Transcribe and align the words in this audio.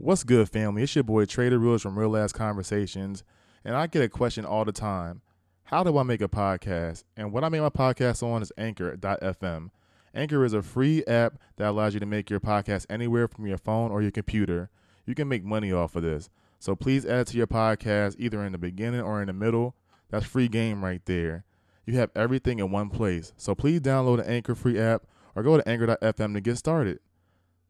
What's 0.00 0.22
good, 0.22 0.48
family? 0.48 0.84
It's 0.84 0.94
your 0.94 1.02
boy 1.02 1.24
Trader 1.24 1.58
Rules 1.58 1.82
from 1.82 1.98
Real 1.98 2.16
Ass 2.16 2.30
Conversations, 2.30 3.24
and 3.64 3.74
I 3.74 3.88
get 3.88 4.00
a 4.00 4.08
question 4.08 4.44
all 4.44 4.64
the 4.64 4.70
time. 4.70 5.22
How 5.64 5.82
do 5.82 5.98
I 5.98 6.04
make 6.04 6.22
a 6.22 6.28
podcast? 6.28 7.02
And 7.16 7.32
what 7.32 7.42
I 7.42 7.48
make 7.48 7.62
my 7.62 7.68
podcast 7.68 8.22
on 8.22 8.40
is 8.40 8.52
Anchor.fm. 8.56 9.70
Anchor 10.14 10.44
is 10.44 10.52
a 10.52 10.62
free 10.62 11.04
app 11.06 11.40
that 11.56 11.70
allows 11.70 11.94
you 11.94 12.00
to 12.00 12.06
make 12.06 12.30
your 12.30 12.38
podcast 12.38 12.86
anywhere 12.88 13.26
from 13.26 13.48
your 13.48 13.58
phone 13.58 13.90
or 13.90 14.00
your 14.00 14.12
computer. 14.12 14.70
You 15.04 15.16
can 15.16 15.26
make 15.26 15.42
money 15.42 15.72
off 15.72 15.96
of 15.96 16.04
this. 16.04 16.30
So 16.60 16.76
please 16.76 17.04
add 17.04 17.26
to 17.26 17.36
your 17.36 17.48
podcast 17.48 18.14
either 18.20 18.44
in 18.44 18.52
the 18.52 18.58
beginning 18.58 19.00
or 19.00 19.20
in 19.20 19.26
the 19.26 19.32
middle. 19.32 19.74
That's 20.10 20.26
free 20.26 20.46
game 20.46 20.84
right 20.84 21.04
there. 21.06 21.44
You 21.86 21.94
have 21.94 22.12
everything 22.14 22.60
in 22.60 22.70
one 22.70 22.90
place. 22.90 23.32
So 23.36 23.56
please 23.56 23.80
download 23.80 24.18
the 24.18 24.30
Anchor 24.30 24.54
free 24.54 24.78
app 24.78 25.08
or 25.34 25.42
go 25.42 25.56
to 25.56 25.68
Anchor.fm 25.68 26.34
to 26.34 26.40
get 26.40 26.56
started. 26.56 27.00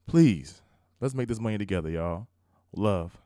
Please, 0.06 0.60
let's 1.00 1.14
make 1.14 1.28
this 1.28 1.40
money 1.40 1.58
together, 1.58 1.90
y'all. 1.90 2.26
Love. 2.74 3.18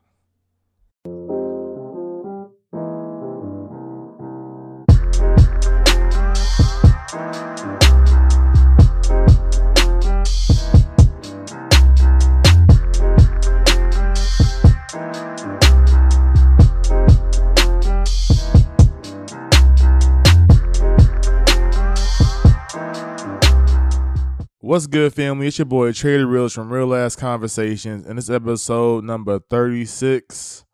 What's 24.73 24.87
good, 24.87 25.13
family? 25.13 25.45
It's 25.45 25.59
your 25.59 25.67
boy 25.67 25.91
Trader 25.91 26.25
Reels 26.25 26.51
from 26.51 26.73
Real 26.73 26.95
Ass 26.95 27.15
Conversations, 27.15 28.07
and 28.07 28.17
this 28.17 28.27
episode 28.27 29.03
number 29.03 29.37
36. 29.37 30.65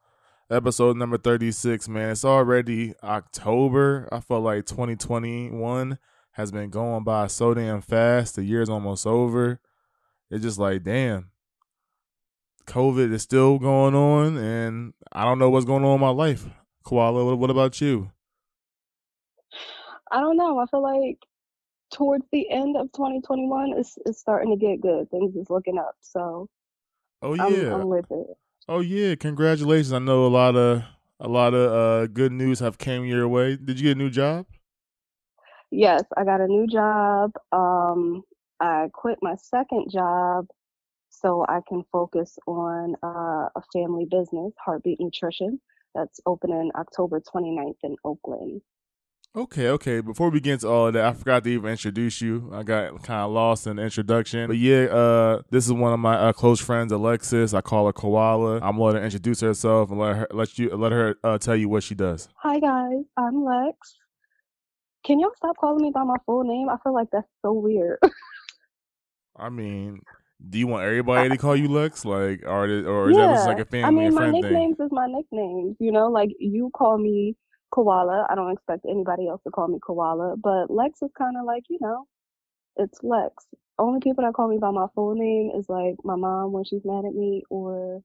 Episode 0.50 0.96
number 0.96 1.18
36, 1.18 1.90
man. 1.90 2.12
It's 2.12 2.24
already 2.24 2.94
October. 3.04 4.08
I 4.10 4.22
feel 4.22 4.40
like 4.40 4.66
2021 4.68 6.00
has 6.32 6.50
been 6.50 6.70
going 6.70 7.04
by 7.04 7.28
so 7.28 7.54
damn 7.54 7.82
fast. 7.82 8.38
The 8.38 8.46
year's 8.46 8.70
almost 8.70 9.06
over. 9.06 9.60
It's 10.32 10.44
just 10.44 10.60
like, 10.60 10.84
damn. 10.84 11.32
COVID 12.68 13.12
is 13.12 13.24
still 13.24 13.60
going 13.60 13.96
on, 13.96 14.38
and 14.38 14.94
I 15.12 15.26
don't 15.26 15.40
know 15.40 15.50
what's 15.50 15.66
going 15.66 15.84
on 15.84 15.96
in 15.96 16.00
my 16.00 16.08
life. 16.08 16.48
Koala, 16.86 17.36
what 17.36 17.50
about 17.50 17.82
you? 17.82 18.12
I 20.10 20.22
don't 20.22 20.38
know. 20.38 20.58
I 20.58 20.68
feel 20.68 20.84
like 20.84 21.18
towards 21.92 22.26
the 22.32 22.50
end 22.50 22.78
of 22.78 22.92
2021 22.94 23.74
it's, 23.78 23.98
it's 24.06 24.20
starting 24.20 24.52
to 24.52 24.58
get 24.58 24.82
good 24.82 25.10
things 25.10 25.36
is 25.36 25.50
looking 25.50 25.78
up 25.78 25.96
so 26.02 26.48
Oh 27.22 27.34
I'm, 27.34 27.54
yeah. 27.54 27.74
I'm 27.74 27.88
with 27.88 28.06
it 28.12 28.28
Oh 28.68 28.82
yeah, 28.82 29.16
congratulations. 29.16 29.92
I 29.94 29.98
know 29.98 30.28
a 30.28 30.30
lot 30.30 30.56
of 30.56 30.84
a 31.20 31.28
lot 31.28 31.56
of 31.56 31.72
uh 31.72 32.08
good 32.08 32.32
news 32.32 32.60
have 32.60 32.78
came 32.78 33.04
your 33.04 33.28
way. 33.28 33.56
Did 33.56 33.80
you 33.80 33.90
get 33.90 33.98
a 33.98 34.00
new 34.00 34.12
job? 34.12 34.46
yes 35.72 36.04
i 36.18 36.24
got 36.24 36.42
a 36.42 36.48
new 36.48 36.66
job 36.68 37.32
um 37.52 38.24
i 38.60 38.88
quit 38.94 39.20
my 39.22 39.36
second 39.36 39.90
job 39.92 40.48
so 41.10 41.46
i 41.48 41.60
can 41.68 41.84
focus 41.92 42.38
on 42.48 42.96
uh, 43.04 43.50
a 43.56 43.62
family 43.74 44.06
business 44.10 44.54
heartbeat 44.64 45.00
nutrition 45.00 45.60
that's 45.94 46.20
opening 46.26 46.72
october 46.76 47.20
29th 47.20 47.76
in 47.84 47.96
oakland 48.04 48.62
Okay, 49.36 49.70
okay. 49.70 50.02
Before 50.02 50.30
we 50.30 50.40
get 50.40 50.54
into 50.54 50.68
all 50.68 50.88
of 50.88 50.94
that, 50.94 51.06
I 51.06 51.14
forgot 51.14 51.44
to 51.44 51.50
even 51.52 51.70
introduce 51.70 52.20
you. 52.20 52.50
I 52.52 52.64
got 52.64 53.04
kind 53.04 53.22
of 53.22 53.32
lost 53.32 53.68
in 53.68 53.76
the 53.76 53.84
introduction. 53.84 54.48
But 54.48 54.58
yeah, 54.58 54.86
uh, 54.86 55.42
this 55.52 55.66
is 55.68 55.72
one 55.72 55.94
of 55.94 56.00
my 56.00 56.16
uh, 56.16 56.34
close 56.34 56.60
friends, 56.60 56.92
Alexis. 56.92 57.54
I 57.54 57.62
call 57.62 57.86
her 57.86 57.94
Koala. 57.94 58.60
I'm 58.62 58.78
gonna 58.78 59.00
her 59.00 59.06
introduce 59.06 59.42
herself 59.42 59.92
and 59.92 60.00
let 60.00 60.16
her 60.16 60.28
let 60.32 60.58
you 60.58 60.76
let 60.76 60.92
her 60.92 61.16
uh, 61.24 61.38
tell 61.38 61.56
you 61.56 61.70
what 61.70 61.84
she 61.84 61.94
does. 61.94 62.28
hi 62.36 62.60
guys 62.60 63.04
i'm 63.18 63.44
lex 63.46 63.96
can 65.06 65.20
y'all 65.20 65.32
stop 65.36 65.56
calling 65.58 65.82
me 65.84 65.92
by 65.94 66.04
my 66.04 66.16
full 66.26 66.44
name 66.44 66.68
i 66.70 66.76
feel 66.84 66.94
like 66.94 67.08
that's 67.12 67.28
so 67.42 67.54
weird 67.54 68.00
I 69.40 69.50
mean, 69.50 70.02
do 70.50 70.60
you 70.60 70.68
want 70.68 70.84
everybody 70.84 71.30
to 71.30 71.38
call 71.38 71.56
you 71.56 71.70
Lex, 71.70 72.04
like, 72.04 72.44
or 72.46 72.66
or 72.66 73.10
is 73.10 73.16
that 73.16 73.36
just 73.36 73.48
like 73.48 73.60
a 73.60 73.66
family 73.66 74.06
I 74.06 74.10
mean, 74.10 74.14
my 74.14 74.22
friend 74.30 74.34
thing? 74.34 74.42
nicknames 74.42 74.80
is 74.82 74.90
my 74.92 75.08
nicknames. 75.08 75.78
You 75.80 75.94
know, 75.94 76.10
like 76.10 76.30
you 76.40 76.70
call 76.76 76.98
me 76.98 77.38
Koala. 77.72 78.28
I 78.30 78.36
don't 78.36 78.52
expect 78.52 78.86
anybody 78.90 79.28
else 79.28 79.42
to 79.44 79.52
call 79.52 79.68
me 79.68 79.80
Koala, 79.86 80.36
but 80.38 80.70
Lex 80.70 81.02
is 81.02 81.12
kind 81.18 81.38
of 81.38 81.46
like, 81.46 81.64
you 81.70 81.78
know, 81.82 82.06
it's 82.78 83.00
Lex. 83.04 83.46
Only 83.78 84.00
people 84.02 84.24
that 84.24 84.34
call 84.34 84.50
me 84.50 84.58
by 84.58 84.72
my 84.72 84.88
full 84.94 85.16
name 85.16 85.52
is 85.58 85.70
like 85.70 85.96
my 86.04 86.16
mom 86.16 86.52
when 86.52 86.64
she's 86.66 86.84
mad 86.84 87.06
at 87.06 87.14
me, 87.14 87.44
or 87.50 88.02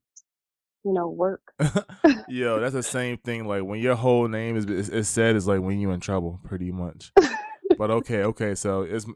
you 0.84 0.92
know, 0.92 1.08
work. 1.08 1.40
Yo, 2.28 2.60
that's 2.60 2.74
the 2.74 2.82
same 2.82 3.16
thing. 3.18 3.46
Like 3.46 3.62
when 3.64 3.80
your 3.80 3.96
whole 3.96 4.28
name 4.28 4.56
is 4.56 4.66
is, 4.66 4.88
is 4.90 5.08
said, 5.08 5.34
is 5.34 5.48
like 5.48 5.60
when 5.60 5.80
you're 5.80 5.92
in 5.92 6.00
trouble, 6.00 6.40
pretty 6.44 6.70
much. 6.70 7.12
but 7.78 7.90
okay, 7.90 8.22
okay. 8.24 8.54
So 8.54 8.82
it's 8.82 9.06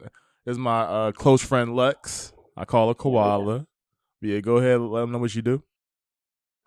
it's 0.45 0.57
my 0.57 0.81
uh, 0.81 1.11
close 1.11 1.41
friend 1.41 1.75
Lex. 1.75 2.33
I 2.57 2.65
call 2.65 2.89
her 2.89 2.93
Koala. 2.93 3.67
Yeah, 4.21 4.39
go 4.41 4.57
ahead. 4.57 4.81
Let 4.81 5.01
them 5.01 5.11
know 5.11 5.19
what 5.19 5.33
you 5.33 5.41
do. 5.41 5.63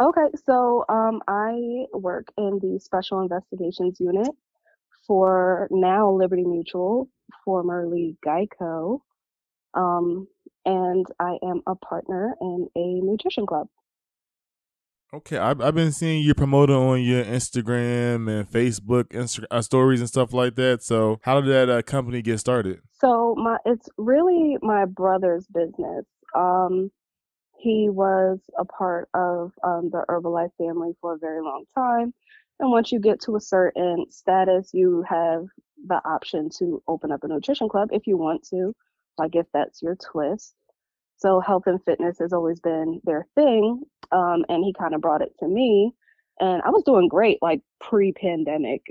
Okay, 0.03 0.37
so 0.45 0.85
um, 0.89 1.23
I 1.29 1.85
work 1.93 2.27
in 2.37 2.59
the 2.61 2.81
Special 2.81 3.21
Investigations 3.21 4.01
Unit 4.01 4.31
for 5.07 5.69
now 5.71 6.11
Liberty 6.11 6.43
Mutual, 6.45 7.09
formerly 7.45 8.17
Geico, 8.27 8.99
um, 9.75 10.27
and 10.65 11.07
I 11.21 11.39
am 11.45 11.63
a 11.69 11.77
partner 11.77 12.35
in 12.41 12.67
a 12.75 13.01
nutrition 13.01 13.47
club. 13.47 13.69
Okay, 15.15 15.37
I've 15.37 15.61
I've 15.61 15.77
been 15.77 15.93
seeing 15.93 16.25
you 16.25 16.35
promoting 16.35 16.75
on 16.75 17.01
your 17.03 17.23
Instagram 17.23 18.29
and 18.29 18.51
Facebook 18.51 19.05
Insta- 19.11 19.45
uh, 19.53 19.63
stories 19.63 20.01
and 20.01 20.09
stuff 20.09 20.33
like 20.33 20.57
that. 20.57 20.83
So 20.83 21.21
how 21.23 21.41
did 21.41 21.51
that 21.51 21.71
uh, 21.71 21.83
company 21.83 22.23
get 22.23 22.41
started? 22.41 22.81
So 22.91 23.37
my 23.37 23.59
it's 23.67 23.89
really 23.99 24.57
my 24.63 24.85
brother's 24.85 25.47
business. 25.47 26.07
Um, 26.35 26.91
he 27.63 27.89
was 27.89 28.41
a 28.59 28.65
part 28.65 29.09
of 29.15 29.53
um, 29.63 29.91
the 29.91 30.05
Herbalife 30.09 30.51
family 30.59 30.93
for 31.01 31.15
a 31.15 31.19
very 31.19 31.41
long 31.43 31.65
time, 31.75 32.13
and 32.61 32.71
once 32.71 32.93
you 32.93 33.01
get 33.01 33.21
to 33.23 33.37
a 33.37 33.41
certain 33.41 34.07
status, 34.11 34.71
you 34.73 35.05
have 35.09 35.47
the 35.87 36.01
option 36.05 36.49
to 36.59 36.83
open 36.89 37.13
up 37.13 37.25
a 37.25 37.29
nutrition 37.29 37.69
club 37.69 37.91
if 37.93 38.07
you 38.07 38.17
want 38.17 38.47
to, 38.51 38.75
like 39.19 39.35
if 39.35 39.47
that's 39.53 39.83
your 39.83 39.97
twist. 39.97 40.55
So 41.17 41.41
health 41.41 41.65
and 41.67 41.83
fitness 41.85 42.19
has 42.19 42.33
always 42.33 42.61
been 42.61 43.01
their 43.05 43.27
thing, 43.35 43.83
um, 44.11 44.45
and 44.49 44.65
he 44.65 44.73
kind 44.73 44.95
of 44.95 45.01
brought 45.01 45.23
it 45.23 45.33
to 45.41 45.49
me, 45.49 45.93
and 46.41 46.63
I 46.63 46.71
was 46.71 46.83
doing 46.85 47.09
great 47.09 47.39
like 47.43 47.61
pre-pandemic 47.81 48.83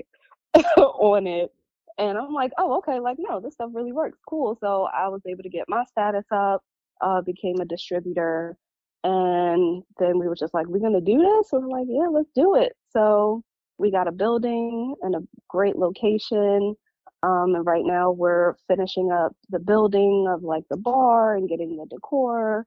on 0.76 1.26
it 1.26 1.52
and 1.98 2.16
I'm 2.18 2.32
like, 2.32 2.52
oh, 2.58 2.78
okay, 2.78 3.00
like 3.00 3.16
no, 3.18 3.40
this 3.40 3.54
stuff 3.54 3.70
really 3.74 3.92
works, 3.92 4.18
cool. 4.28 4.56
So 4.60 4.88
I 4.92 5.08
was 5.08 5.20
able 5.26 5.42
to 5.42 5.48
get 5.48 5.68
my 5.68 5.84
status 5.84 6.24
up, 6.30 6.62
uh, 7.00 7.20
became 7.20 7.60
a 7.60 7.64
distributor, 7.64 8.56
and 9.04 9.82
then 9.98 10.18
we 10.18 10.28
were 10.28 10.36
just 10.36 10.54
like, 10.54 10.66
we're 10.66 10.78
gonna 10.80 11.00
do 11.00 11.18
this. 11.18 11.52
And 11.52 11.62
we're 11.64 11.78
like, 11.78 11.88
yeah, 11.88 12.08
let's 12.10 12.30
do 12.34 12.54
it. 12.56 12.72
So 12.90 13.42
we 13.78 13.90
got 13.90 14.08
a 14.08 14.12
building 14.12 14.94
and 15.02 15.14
a 15.14 15.20
great 15.48 15.76
location. 15.76 16.74
Um, 17.22 17.54
and 17.54 17.66
right 17.66 17.84
now 17.84 18.10
we're 18.10 18.54
finishing 18.68 19.12
up 19.12 19.32
the 19.50 19.60
building 19.60 20.26
of 20.28 20.42
like 20.42 20.64
the 20.68 20.76
bar 20.76 21.36
and 21.36 21.48
getting 21.48 21.76
the 21.76 21.86
decor, 21.86 22.66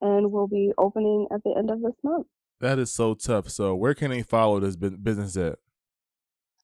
and 0.00 0.32
we'll 0.32 0.48
be 0.48 0.72
opening 0.78 1.26
at 1.30 1.42
the 1.44 1.54
end 1.56 1.70
of 1.70 1.82
this 1.82 1.94
month. 2.02 2.26
That 2.60 2.78
is 2.78 2.92
so 2.92 3.14
tough. 3.14 3.50
So 3.50 3.74
where 3.74 3.94
can 3.94 4.10
they 4.10 4.22
follow 4.22 4.60
this 4.60 4.76
business 4.76 5.36
at? 5.36 5.58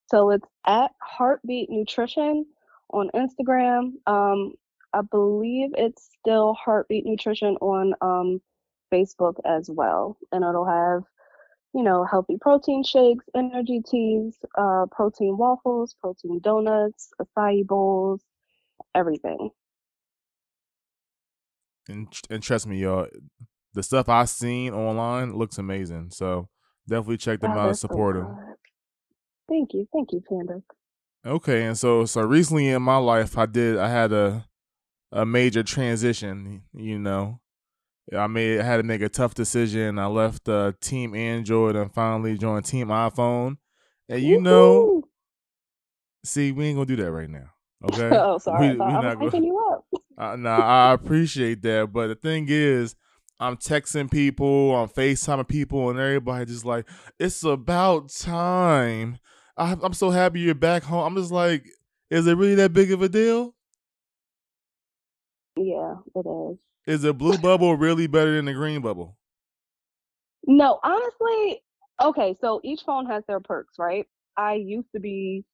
So 0.06 0.30
it's 0.30 0.46
at 0.66 0.92
Heartbeat 1.02 1.68
Nutrition 1.70 2.46
on 2.90 3.10
Instagram. 3.14 3.92
Um, 4.06 4.54
I 4.94 5.02
believe 5.02 5.70
it's 5.76 6.08
still 6.18 6.54
Heartbeat 6.54 7.04
Nutrition 7.04 7.56
on 7.60 7.94
um, 8.00 8.40
Facebook 8.92 9.36
as 9.44 9.70
well. 9.70 10.18
And 10.32 10.44
it'll 10.44 10.66
have, 10.66 11.02
you 11.74 11.82
know, 11.82 12.04
healthy 12.04 12.36
protein 12.40 12.82
shakes, 12.84 13.24
energy 13.36 13.82
teas, 13.88 14.38
uh, 14.56 14.86
protein 14.90 15.36
waffles, 15.38 15.94
protein 16.00 16.40
donuts, 16.40 17.10
acai 17.20 17.66
bowls, 17.66 18.22
everything. 18.94 19.50
And 21.88 22.08
and 22.30 22.42
trust 22.42 22.66
me, 22.66 22.78
y'all, 22.80 23.08
the 23.74 23.82
stuff 23.82 24.08
I've 24.08 24.28
seen 24.28 24.72
online 24.74 25.34
looks 25.34 25.58
amazing. 25.58 26.10
So 26.10 26.48
definitely 26.88 27.18
check 27.18 27.40
them 27.40 27.52
Wow, 27.52 27.58
out 27.58 27.68
and 27.68 27.76
so 27.76 27.78
support 27.78 28.16
them. 28.16 28.38
Thank 29.48 29.74
you. 29.74 29.88
Thank 29.92 30.12
you, 30.12 30.22
Panda. 30.28 30.62
Okay, 31.26 31.64
and 31.64 31.76
so 31.76 32.04
so 32.04 32.22
recently 32.22 32.68
in 32.68 32.82
my 32.82 32.96
life, 32.96 33.36
I 33.36 33.46
did 33.46 33.76
I 33.78 33.88
had 33.90 34.12
a 34.12 34.46
a 35.12 35.26
major 35.26 35.62
transition. 35.62 36.64
You 36.74 36.98
know, 36.98 37.40
I 38.16 38.26
made 38.26 38.60
had 38.60 38.78
to 38.78 38.82
make 38.82 39.02
a 39.02 39.08
tough 39.08 39.34
decision. 39.34 39.98
I 39.98 40.06
left 40.06 40.48
uh, 40.48 40.72
Team 40.80 41.14
Android 41.14 41.76
and 41.76 41.92
finally 41.92 42.38
joined 42.38 42.64
Team 42.64 42.88
iPhone. 42.88 43.58
And 44.08 44.22
you 44.22 44.40
know, 44.40 44.82
Woo-hoo! 44.84 45.08
see, 46.24 46.52
we 46.52 46.66
ain't 46.66 46.76
gonna 46.76 46.86
do 46.86 46.96
that 46.96 47.10
right 47.12 47.28
now. 47.28 47.50
Okay. 47.84 48.08
oh, 48.16 48.38
sorry. 48.38 48.68
We- 48.68 48.74
I 48.74 48.76
thought 48.76 48.88
we 48.88 48.94
I 48.94 49.14
not 49.14 49.30
go- 49.32 49.38
you 49.38 49.58
up. 49.72 49.84
Uh, 50.18 50.34
nah, 50.34 50.58
I 50.58 50.92
appreciate 50.94 51.62
that, 51.62 51.92
but 51.92 52.08
the 52.08 52.16
thing 52.16 52.46
is, 52.48 52.96
I'm 53.38 53.56
texting 53.56 54.10
people, 54.10 54.74
I'm 54.74 54.88
FaceTiming 54.88 55.46
people, 55.46 55.90
and 55.90 55.98
everybody 56.00 56.44
just 56.46 56.64
like, 56.64 56.88
it's 57.20 57.44
about 57.44 58.08
time. 58.10 59.18
I, 59.56 59.76
I'm 59.80 59.92
so 59.92 60.10
happy 60.10 60.40
you're 60.40 60.56
back 60.56 60.82
home. 60.82 61.04
I'm 61.06 61.14
just 61.14 61.30
like, 61.30 61.64
is 62.10 62.26
it 62.26 62.36
really 62.36 62.56
that 62.56 62.72
big 62.72 62.90
of 62.90 63.00
a 63.00 63.08
deal? 63.08 63.54
Yeah, 65.56 65.94
it 66.16 66.26
is. 66.26 66.58
Is 66.88 67.02
the 67.02 67.12
blue 67.12 67.36
bubble 67.36 67.76
really 67.76 68.06
better 68.06 68.34
than 68.34 68.46
the 68.46 68.54
green 68.54 68.80
bubble? 68.80 69.14
No, 70.46 70.80
honestly, 70.82 71.62
okay, 72.02 72.34
so 72.40 72.62
each 72.64 72.80
phone 72.86 73.04
has 73.04 73.22
their 73.28 73.40
perks, 73.40 73.74
right? 73.78 74.06
I 74.38 74.54
used 74.54 74.88
to 74.94 74.98
be 74.98 75.44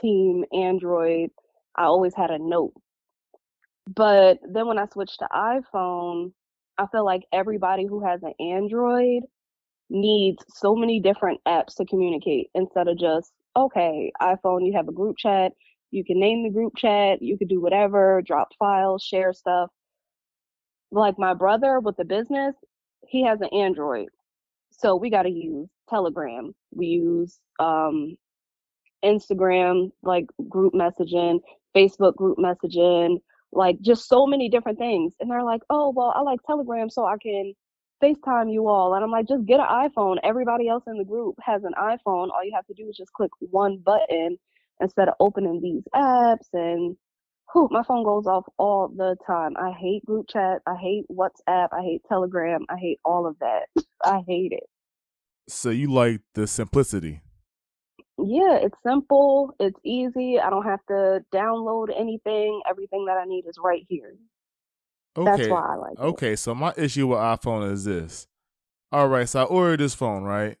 team 0.00 0.44
Android. 0.52 1.30
I 1.76 1.84
always 1.84 2.12
had 2.12 2.32
a 2.32 2.40
note. 2.40 2.72
But 3.86 4.40
then 4.52 4.66
when 4.66 4.80
I 4.80 4.86
switched 4.92 5.20
to 5.20 5.28
iPhone, 5.32 6.32
I 6.76 6.86
feel 6.90 7.04
like 7.04 7.22
everybody 7.32 7.86
who 7.86 8.04
has 8.04 8.24
an 8.24 8.32
Android 8.40 9.22
needs 9.90 10.44
so 10.48 10.74
many 10.74 10.98
different 10.98 11.40
apps 11.46 11.76
to 11.76 11.84
communicate 11.84 12.48
instead 12.52 12.88
of 12.88 12.98
just, 12.98 13.30
okay, 13.56 14.10
iPhone, 14.20 14.66
you 14.66 14.72
have 14.74 14.88
a 14.88 14.92
group 14.92 15.18
chat, 15.18 15.52
you 15.92 16.04
can 16.04 16.18
name 16.18 16.42
the 16.42 16.50
group 16.50 16.72
chat, 16.76 17.22
you 17.22 17.38
could 17.38 17.48
do 17.48 17.60
whatever, 17.60 18.22
drop 18.26 18.48
files, 18.58 19.04
share 19.04 19.32
stuff. 19.32 19.70
Like 20.94 21.18
my 21.18 21.34
brother 21.34 21.80
with 21.80 21.96
the 21.96 22.04
business, 22.04 22.54
he 23.08 23.24
has 23.24 23.40
an 23.40 23.48
Android. 23.52 24.08
So 24.70 24.94
we 24.96 25.10
got 25.10 25.22
to 25.22 25.30
use 25.30 25.68
Telegram. 25.90 26.54
We 26.72 26.86
use 26.86 27.38
um, 27.58 28.16
Instagram, 29.04 29.90
like 30.02 30.26
group 30.48 30.72
messaging, 30.72 31.40
Facebook 31.76 32.14
group 32.14 32.38
messaging, 32.38 33.18
like 33.50 33.80
just 33.80 34.08
so 34.08 34.24
many 34.26 34.48
different 34.48 34.78
things. 34.78 35.14
And 35.18 35.28
they're 35.28 35.42
like, 35.42 35.62
oh, 35.68 35.92
well, 35.94 36.12
I 36.14 36.20
like 36.20 36.40
Telegram 36.46 36.88
so 36.88 37.04
I 37.04 37.16
can 37.20 37.54
FaceTime 38.02 38.52
you 38.52 38.68
all. 38.68 38.94
And 38.94 39.02
I'm 39.02 39.10
like, 39.10 39.26
just 39.26 39.46
get 39.46 39.58
an 39.60 39.66
iPhone. 39.66 40.18
Everybody 40.22 40.68
else 40.68 40.84
in 40.86 40.96
the 40.96 41.04
group 41.04 41.34
has 41.42 41.64
an 41.64 41.72
iPhone. 41.76 42.30
All 42.30 42.44
you 42.44 42.52
have 42.54 42.66
to 42.66 42.74
do 42.74 42.88
is 42.88 42.96
just 42.96 43.12
click 43.12 43.30
one 43.40 43.78
button 43.78 44.38
instead 44.80 45.08
of 45.08 45.14
opening 45.18 45.60
these 45.60 45.82
apps 45.92 46.48
and 46.52 46.96
whew, 47.54 47.68
my 47.70 47.82
phone 47.84 48.04
goes 48.04 48.26
off 48.26 48.44
all 48.58 48.88
the 48.88 49.16
time. 49.26 49.56
I 49.56 49.70
hate 49.70 50.04
group 50.04 50.26
chat. 50.28 50.60
I 50.66 50.74
hate 50.76 51.04
WhatsApp. 51.10 51.68
I 51.72 51.82
hate 51.82 52.02
Telegram. 52.08 52.66
I 52.68 52.76
hate 52.76 53.00
all 53.04 53.26
of 53.26 53.36
that. 53.38 53.68
I 54.04 54.20
hate 54.26 54.52
it. 54.52 54.64
So 55.48 55.70
you 55.70 55.90
like 55.92 56.20
the 56.34 56.46
simplicity? 56.46 57.22
Yeah, 58.18 58.56
it's 58.56 58.76
simple. 58.86 59.54
It's 59.58 59.78
easy. 59.84 60.38
I 60.38 60.50
don't 60.50 60.64
have 60.64 60.84
to 60.88 61.24
download 61.32 61.88
anything. 61.98 62.60
Everything 62.68 63.06
that 63.06 63.16
I 63.16 63.24
need 63.24 63.44
is 63.46 63.56
right 63.62 63.84
here. 63.88 64.14
Okay. 65.16 65.30
That's 65.30 65.48
why 65.48 65.72
I 65.72 65.74
like 65.76 65.92
it. 65.92 66.00
Okay, 66.00 66.36
so 66.36 66.54
my 66.54 66.72
issue 66.76 67.06
with 67.08 67.18
iPhone 67.18 67.70
is 67.70 67.84
this. 67.84 68.26
All 68.90 69.08
right, 69.08 69.28
so 69.28 69.42
I 69.42 69.44
ordered 69.44 69.80
this 69.80 69.94
phone, 69.94 70.24
right? 70.24 70.56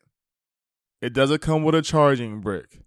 It 1.00 1.12
doesn't 1.12 1.40
come 1.40 1.64
with 1.64 1.74
a 1.74 1.82
charging 1.82 2.40
brick. 2.40 2.80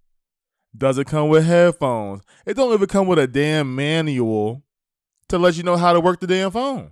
Doesn't 0.77 1.05
come 1.05 1.29
with 1.29 1.45
headphones. 1.45 2.21
It 2.45 2.55
don't 2.55 2.73
even 2.73 2.87
come 2.87 3.07
with 3.07 3.19
a 3.19 3.27
damn 3.27 3.75
manual 3.75 4.63
to 5.29 5.37
let 5.37 5.57
you 5.57 5.63
know 5.63 5.75
how 5.75 5.93
to 5.93 5.99
work 5.99 6.19
the 6.19 6.27
damn 6.27 6.51
phone. 6.51 6.91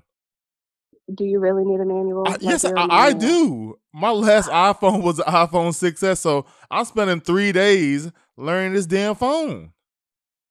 Do 1.14 1.24
you 1.24 1.40
really 1.40 1.64
need 1.64 1.80
a 1.80 1.86
manual? 1.86 2.28
I, 2.28 2.32
Like, 2.32 2.42
yes, 2.42 2.66
I, 2.66 2.88
I 2.90 3.14
do. 3.14 3.78
My 3.94 4.10
last 4.10 4.50
iPhone 4.50 5.04
was 5.04 5.20
an 5.20 5.26
iPhone 5.26 5.70
6S, 5.70 6.18
so 6.18 6.48
I'm 6.72 6.86
spending 6.86 7.22
three 7.22 7.52
days 7.52 8.12
learning 8.38 8.74
this 8.74 8.88
damn 8.88 9.14
phone. 9.14 9.72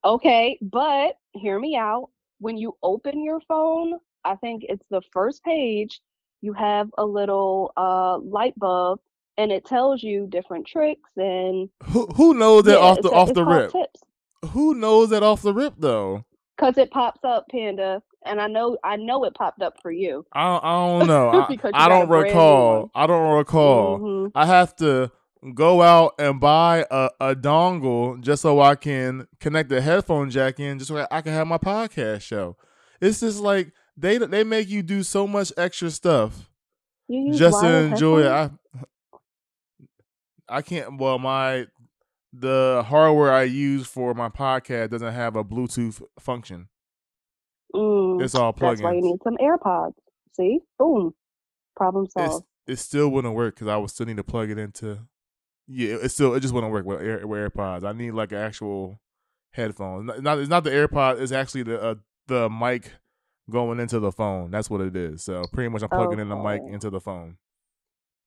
Okay, 0.05 0.57
but 0.61 1.17
hear 1.33 1.59
me 1.59 1.75
out. 1.75 2.09
When 2.39 2.57
you 2.57 2.77
open 2.83 3.23
your 3.23 3.41
phone, 3.47 3.95
I 4.23 4.35
think 4.35 4.63
it's 4.69 4.85
the 4.89 5.01
first 5.11 5.43
page, 5.43 5.99
you 6.41 6.53
have 6.53 6.89
a 6.97 7.05
little 7.05 7.73
uh 7.75 8.19
light 8.19 8.57
bulb 8.57 8.99
and 9.37 9.51
it 9.51 9.65
tells 9.65 10.01
you 10.03 10.27
different 10.27 10.65
tricks 10.67 11.09
and 11.17 11.69
Who 11.85 12.07
who 12.07 12.33
knows 12.33 12.63
that 12.63 12.79
yeah, 12.79 12.85
off 12.85 13.01
the 13.01 13.11
off 13.11 13.33
the 13.33 13.45
rip? 13.45 13.71
tips. 13.71 14.01
Who 14.51 14.75
knows 14.75 15.09
that 15.09 15.23
off 15.23 15.41
the 15.41 15.53
rip 15.53 15.73
though? 15.77 16.25
Cause 16.57 16.77
it 16.77 16.89
pops 16.89 17.19
up, 17.25 17.45
Panda, 17.51 18.01
and 18.25 18.39
I 18.39 18.47
know 18.47 18.77
I 18.83 18.95
know 18.95 19.25
it 19.25 19.33
popped 19.33 19.61
up 19.61 19.75
for 19.81 19.91
you. 19.91 20.25
I 20.31 20.43
don't, 20.45 20.63
I 20.63 20.87
don't 20.87 21.07
know. 21.07 21.29
I, 21.73 21.85
I 21.85 21.89
don't 21.89 22.09
recall. 22.09 22.91
I 22.95 23.07
don't 23.07 23.35
recall. 23.35 24.29
I 24.33 24.45
have 24.45 24.75
to 24.77 25.11
go 25.53 25.81
out 25.81 26.13
and 26.17 26.39
buy 26.39 26.85
a, 26.89 27.09
a 27.19 27.35
dongle 27.35 28.19
just 28.21 28.41
so 28.41 28.61
I 28.61 28.75
can 28.75 29.27
connect 29.39 29.69
the 29.69 29.81
headphone 29.81 30.29
jack 30.29 30.59
in, 30.59 30.79
just 30.79 30.87
so 30.89 31.05
I 31.11 31.21
can 31.21 31.33
have 31.33 31.47
my 31.47 31.57
podcast 31.57 32.21
show. 32.21 32.55
It's 33.01 33.19
just 33.19 33.41
like 33.41 33.73
they 33.97 34.17
they 34.17 34.43
make 34.43 34.69
you 34.69 34.81
do 34.81 35.03
so 35.03 35.27
much 35.27 35.51
extra 35.57 35.91
stuff 35.91 36.49
You 37.07 37.33
just 37.33 37.61
to 37.61 37.67
enjoy 37.67 38.21
it. 38.21 38.27
I 38.31 38.49
I 40.49 40.61
can't. 40.61 40.97
Well, 40.99 41.19
my 41.19 41.67
the 42.33 42.83
hardware 42.87 43.31
I 43.31 43.43
use 43.43 43.87
for 43.87 44.13
my 44.13 44.29
podcast 44.29 44.89
doesn't 44.89 45.13
have 45.13 45.35
a 45.35 45.43
Bluetooth 45.43 46.01
function. 46.19 46.67
Mm, 47.73 48.21
It's 48.21 48.35
all 48.35 48.51
that's 48.53 48.81
why 48.81 48.93
you 48.93 49.01
need 49.01 49.19
some 49.23 49.37
AirPods. 49.37 49.93
See? 50.33 50.59
Boom. 50.77 51.13
Problem 51.75 52.05
It's, 52.05 52.13
solved. 52.13 52.45
it 52.67 52.75
still 52.77 53.09
wouldn't 53.09 53.35
work 53.35 53.55
because 53.55 53.67
I 53.67 53.77
would 53.77 53.89
still 53.89 54.05
need 54.05 54.17
to 54.17 54.23
plug 54.23 54.49
it 54.49 54.57
into. 54.57 54.99
Yeah, 55.67 55.95
it 55.95 56.09
still 56.09 56.33
it 56.35 56.41
just 56.41 56.53
wouldn't 56.53 56.71
work 56.73 56.85
with, 56.85 57.01
Air, 57.01 57.25
with 57.25 57.39
AirPods. 57.53 57.83
I 57.85 57.93
need 57.93 58.11
like 58.11 58.31
an 58.31 58.37
actual 58.39 58.99
headphones. 59.51 60.09
Not, 60.21 60.37
it's 60.39 60.49
not 60.49 60.63
the 60.63 60.69
AirPod. 60.71 61.19
It's 61.21 61.31
actually 61.31 61.63
the 61.63 61.81
uh, 61.81 61.95
the 62.27 62.49
mic 62.49 62.91
going 63.49 63.79
into 63.79 63.99
the 63.99 64.11
phone. 64.11 64.51
That's 64.51 64.69
what 64.69 64.81
it 64.81 64.95
is. 64.95 65.23
So 65.23 65.43
pretty 65.53 65.69
much 65.69 65.81
I'm 65.83 65.89
plugging 65.89 66.19
in 66.19 66.29
the 66.29 66.35
mic 66.35 66.61
into 66.67 66.89
the 66.89 66.99
phone. 66.99 67.37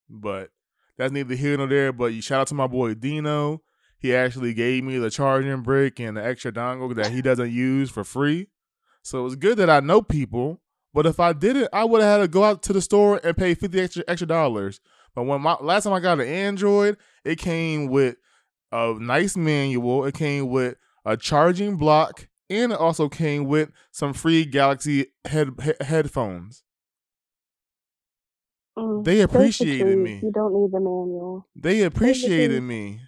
But 0.09 0.49
that's 0.99 1.11
neither 1.11 1.33
here 1.33 1.57
nor 1.57 1.65
there. 1.65 1.91
But 1.91 2.13
you 2.13 2.21
shout 2.21 2.41
out 2.41 2.47
to 2.47 2.53
my 2.53 2.67
boy 2.67 2.93
Dino. 2.93 3.63
He 3.97 4.15
actually 4.15 4.53
gave 4.53 4.83
me 4.83 4.97
the 4.99 5.09
charging 5.09 5.61
brick 5.61 5.99
and 5.99 6.15
the 6.15 6.23
extra 6.23 6.51
dongle 6.51 6.95
that 6.95 7.11
he 7.11 7.21
doesn't 7.21 7.51
use 7.51 7.89
for 7.89 8.03
free. 8.03 8.47
So 9.01 9.25
it's 9.25 9.35
good 9.35 9.57
that 9.57 9.69
I 9.69 9.79
know 9.79 10.01
people. 10.01 10.61
But 10.93 11.05
if 11.05 11.19
I 11.19 11.33
didn't, 11.33 11.69
I 11.73 11.83
would 11.83 12.01
have 12.01 12.19
had 12.19 12.25
to 12.25 12.27
go 12.27 12.43
out 12.43 12.61
to 12.63 12.73
the 12.73 12.81
store 12.81 13.19
and 13.23 13.35
pay 13.35 13.55
fifty 13.55 13.79
extra 13.79 14.03
extra 14.07 14.27
dollars. 14.27 14.79
But 15.15 15.23
when 15.23 15.41
my 15.41 15.55
last 15.61 15.85
time 15.85 15.93
I 15.93 15.99
got 15.99 16.19
an 16.19 16.27
Android, 16.27 16.97
it 17.23 17.39
came 17.39 17.87
with 17.87 18.17
a 18.71 18.93
nice 18.99 19.35
manual. 19.35 20.05
It 20.05 20.13
came 20.15 20.49
with 20.49 20.75
a 21.05 21.17
charging 21.17 21.77
block, 21.77 22.27
and 22.49 22.71
it 22.71 22.77
also 22.77 23.09
came 23.09 23.45
with 23.45 23.71
some 23.91 24.13
free 24.13 24.45
Galaxy 24.45 25.07
head, 25.25 25.51
he- 25.61 25.85
headphones. 25.85 26.63
Mm, 28.79 29.03
They 29.03 29.15
there's 29.15 29.27
the 29.27 29.39
appreciated 29.39 29.97
me. 29.97 30.19
You 30.23 30.31
don't 30.31 30.53
need 30.53 30.71
the 30.71 30.79
manual. 30.79 31.47
They 31.55 31.83
appreciated 31.83 32.57
truth. 32.57 32.63
me. 32.63 33.01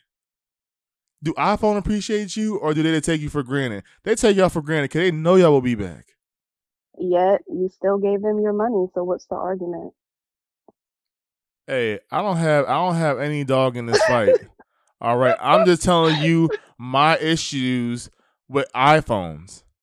Do 1.24 1.34
iPhone 1.34 1.78
appreciate 1.78 2.36
you, 2.36 2.58
or 2.58 2.74
do 2.74 2.82
they 2.82 3.00
take 3.00 3.22
you 3.22 3.30
for 3.30 3.44
granted? 3.44 3.84
They 4.04 4.16
take 4.16 4.36
y'all 4.36 4.50
for 4.50 4.62
granted 4.62 4.86
because 4.90 5.02
they 5.02 5.12
know 5.12 5.36
y'all 5.36 5.52
will 5.52 5.62
be 5.62 5.76
back. 5.76 6.08
Yet 6.98 7.42
you 7.48 7.70
still 7.70 7.98
gave 7.98 8.22
them 8.22 8.40
your 8.40 8.54
money, 8.54 8.88
so 8.94 9.04
what's 9.04 9.26
the 9.28 9.36
argument? 9.36 9.94
Hey, 11.68 12.00
I 12.12 12.22
don't 12.22 12.38
have 12.38 12.66
I 12.66 12.74
don't 12.74 12.96
have 12.96 13.20
any 13.20 13.44
dog 13.44 13.78
in 13.78 13.86
this 13.86 14.02
fight. 14.04 14.36
All 15.00 15.18
right, 15.18 15.38
I'm 15.40 15.66
just 15.66 15.84
telling 15.84 16.22
you 16.22 16.50
my 16.78 17.18
issues 17.18 18.10
with 18.50 18.68
iPhones. 18.76 19.64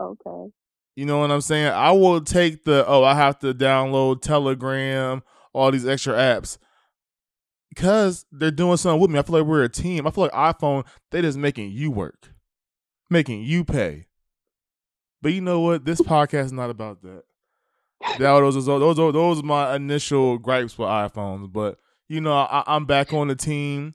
Okay. 0.00 0.50
You 0.94 1.06
know 1.06 1.18
what 1.18 1.30
I'm 1.30 1.40
saying? 1.40 1.68
I 1.72 1.92
will 1.92 2.20
take 2.20 2.64
the 2.64 2.86
oh, 2.86 3.02
I 3.02 3.14
have 3.14 3.38
to 3.40 3.54
download 3.54 4.20
Telegram, 4.22 5.22
all 5.52 5.70
these 5.70 5.86
extra 5.86 6.14
apps. 6.14 6.58
Because 7.70 8.26
they're 8.30 8.50
doing 8.50 8.76
something 8.76 9.00
with 9.00 9.10
me. 9.10 9.18
I 9.18 9.22
feel 9.22 9.38
like 9.38 9.46
we're 9.48 9.64
a 9.64 9.68
team. 9.68 10.06
I 10.06 10.10
feel 10.10 10.24
like 10.24 10.32
iPhone, 10.32 10.84
they 11.10 11.22
just 11.22 11.38
making 11.38 11.70
you 11.70 11.90
work. 11.90 12.34
Making 13.08 13.42
you 13.42 13.64
pay. 13.64 14.08
But 15.22 15.32
you 15.32 15.40
know 15.40 15.60
what? 15.60 15.84
This 15.86 16.00
podcast 16.02 16.46
is 16.46 16.52
not 16.52 16.68
about 16.68 17.00
that. 17.02 17.22
That 18.18 18.18
those 18.18 18.54
those 18.54 18.66
those 18.66 18.98
are, 18.98 19.12
those 19.12 19.40
are 19.40 19.46
my 19.46 19.74
initial 19.76 20.36
gripes 20.36 20.76
with 20.76 20.88
iPhones. 20.88 21.50
But 21.50 21.78
you 22.08 22.20
know, 22.20 22.34
I, 22.34 22.62
I'm 22.66 22.84
back 22.84 23.12
on 23.14 23.28
the 23.28 23.36
team. 23.36 23.94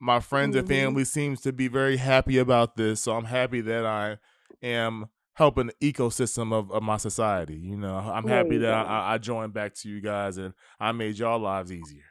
My 0.00 0.20
friends 0.20 0.54
and 0.54 0.66
Mhm. 0.66 0.70
family 0.70 1.04
seems 1.04 1.40
to 1.42 1.52
be 1.52 1.68
very 1.68 1.96
happy 1.96 2.36
about 2.38 2.76
this, 2.76 3.00
so 3.00 3.16
I'm 3.16 3.24
happy 3.24 3.60
that 3.62 3.86
I 3.86 4.18
am 4.62 5.06
helping 5.38 5.68
the 5.68 5.92
ecosystem 5.92 6.52
of, 6.52 6.68
of 6.72 6.82
my 6.82 6.96
society. 6.96 7.54
You 7.56 7.76
know, 7.76 7.96
I'm 7.96 8.26
happy 8.26 8.58
that. 8.58 8.74
I, 8.74 9.14
I 9.14 9.18
joined 9.18 9.54
back 9.54 9.72
to 9.76 9.88
you 9.88 10.00
guys 10.00 10.36
and 10.36 10.52
I 10.80 10.90
made 10.90 11.16
y'all 11.16 11.38
lives 11.38 11.72
easier. 11.72 12.02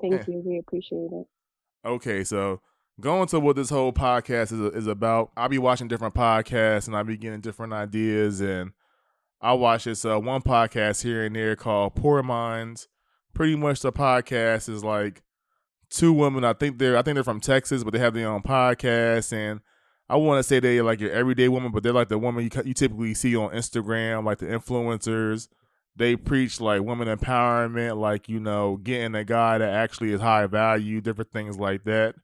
Thank 0.00 0.14
Yeah. 0.14 0.24
you. 0.28 0.42
We 0.44 0.58
appreciate 0.58 1.10
it. 1.12 1.26
Okay, 1.84 2.24
so 2.24 2.62
going 2.98 3.28
to 3.28 3.40
what 3.40 3.56
this 3.56 3.68
whole 3.68 3.92
podcast 3.92 4.52
is 4.52 4.60
is 4.74 4.86
about, 4.86 5.32
I'll 5.36 5.50
be 5.50 5.58
watching 5.58 5.86
different 5.86 6.14
podcasts 6.14 6.86
and 6.86 6.96
I'll 6.96 7.04
be 7.04 7.18
getting 7.18 7.42
different 7.42 7.74
ideas. 7.74 8.40
And 8.40 8.72
I 9.42 9.52
watch 9.52 9.84
this 9.84 10.04
uh, 10.06 10.18
one 10.18 10.40
podcast 10.40 11.02
here 11.02 11.26
and 11.26 11.36
there 11.36 11.56
called 11.56 11.94
Poor 11.94 12.22
Minds. 12.22 12.88
Pretty 13.34 13.54
much 13.54 13.80
the 13.80 13.92
podcast 13.92 14.68
is 14.70 14.82
like 14.82 15.22
two 15.90 16.14
women. 16.14 16.42
I 16.42 16.54
think 16.54 16.78
they're 16.78 16.96
I 16.96 17.02
think 17.02 17.16
they're 17.16 17.22
from 17.24 17.40
Texas, 17.40 17.84
but 17.84 17.92
they 17.92 17.98
have 17.98 18.14
their 18.14 18.28
own 18.30 18.42
podcast. 18.42 19.30
And 19.34 19.60
I 20.08 20.16
want 20.16 20.38
to 20.38 20.42
say 20.42 20.60
they're 20.60 20.82
like 20.82 21.00
your 21.00 21.10
everyday 21.12 21.48
woman, 21.48 21.72
but 21.72 21.82
they're 21.82 21.92
like 21.92 22.08
the 22.08 22.18
woman 22.18 22.44
you 22.44 22.62
you 22.64 22.74
typically 22.74 23.14
see 23.14 23.34
on 23.36 23.50
Instagram, 23.50 24.24
like 24.24 24.38
the 24.38 24.46
influencers. 24.46 25.48
they 25.96 26.16
preach 26.16 26.60
like 26.60 26.82
women 26.82 27.08
empowerment, 27.08 27.98
like 27.98 28.28
you 28.28 28.40
know, 28.40 28.76
getting 28.82 29.14
a 29.14 29.24
guy 29.24 29.58
that 29.58 29.72
actually 29.72 30.12
is 30.12 30.20
high 30.20 30.46
value, 30.46 31.00
different 31.00 31.32
things 31.32 31.58
like 31.58 31.84
that. 31.84 32.14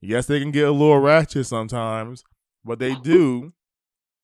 Yes, 0.00 0.26
they 0.26 0.40
can 0.40 0.50
get 0.50 0.68
a 0.68 0.72
little 0.72 0.98
ratchet 0.98 1.46
sometimes, 1.46 2.22
but 2.64 2.78
they 2.78 2.94
do, 2.94 3.52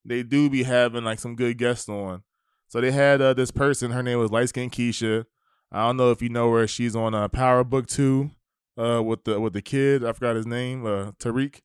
they 0.05 0.23
do 0.23 0.51
be 0.51 0.63
having 0.65 1.05
like 1.05 1.19
some 1.19 1.35
good 1.35 1.59
guests 1.59 1.89
on. 1.89 2.23
So 2.69 2.81
they 2.81 2.91
had 2.93 3.21
uh, 3.21 3.35
this 3.35 3.51
person. 3.51 3.91
Her 3.91 4.03
name 4.03 4.19
was 4.19 4.31
Light 4.31 4.49
Skin 4.49 4.71
Keisha. 4.71 5.27
I 5.71 5.87
don't 5.87 5.97
know 5.97 6.11
if 6.11 6.23
you 6.23 6.29
know 6.29 6.53
her. 6.53 6.67
She's 6.67 6.97
on 6.97 7.15
uh, 7.15 7.29
Power 7.29 7.65
Book 7.65 7.87
Two, 7.87 8.31
uh, 8.79 9.03
with 9.03 9.25
the 9.25 9.41
with 9.41 9.53
the 9.53 9.63
kid. 9.63 10.05
I 10.05 10.13
forgot 10.13 10.37
his 10.37 10.47
name. 10.47 10.85
Uh, 10.87 11.13
Tariq. 11.13 11.61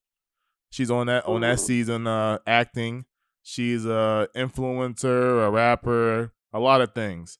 She's 0.69 0.91
on 0.91 1.07
that 1.07 1.25
on 1.25 1.41
that 1.41 1.59
season, 1.59 2.07
uh, 2.07 2.39
acting. 2.45 3.05
She's 3.43 3.85
a 3.85 4.27
influencer, 4.35 5.47
a 5.47 5.49
rapper, 5.49 6.33
a 6.53 6.59
lot 6.59 6.81
of 6.81 6.93
things. 6.93 7.37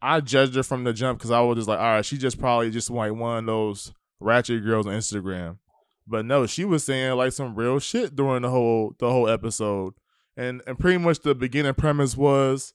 I 0.00 0.20
judged 0.20 0.54
her 0.54 0.62
from 0.62 0.84
the 0.84 0.92
jump 0.92 1.18
because 1.18 1.30
I 1.30 1.40
was 1.40 1.56
just 1.56 1.68
like, 1.68 1.78
all 1.78 1.94
right, 1.94 2.04
she 2.04 2.18
just 2.18 2.38
probably 2.38 2.70
just 2.70 2.90
like 2.90 3.12
one 3.12 3.40
of 3.40 3.46
those 3.46 3.92
ratchet 4.20 4.64
girls 4.64 4.86
on 4.86 4.94
Instagram. 4.94 5.58
But 6.06 6.24
no, 6.24 6.46
she 6.46 6.64
was 6.64 6.84
saying 6.84 7.16
like 7.16 7.32
some 7.32 7.54
real 7.54 7.78
shit 7.78 8.16
during 8.16 8.42
the 8.42 8.50
whole 8.50 8.94
the 8.98 9.10
whole 9.10 9.28
episode. 9.28 9.94
And 10.36 10.62
and 10.66 10.78
pretty 10.78 10.98
much 10.98 11.20
the 11.20 11.34
beginning 11.34 11.74
premise 11.74 12.16
was 12.16 12.72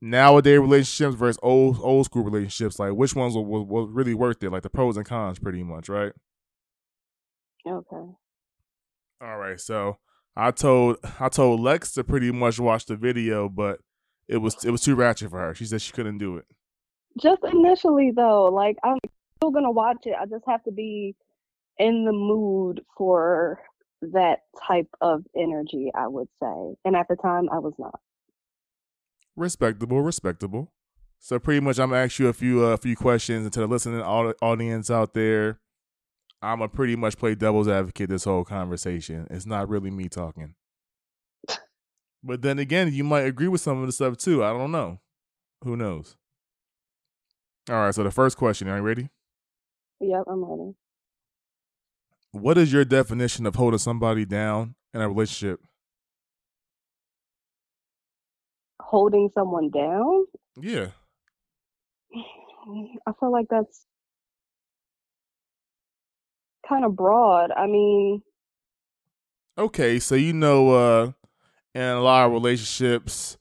nowadays 0.00 0.60
relationships 0.60 1.16
versus 1.16 1.40
old 1.42 1.78
old 1.80 2.04
school 2.04 2.22
relationships. 2.22 2.78
Like 2.78 2.92
which 2.92 3.16
ones 3.16 3.34
was, 3.34 3.66
was 3.66 3.88
really 3.90 4.14
worth 4.14 4.42
it? 4.42 4.50
Like 4.50 4.62
the 4.62 4.70
pros 4.70 4.96
and 4.96 5.06
cons, 5.06 5.38
pretty 5.38 5.64
much, 5.64 5.88
right? 5.88 6.12
Okay. 7.66 8.12
All 9.20 9.38
right. 9.38 9.60
So 9.60 9.98
I 10.36 10.50
told 10.50 10.98
I 11.18 11.28
told 11.28 11.60
Lex 11.60 11.92
to 11.94 12.04
pretty 12.04 12.30
much 12.30 12.60
watch 12.60 12.86
the 12.86 12.96
video, 12.96 13.48
but 13.48 13.80
it 14.28 14.38
was 14.38 14.64
it 14.64 14.70
was 14.70 14.82
too 14.82 14.94
ratchet 14.94 15.30
for 15.30 15.38
her. 15.38 15.54
She 15.54 15.64
said 15.64 15.82
she 15.82 15.92
couldn't 15.92 16.18
do 16.18 16.36
it. 16.36 16.44
Just 17.20 17.42
initially 17.44 18.12
though, 18.14 18.44
like 18.44 18.76
I'm 18.84 18.98
still 19.36 19.50
gonna 19.50 19.70
watch 19.70 20.04
it. 20.04 20.14
I 20.20 20.26
just 20.26 20.44
have 20.46 20.62
to 20.64 20.70
be 20.70 21.16
in 21.78 22.04
the 22.04 22.12
mood 22.12 22.82
for 22.96 23.60
that 24.00 24.40
type 24.66 24.88
of 25.00 25.24
energy, 25.36 25.90
I 25.94 26.06
would 26.06 26.28
say. 26.40 26.76
And 26.84 26.94
at 26.94 27.08
the 27.08 27.16
time 27.16 27.48
I 27.50 27.58
was 27.58 27.74
not. 27.78 27.98
Respectable, 29.34 30.02
respectable. 30.02 30.72
So 31.18 31.38
pretty 31.38 31.60
much 31.60 31.80
I'm 31.80 31.90
gonna 31.90 32.02
ask 32.02 32.18
you 32.18 32.28
a 32.28 32.32
few 32.32 32.64
a 32.64 32.74
uh, 32.74 32.76
few 32.76 32.94
questions 32.94 33.44
and 33.44 33.52
to 33.54 33.60
the 33.60 33.66
listening 33.66 34.02
audience 34.02 34.90
out 34.90 35.14
there. 35.14 35.58
I'm 36.40 36.62
a 36.62 36.68
pretty 36.68 36.94
much 36.96 37.18
play 37.18 37.34
devil's 37.34 37.68
advocate 37.68 38.10
this 38.10 38.24
whole 38.24 38.44
conversation. 38.44 39.26
It's 39.30 39.46
not 39.46 39.68
really 39.68 39.90
me 39.90 40.08
talking. 40.08 40.54
But 42.22 42.42
then 42.42 42.58
again, 42.58 42.92
you 42.92 43.04
might 43.04 43.22
agree 43.22 43.48
with 43.48 43.60
some 43.60 43.80
of 43.80 43.86
the 43.86 43.92
stuff 43.92 44.16
too. 44.16 44.44
I 44.44 44.50
don't 44.50 44.72
know. 44.72 45.00
Who 45.64 45.76
knows? 45.76 46.16
All 47.68 47.76
right, 47.76 47.94
so 47.94 48.02
the 48.02 48.10
first 48.10 48.36
question, 48.36 48.68
are 48.68 48.76
you 48.76 48.82
ready? 48.82 49.08
Yep, 50.00 50.22
I'm 50.26 50.44
ready. 50.44 50.74
What 52.32 52.58
is 52.58 52.72
your 52.72 52.84
definition 52.84 53.46
of 53.46 53.56
holding 53.56 53.78
somebody 53.78 54.24
down 54.24 54.74
in 54.94 55.00
a 55.00 55.08
relationship? 55.08 55.60
Holding 58.80 59.28
someone 59.34 59.70
down? 59.70 60.26
Yeah. 60.56 60.88
I 63.06 63.12
feel 63.18 63.32
like 63.32 63.46
that's 63.50 63.86
kind 66.68 66.84
of 66.84 66.96
broad. 66.96 67.50
I 67.56 67.66
mean, 67.66 68.22
okay, 69.56 69.98
so 69.98 70.14
you 70.14 70.32
know, 70.32 70.70
uh, 70.70 71.12
in 71.74 71.82
a 71.82 72.00
lot 72.00 72.26
of 72.26 72.32
relationships, 72.32 73.36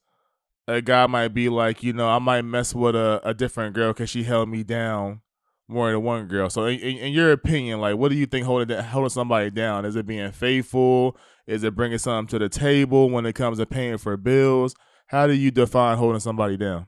a 0.68 0.82
guy 0.82 1.08
might 1.08 1.30
be 1.30 1.50
like, 1.50 1.84
you 1.84 1.94
know, 1.94 2.08
I 2.08 2.20
might 2.20 2.44
mess 2.44 2.76
with 2.76 2.96
a, 2.96 3.22
a 3.24 3.34
different 3.34 3.76
girl 3.76 3.94
because 3.94 4.10
she 4.10 4.24
held 4.24 4.50
me 4.50 4.64
down 4.64 5.22
more 5.68 5.92
than 5.92 6.04
one 6.04 6.28
girl. 6.28 6.50
So, 6.50 6.66
in, 6.66 6.80
in, 6.80 7.14
your 7.14 7.32
opinion, 7.32 7.82
like, 7.82 7.98
what 7.98 8.10
do 8.10 8.18
you 8.18 8.26
think 8.26 8.46
holding 8.46 8.78
holding 8.78 9.10
somebody 9.10 9.50
down? 9.50 9.86
Is 9.86 9.96
it 9.96 10.06
being 10.06 10.32
faithful? 10.32 11.18
Is 11.46 11.64
it 11.64 11.76
bringing 11.76 11.98
something 11.98 12.28
to 12.32 12.40
the 12.40 12.50
table 12.50 13.10
when 13.10 13.26
it 13.26 13.34
comes 13.34 13.58
to 13.60 13.66
paying 13.66 13.98
for 13.98 14.18
bills? 14.18 14.76
How 15.08 15.28
do 15.28 15.34
you 15.34 15.52
define 15.52 15.98
holding 15.98 16.20
somebody 16.20 16.58
down 16.58 16.88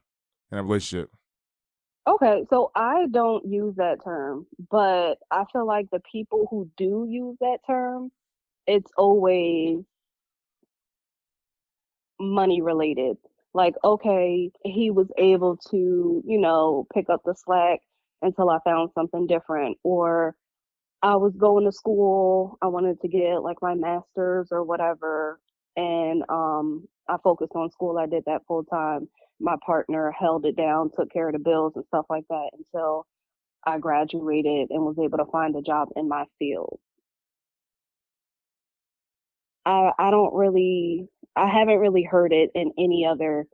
in 0.51 0.57
a 0.57 0.63
relationship? 0.63 1.09
Okay, 2.09 2.45
so 2.49 2.71
I 2.75 3.07
don't 3.11 3.45
use 3.47 3.75
that 3.77 4.03
term, 4.03 4.47
but 4.71 5.19
I 5.31 5.45
feel 5.53 5.67
like 5.67 5.89
the 5.91 6.01
people 6.11 6.47
who 6.51 6.69
do 6.77 7.05
use 7.09 7.37
that 7.41 7.59
term, 7.67 8.11
it's 8.67 8.91
always 8.97 9.83
money 12.19 12.61
related. 12.61 13.17
Like, 13.53 13.75
okay, 13.83 14.51
he 14.65 14.91
was 14.91 15.07
able 15.19 15.57
to, 15.71 16.23
you 16.25 16.39
know, 16.39 16.87
pick 16.93 17.09
up 17.09 17.21
the 17.25 17.35
slack 17.35 17.81
until 18.23 18.49
I 18.49 18.59
found 18.65 18.91
something 18.95 19.27
different. 19.27 19.77
Or 19.83 20.35
I 21.03 21.15
was 21.17 21.33
going 21.37 21.65
to 21.65 21.71
school, 21.73 22.57
I 22.61 22.67
wanted 22.67 23.01
to 23.01 23.09
get 23.09 23.43
like 23.43 23.57
my 23.61 23.75
master's 23.75 24.49
or 24.51 24.63
whatever. 24.63 25.39
And 25.77 26.23
um, 26.29 26.87
I 27.07 27.17
focused 27.23 27.53
on 27.55 27.71
school. 27.71 27.97
I 27.99 28.07
did 28.07 28.23
that 28.27 28.43
full 28.47 28.65
time. 28.65 29.09
My 29.39 29.55
partner 29.65 30.11
held 30.11 30.45
it 30.45 30.55
down, 30.57 30.91
took 30.95 31.11
care 31.11 31.27
of 31.29 31.33
the 31.33 31.39
bills 31.39 31.73
and 31.75 31.85
stuff 31.87 32.05
like 32.09 32.25
that 32.29 32.49
until 32.57 33.05
I 33.65 33.79
graduated 33.79 34.69
and 34.71 34.83
was 34.85 34.97
able 34.99 35.17
to 35.19 35.31
find 35.31 35.55
a 35.55 35.61
job 35.61 35.89
in 35.95 36.07
my 36.09 36.25
field. 36.39 36.79
I 39.65 39.91
I 39.99 40.11
don't 40.11 40.33
really 40.35 41.07
I 41.35 41.47
haven't 41.49 41.79
really 41.79 42.03
heard 42.03 42.33
it 42.33 42.51
in 42.55 42.73
any 42.77 43.05
other 43.05 43.47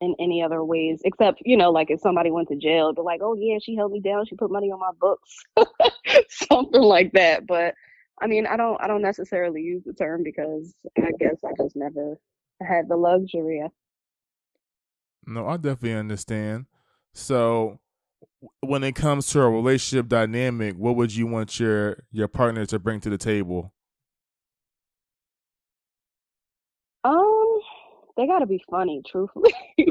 in 0.00 0.14
any 0.20 0.42
other 0.42 0.62
ways 0.62 1.00
except 1.04 1.42
you 1.44 1.56
know 1.56 1.70
like 1.70 1.90
if 1.90 2.00
somebody 2.00 2.30
went 2.30 2.48
to 2.48 2.56
jail 2.56 2.92
they're 2.92 3.04
like 3.04 3.20
oh 3.22 3.34
yeah 3.34 3.58
she 3.62 3.74
held 3.76 3.92
me 3.92 4.00
down 4.00 4.26
she 4.26 4.36
put 4.36 4.50
money 4.50 4.70
on 4.70 4.78
my 4.78 4.90
books 5.00 5.42
something 6.28 6.82
like 6.82 7.12
that 7.12 7.46
but 7.46 7.74
i 8.20 8.26
mean 8.26 8.46
i 8.46 8.56
don't 8.56 8.80
i 8.82 8.86
don't 8.86 9.02
necessarily 9.02 9.62
use 9.62 9.82
the 9.86 9.94
term 9.94 10.22
because 10.22 10.74
i 10.98 11.10
guess 11.18 11.36
i 11.46 11.50
just 11.62 11.76
never 11.76 12.18
had 12.62 12.88
the 12.88 12.96
luxury 12.96 13.64
no 15.26 15.46
i 15.48 15.56
definitely 15.56 15.94
understand 15.94 16.66
so 17.14 17.78
when 18.60 18.84
it 18.84 18.94
comes 18.94 19.28
to 19.28 19.40
a 19.40 19.50
relationship 19.50 20.08
dynamic 20.08 20.76
what 20.76 20.96
would 20.96 21.14
you 21.14 21.26
want 21.26 21.60
your 21.60 21.98
your 22.12 22.28
partner 22.28 22.66
to 22.66 22.78
bring 22.78 23.00
to 23.00 23.10
the 23.10 23.18
table 23.18 23.72
Um, 27.04 27.60
they 28.16 28.26
gotta 28.26 28.46
be 28.46 28.62
funny, 28.70 29.02
truthfully. 29.06 29.54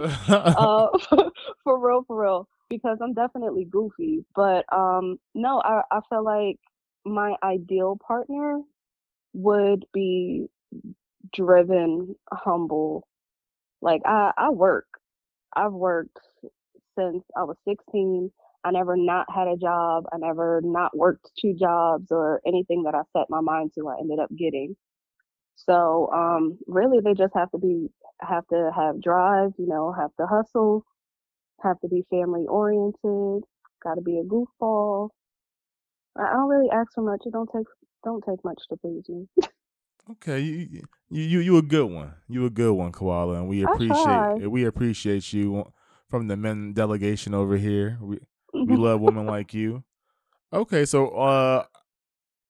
uh, 0.55 0.87
for, 1.09 1.31
for 1.63 1.79
real, 1.87 2.03
for 2.07 2.21
real. 2.21 2.49
Because 2.69 2.97
I'm 3.01 3.13
definitely 3.13 3.65
goofy. 3.65 4.25
But 4.35 4.65
um, 4.73 5.19
no, 5.35 5.61
I 5.63 5.81
I 5.91 5.99
feel 6.09 6.23
like 6.23 6.59
my 7.05 7.35
ideal 7.43 7.97
partner 8.05 8.61
would 9.33 9.85
be 9.93 10.47
driven, 11.33 12.15
humble. 12.31 13.07
Like 13.81 14.01
I 14.05 14.31
I 14.37 14.49
work. 14.51 14.87
I've 15.55 15.74
worked 15.74 16.17
since 16.97 17.24
I 17.38 17.43
was 17.43 17.57
16. 17.67 18.31
I 18.65 18.71
never 18.71 18.97
not 18.97 19.27
had 19.33 19.47
a 19.47 19.57
job. 19.57 20.05
I 20.13 20.17
never 20.17 20.62
not 20.63 20.97
worked 20.97 21.31
two 21.39 21.53
jobs 21.55 22.07
or 22.12 22.41
anything 22.47 22.83
that 22.83 22.95
I 22.95 23.01
set 23.17 23.29
my 23.29 23.41
mind 23.41 23.71
to. 23.75 23.88
I 23.89 24.00
ended 24.00 24.19
up 24.19 24.29
getting. 24.38 24.75
So 25.55 26.09
um, 26.13 26.59
really, 26.67 27.00
they 27.01 27.13
just 27.13 27.33
have 27.35 27.51
to 27.51 27.57
be 27.59 27.89
have 28.21 28.47
to 28.50 28.71
have 28.75 29.01
drive, 29.01 29.51
you 29.57 29.67
know, 29.67 29.93
have 29.93 30.12
to 30.19 30.27
hustle, 30.27 30.85
have 31.63 31.79
to 31.81 31.88
be 31.89 32.05
family 32.09 32.45
oriented, 32.47 33.43
got 33.83 33.95
to 33.95 34.01
be 34.01 34.19
a 34.19 34.24
goofball. 34.24 35.09
I 36.17 36.33
don't 36.33 36.50
really 36.50 36.69
ask 36.71 36.93
for 36.95 37.03
much. 37.03 37.24
It 37.25 37.33
don't 37.33 37.50
take 37.55 37.67
don't 38.05 38.24
take 38.27 38.43
much 38.45 38.62
to 38.69 38.77
please 38.77 39.03
me. 39.09 39.27
okay, 40.12 40.39
you 40.39 40.83
you 41.09 41.39
you 41.39 41.57
a 41.57 41.62
good 41.62 41.89
one. 41.91 42.13
You 42.27 42.45
a 42.45 42.50
good 42.50 42.74
one, 42.74 42.91
Koala, 42.91 43.35
and 43.35 43.47
we 43.47 43.63
appreciate 43.63 44.50
we 44.50 44.65
appreciate 44.65 45.33
you 45.33 45.71
from 46.09 46.27
the 46.27 46.38
men 46.38 46.74
delegation 46.74 47.33
over 47.33 47.57
here. 47.57 47.97
We 48.01 48.19
we 48.53 48.75
love 48.75 49.01
women 49.01 49.25
like 49.25 49.53
you. 49.53 49.83
Okay, 50.53 50.85
so 50.85 51.09
uh 51.09 51.65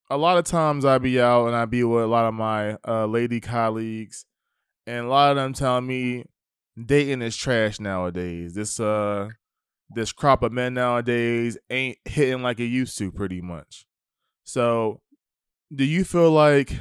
a 0.08 0.16
lot 0.16 0.38
of 0.38 0.44
times 0.44 0.84
I 0.84 0.98
be 0.98 1.20
out 1.20 1.46
and 1.46 1.56
I 1.56 1.64
be 1.64 1.82
with 1.82 2.04
a 2.04 2.06
lot 2.06 2.26
of 2.26 2.34
my 2.34 2.78
uh, 2.86 3.06
lady 3.06 3.40
colleagues, 3.40 4.24
and 4.86 5.06
a 5.06 5.08
lot 5.08 5.30
of 5.30 5.36
them 5.36 5.52
tell 5.52 5.80
me 5.80 6.26
dating 6.82 7.22
is 7.22 7.36
trash 7.36 7.80
nowadays. 7.80 8.54
This 8.54 8.78
uh 8.78 9.28
this 9.90 10.12
crop 10.12 10.42
of 10.42 10.52
men 10.52 10.74
nowadays 10.74 11.58
ain't 11.70 11.98
hitting 12.04 12.42
like 12.42 12.60
it 12.60 12.66
used 12.66 12.98
to, 12.98 13.10
pretty 13.12 13.40
much. 13.40 13.86
So, 14.44 15.00
do 15.74 15.84
you 15.84 16.04
feel 16.04 16.30
like 16.30 16.72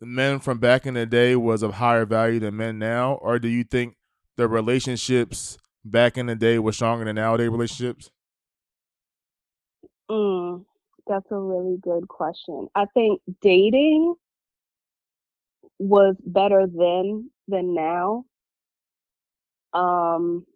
men 0.00 0.40
from 0.40 0.58
back 0.58 0.86
in 0.86 0.94
the 0.94 1.06
day 1.06 1.36
was 1.36 1.62
of 1.62 1.74
higher 1.74 2.04
value 2.04 2.40
than 2.40 2.56
men 2.56 2.78
now, 2.78 3.14
or 3.14 3.38
do 3.38 3.48
you 3.48 3.64
think 3.64 3.96
the 4.36 4.48
relationships 4.48 5.56
back 5.84 6.18
in 6.18 6.26
the 6.26 6.34
day 6.34 6.58
were 6.58 6.72
stronger 6.72 7.04
than 7.04 7.16
nowadays 7.16 7.48
relationships? 7.48 8.10
Mm, 10.10 10.64
that's 11.06 11.30
a 11.30 11.38
really 11.38 11.78
good 11.80 12.08
question. 12.08 12.68
I 12.74 12.86
think 12.94 13.20
dating 13.40 14.14
was 15.78 16.16
better 16.24 16.66
then 16.66 17.30
than 17.48 17.74
now. 17.74 18.24
Um, 19.72 20.46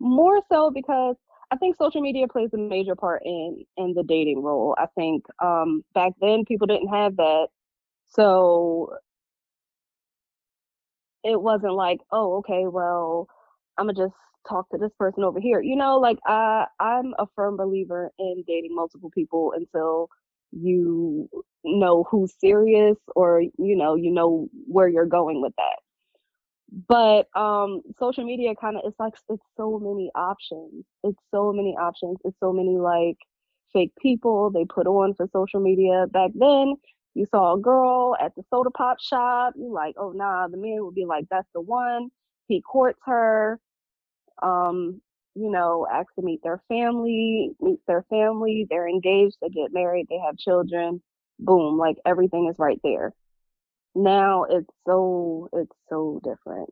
more 0.00 0.40
so 0.50 0.70
because 0.70 1.16
I 1.50 1.56
think 1.56 1.76
social 1.76 2.00
media 2.00 2.28
plays 2.28 2.50
a 2.52 2.58
major 2.58 2.94
part 2.94 3.22
in 3.24 3.64
in 3.76 3.94
the 3.94 4.02
dating 4.02 4.42
role. 4.42 4.74
I 4.78 4.86
think 4.94 5.24
um, 5.42 5.84
back 5.94 6.12
then 6.20 6.44
people 6.46 6.66
didn't 6.66 6.88
have 6.88 7.16
that, 7.16 7.48
so 8.08 8.94
it 11.24 11.40
wasn't 11.40 11.74
like, 11.74 12.00
oh, 12.12 12.36
okay, 12.38 12.66
well, 12.66 13.28
I'm 13.76 13.86
gonna 13.86 13.94
just 14.06 14.14
talk 14.48 14.68
to 14.70 14.78
this 14.78 14.92
person 14.98 15.24
over 15.24 15.40
here. 15.40 15.60
You 15.60 15.76
know, 15.76 15.98
like 15.98 16.18
I 16.26 16.66
I'm 16.80 17.14
a 17.18 17.26
firm 17.34 17.56
believer 17.56 18.10
in 18.18 18.44
dating 18.46 18.74
multiple 18.74 19.10
people 19.10 19.52
until 19.56 20.08
you 20.52 21.28
know 21.64 22.04
who's 22.10 22.32
serious 22.40 22.96
or 23.14 23.42
you 23.42 23.76
know 23.76 23.94
you 23.96 24.10
know 24.12 24.48
where 24.66 24.88
you're 24.88 25.06
going 25.06 25.42
with 25.42 25.52
that. 25.58 25.78
But 26.88 27.28
um 27.38 27.82
social 27.98 28.24
media 28.24 28.54
kind 28.54 28.76
of 28.76 28.82
it's 28.84 28.98
like 29.00 29.14
it's 29.28 29.42
so 29.56 29.78
many 29.78 30.10
options. 30.14 30.84
It's 31.04 31.18
so 31.30 31.52
many 31.52 31.76
options. 31.78 32.18
It's 32.24 32.38
so 32.40 32.52
many 32.52 32.76
like 32.76 33.16
fake 33.72 33.92
people 34.00 34.50
they 34.50 34.64
put 34.64 34.86
on 34.86 35.14
for 35.14 35.26
social 35.32 35.60
media. 35.60 36.06
Back 36.10 36.30
then 36.34 36.76
you 37.18 37.26
saw 37.30 37.54
a 37.54 37.60
girl 37.60 38.16
at 38.20 38.34
the 38.36 38.42
soda 38.50 38.70
pop 38.70 39.00
shop 39.00 39.54
you 39.56 39.72
like 39.72 39.94
oh 39.98 40.12
nah 40.12 40.48
the 40.48 40.56
man 40.56 40.78
would 40.80 40.94
be 40.94 41.04
like 41.04 41.24
that's 41.30 41.48
the 41.54 41.60
one 41.60 42.08
he 42.46 42.62
courts 42.62 43.00
her 43.04 43.58
um 44.42 45.00
you 45.34 45.50
know 45.50 45.86
asks 45.90 46.14
to 46.14 46.22
meet 46.22 46.40
their 46.42 46.62
family 46.68 47.50
meets 47.60 47.82
their 47.86 48.04
family 48.08 48.66
they're 48.70 48.88
engaged 48.88 49.36
they 49.42 49.48
get 49.48 49.72
married 49.72 50.06
they 50.08 50.18
have 50.18 50.36
children 50.36 51.02
boom 51.38 51.76
like 51.76 51.96
everything 52.06 52.48
is 52.50 52.58
right 52.58 52.80
there 52.82 53.12
now 53.98 54.44
it's 54.44 54.70
so 54.86 55.48
it's 55.52 55.76
so 55.88 56.20
different. 56.22 56.70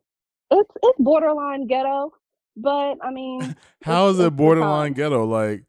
It's 0.51 0.71
it's 0.81 0.99
borderline 0.99 1.67
ghetto, 1.67 2.11
but 2.55 2.97
I 3.01 3.11
mean, 3.11 3.55
how 3.83 4.07
is 4.09 4.19
it 4.19 4.35
borderline 4.35 4.93
ghetto? 4.93 5.25
Like, 5.25 5.63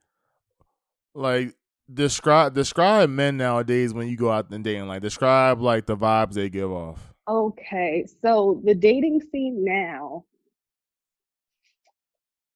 like 1.14 1.54
describe 1.92 2.54
describe 2.54 3.10
men 3.10 3.36
nowadays 3.36 3.94
when 3.94 4.08
you 4.08 4.16
go 4.16 4.30
out 4.30 4.50
and 4.50 4.64
dating. 4.64 4.86
Like, 4.86 5.02
describe 5.02 5.60
like 5.60 5.86
the 5.86 5.96
vibes 5.96 6.34
they 6.34 6.48
give 6.48 6.70
off. 6.70 7.12
Okay, 7.28 8.06
so 8.22 8.60
the 8.64 8.74
dating 8.74 9.20
scene 9.32 9.64
now, 9.64 10.24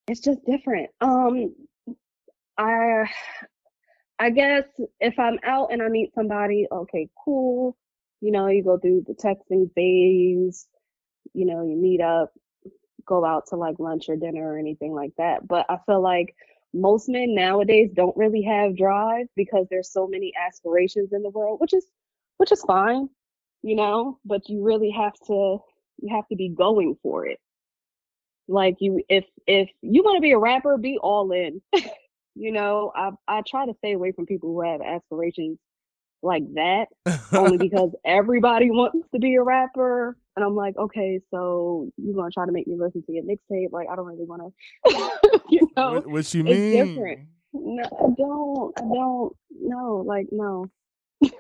it's 0.09 0.21
just 0.21 0.45
different. 0.45 0.91
Um, 1.01 1.55
I 2.57 3.11
I 4.19 4.31
guess 4.31 4.65
if 5.01 5.19
I'm 5.19 5.39
out 5.45 5.73
and 5.73 5.83
I 5.83 5.89
meet 5.89 6.15
somebody, 6.15 6.67
okay, 6.71 7.09
cool 7.25 7.77
you 8.23 8.31
know, 8.31 8.47
you 8.47 8.62
go 8.62 8.79
through 8.79 9.05
the 9.07 9.15
texting 9.15 9.71
phase, 9.75 10.67
you 11.35 11.45
know, 11.45 11.65
you 11.67 11.77
meet 11.77 12.01
up, 12.01 12.33
go 13.05 13.25
out 13.25 13.49
to 13.49 13.57
like 13.57 13.81
lunch 13.81 14.09
or 14.09 14.17
dinner 14.17 14.55
or 14.55 14.59
anything 14.59 14.93
like 14.95 15.11
that. 15.19 15.47
But 15.47 15.67
I 15.69 15.79
feel 15.87 16.01
like 16.01 16.35
most 16.75 17.09
men 17.09 17.35
nowadays 17.35 17.91
don't 17.95 18.17
really 18.17 18.43
have 18.43 18.76
drive 18.76 19.26
because 19.37 19.67
there's 19.71 19.93
so 19.93 20.07
many 20.07 20.33
aspirations 20.37 21.12
in 21.12 21.23
the 21.23 21.31
world, 21.31 21.61
which 21.61 21.75
is 21.75 21.87
which 22.38 22.52
is 22.52 22.62
fine, 22.62 23.09
you 23.62 23.76
know, 23.76 24.19
but 24.25 24.49
you 24.49 24.62
really 24.62 24.91
have 24.91 25.14
to 25.26 25.59
you 26.00 26.14
have 26.14 26.26
to 26.29 26.37
be 26.37 26.49
going 26.49 26.97
for 27.02 27.26
it. 27.26 27.38
Like 28.49 28.76
you 28.81 29.02
if 29.09 29.25
if 29.47 29.69
you 29.83 30.02
want 30.02 30.17
to 30.17 30.23
be 30.23 30.33
a 30.33 30.38
rapper, 30.38 30.76
be 30.76 30.99
all 30.99 31.33
in. 31.33 31.61
you 32.35 32.52
know, 32.52 32.93
I 32.95 33.11
I 33.29 33.43
try 33.47 33.67
to 33.67 33.75
stay 33.79 33.93
away 33.93 34.12
from 34.12 34.26
people 34.26 34.50
who 34.50 34.62
have 34.62 34.81
aspirations 34.81 35.59
like 36.23 36.45
that 36.55 36.87
only 37.33 37.59
because 37.69 37.91
everybody 38.05 38.71
wants 38.71 39.09
to 39.12 39.19
be 39.19 39.35
a 39.35 39.43
rapper 39.43 40.17
and 40.37 40.45
i'm 40.45 40.55
like 40.55 40.77
okay 40.77 41.21
so 41.31 41.89
you're 41.97 42.15
gonna 42.15 42.31
try 42.31 42.47
to 42.47 42.53
make 42.53 42.67
me 42.67 42.77
listen 42.79 43.03
to 43.03 43.12
your 43.12 43.25
mixtape 43.25 43.73
like 43.73 43.87
i 43.91 43.97
don't 43.97 44.07
really 44.07 44.25
want 44.25 44.43
to 44.43 45.41
you 45.51 45.61
know 45.77 45.93
what, 45.95 46.07
what 46.07 46.35
you 46.35 46.45
mean 46.45 46.55
it's 46.55 46.89
different 46.89 47.21
no 47.53 47.83
i 47.99 48.11
don't 48.17 48.73
i 48.79 48.95
don't 48.95 49.37
no 49.61 50.03
like 50.07 50.27
no 50.33 50.66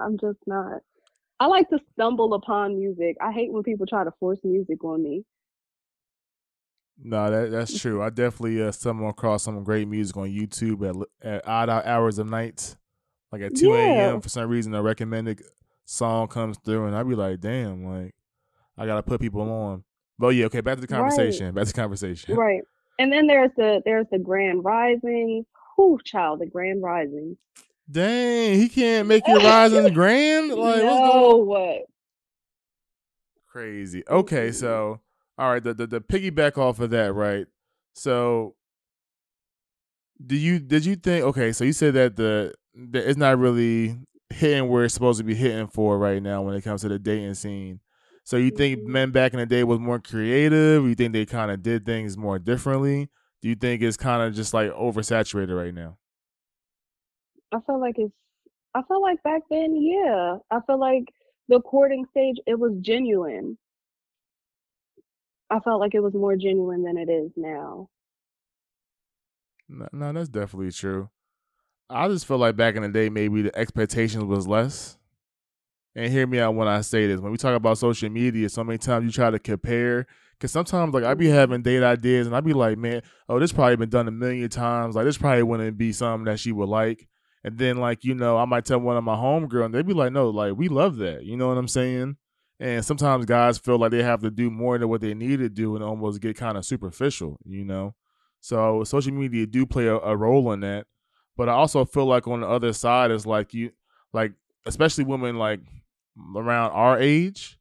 i'm 0.00 0.18
just 0.18 0.38
not 0.46 0.80
i 1.40 1.46
like 1.46 1.68
to 1.70 1.78
stumble 1.92 2.34
upon 2.34 2.78
music 2.78 3.16
i 3.20 3.32
hate 3.32 3.52
when 3.52 3.62
people 3.62 3.86
try 3.86 4.04
to 4.04 4.12
force 4.20 4.40
music 4.44 4.82
on 4.84 5.02
me 5.02 5.24
no, 6.98 7.30
that 7.30 7.50
that's 7.50 7.78
true. 7.78 8.02
I 8.02 8.08
definitely 8.08 8.62
uh, 8.62 8.72
stumble 8.72 9.10
across 9.10 9.42
some 9.42 9.62
great 9.64 9.86
music 9.86 10.16
on 10.16 10.30
YouTube 10.30 10.88
at, 10.88 11.28
at 11.30 11.46
odd 11.46 11.68
hours 11.68 12.18
of 12.18 12.26
night 12.26 12.74
like 13.32 13.42
at 13.42 13.56
two 13.56 13.74
a.m. 13.74 14.14
Yeah. 14.14 14.20
for 14.20 14.28
some 14.28 14.48
reason, 14.48 14.74
a 14.74 14.82
recommended 14.82 15.42
song 15.84 16.28
comes 16.28 16.58
through, 16.58 16.86
and 16.86 16.96
I'd 16.96 17.08
be 17.08 17.14
like, 17.14 17.40
"Damn!" 17.40 17.84
Like 17.84 18.14
I 18.78 18.86
gotta 18.86 19.02
put 19.02 19.20
people 19.20 19.42
on. 19.42 19.84
But 20.18 20.28
yeah, 20.28 20.46
okay. 20.46 20.60
Back 20.60 20.76
to 20.76 20.80
the 20.80 20.86
conversation. 20.86 21.46
Right. 21.46 21.54
Back 21.54 21.64
to 21.66 21.72
the 21.72 21.80
conversation. 21.80 22.34
Right. 22.36 22.62
And 22.98 23.12
then 23.12 23.26
there's 23.26 23.50
the 23.56 23.82
there's 23.84 24.06
the 24.10 24.18
Grand 24.18 24.64
Rising. 24.64 25.44
Who 25.76 25.98
child? 26.04 26.40
The 26.40 26.46
Grand 26.46 26.82
Rising. 26.82 27.36
Dang, 27.90 28.58
he 28.58 28.68
can't 28.68 29.06
make 29.06 29.26
your 29.28 29.38
rising 29.38 29.92
grand. 29.92 30.50
Like 30.56 30.82
no, 30.82 31.36
what? 31.36 31.82
Crazy. 33.48 34.02
Okay, 34.08 34.50
so 34.50 35.00
all 35.38 35.52
right, 35.52 35.62
the, 35.62 35.74
the 35.74 35.86
the 35.86 36.00
piggyback 36.00 36.58
off 36.58 36.80
of 36.80 36.90
that, 36.90 37.14
right? 37.14 37.46
So, 37.94 38.54
do 40.24 40.36
you 40.36 40.58
did 40.58 40.84
you 40.84 40.96
think? 40.96 41.24
Okay, 41.26 41.52
so 41.52 41.64
you 41.64 41.72
said 41.72 41.94
that 41.94 42.16
the 42.16 42.54
it's 42.92 43.18
not 43.18 43.38
really 43.38 43.98
hitting 44.30 44.68
where 44.68 44.84
it's 44.84 44.94
supposed 44.94 45.18
to 45.18 45.24
be 45.24 45.34
hitting 45.34 45.68
for 45.68 45.98
right 45.98 46.22
now 46.22 46.42
when 46.42 46.54
it 46.54 46.62
comes 46.62 46.82
to 46.82 46.88
the 46.88 46.98
dating 46.98 47.34
scene. 47.34 47.80
So 48.26 48.38
you 48.38 48.50
think 48.50 48.82
men 48.82 49.12
back 49.12 49.34
in 49.34 49.38
the 49.38 49.46
day 49.46 49.62
was 49.62 49.78
more 49.78 50.00
creative? 50.00 50.84
You 50.84 50.96
think 50.96 51.12
they 51.12 51.24
kind 51.24 51.48
of 51.48 51.62
did 51.62 51.86
things 51.86 52.18
more 52.18 52.40
differently? 52.40 53.08
Do 53.40 53.48
you 53.48 53.54
think 53.54 53.82
it's 53.82 53.96
kind 53.96 54.20
of 54.20 54.34
just 54.34 54.52
like 54.52 54.72
oversaturated 54.72 55.56
right 55.56 55.72
now? 55.72 55.96
I 57.52 57.60
feel 57.60 57.80
like 57.80 57.94
it's. 57.98 58.12
I 58.74 58.82
feel 58.82 59.00
like 59.00 59.22
back 59.22 59.42
then, 59.48 59.76
yeah. 59.80 60.38
I 60.50 60.58
feel 60.66 60.80
like 60.80 61.04
the 61.48 61.60
courting 61.60 62.04
stage 62.10 62.38
it 62.48 62.58
was 62.58 62.72
genuine. 62.80 63.58
I 65.48 65.60
felt 65.60 65.80
like 65.80 65.94
it 65.94 66.00
was 66.00 66.12
more 66.12 66.34
genuine 66.34 66.82
than 66.82 66.98
it 66.98 67.08
is 67.08 67.30
now. 67.36 67.90
No, 69.68 69.88
no 69.92 70.12
that's 70.12 70.28
definitely 70.28 70.72
true. 70.72 71.10
I 71.88 72.08
just 72.08 72.26
feel 72.26 72.38
like 72.38 72.56
back 72.56 72.76
in 72.76 72.82
the 72.82 72.88
day, 72.88 73.08
maybe 73.08 73.42
the 73.42 73.56
expectations 73.56 74.24
was 74.24 74.48
less. 74.48 74.98
And 75.96 76.12
hear 76.12 76.26
me 76.26 76.38
out 76.38 76.54
when 76.54 76.68
I 76.68 76.82
say 76.82 77.06
this. 77.06 77.20
When 77.20 77.32
we 77.32 77.38
talk 77.38 77.56
about 77.56 77.78
social 77.78 78.10
media, 78.10 78.50
so 78.50 78.62
many 78.62 78.76
times 78.76 79.06
you 79.06 79.10
try 79.10 79.30
to 79.30 79.38
compare. 79.38 80.06
Cause 80.38 80.52
sometimes 80.52 80.92
like 80.92 81.04
I 81.04 81.14
be 81.14 81.24
mm-hmm. 81.24 81.34
having 81.34 81.62
date 81.62 81.82
ideas 81.82 82.26
and 82.26 82.36
I 82.36 82.42
be 82.42 82.52
like, 82.52 82.76
man, 82.76 83.00
oh, 83.30 83.38
this 83.38 83.52
probably 83.52 83.76
been 83.76 83.88
done 83.88 84.06
a 84.06 84.10
million 84.10 84.50
times. 84.50 84.94
Like 84.94 85.06
this 85.06 85.16
probably 85.16 85.42
wouldn't 85.42 85.78
be 85.78 85.92
something 85.92 86.26
that 86.26 86.38
she 86.38 86.52
would 86.52 86.68
like. 86.68 87.08
And 87.42 87.56
then 87.56 87.78
like, 87.78 88.04
you 88.04 88.14
know, 88.14 88.36
I 88.36 88.44
might 88.44 88.66
tell 88.66 88.78
one 88.78 88.98
of 88.98 89.04
my 89.04 89.16
homegirl 89.16 89.64
and 89.64 89.74
they'd 89.74 89.86
be 89.86 89.94
like, 89.94 90.12
no, 90.12 90.28
like 90.28 90.54
we 90.54 90.68
love 90.68 90.96
that. 90.96 91.24
You 91.24 91.38
know 91.38 91.48
what 91.48 91.56
I'm 91.56 91.66
saying? 91.66 92.18
And 92.60 92.84
sometimes 92.84 93.24
guys 93.24 93.56
feel 93.56 93.78
like 93.78 93.92
they 93.92 94.02
have 94.02 94.20
to 94.20 94.30
do 94.30 94.50
more 94.50 94.76
than 94.76 94.90
what 94.90 95.00
they 95.00 95.14
need 95.14 95.38
to 95.38 95.48
do 95.48 95.74
and 95.74 95.82
almost 95.82 96.20
get 96.20 96.36
kind 96.36 96.58
of 96.58 96.66
superficial, 96.66 97.38
you 97.46 97.64
know? 97.64 97.94
So 98.42 98.84
social 98.84 99.12
media 99.12 99.46
do 99.46 99.64
play 99.64 99.86
a, 99.86 99.96
a 99.96 100.14
role 100.14 100.52
in 100.52 100.60
that. 100.60 100.86
But 101.38 101.48
I 101.48 101.52
also 101.52 101.86
feel 101.86 102.04
like 102.04 102.28
on 102.28 102.40
the 102.40 102.48
other 102.48 102.74
side 102.74 103.10
is 103.10 103.24
like 103.24 103.54
you 103.54 103.70
like 104.12 104.32
especially 104.66 105.04
women 105.04 105.36
like 105.36 105.60
around 106.34 106.72
our 106.72 106.98
age. 106.98 107.58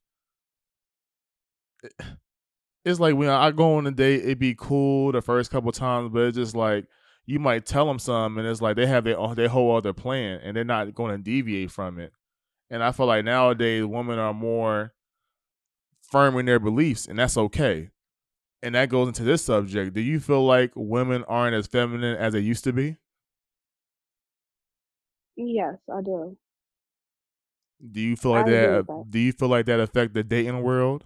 It's 2.84 3.00
like 3.00 3.16
when 3.16 3.30
I 3.30 3.52
go 3.52 3.76
on 3.76 3.88
a 3.88 3.92
date, 3.92 4.24
it'd 4.24 4.40
be 4.40 4.56
cool 4.56 5.12
the 5.12 5.22
first 5.22 5.52
couple 5.52 5.72
times, 5.72 6.12
but 6.14 6.24
it's 6.24 6.38
just 6.38 6.56
like 6.56 6.86
you 7.26 7.40
might 7.40 7.66
tell 7.66 7.88
them 7.88 8.00
something, 8.00 8.40
and 8.40 8.48
it's 8.48 8.62
like 8.62 8.76
they 8.76 8.86
have 8.86 9.04
their 9.04 9.18
their 9.36 9.50
whole 9.50 9.76
other 9.76 9.94
plan, 9.94 10.40
and 10.44 10.56
they're 10.56 10.64
not 10.64 10.94
going 10.94 11.16
to 11.16 11.24
deviate 11.24 11.72
from 11.72 12.00
it. 12.00 12.12
And 12.70 12.84
I 12.84 12.92
feel 12.92 13.08
like 13.08 13.26
nowadays 13.26 13.86
women 13.86 14.20
are 14.20 14.34
more 14.34 14.94
firm 16.02 16.38
in 16.38 16.46
their 16.46 16.60
beliefs, 16.60 17.08
and 17.08 17.18
that's 17.18 17.38
okay. 17.38 17.90
And 18.62 18.74
that 18.76 18.90
goes 18.90 19.08
into 19.08 19.24
this 19.24 19.44
subject. 19.44 19.94
Do 19.94 20.02
you 20.02 20.20
feel 20.20 20.46
like 20.46 20.72
women 20.76 21.24
aren't 21.28 21.56
as 21.56 21.68
feminine 21.68 22.18
as 22.18 22.34
they 22.34 22.40
used 22.40 22.64
to 22.64 22.74
be? 22.74 22.98
Yes, 25.36 25.76
I 25.92 26.02
do. 26.02 26.38
Do 27.92 28.02
you 28.02 28.16
feel 28.16 28.32
like 28.32 28.46
that, 28.46 28.86
that? 28.88 29.06
Do 29.10 29.20
you 29.20 29.32
feel 29.32 29.50
like 29.50 29.66
that 29.68 29.80
affect 29.80 30.14
the 30.14 30.24
dating 30.24 30.62
world? 30.64 31.04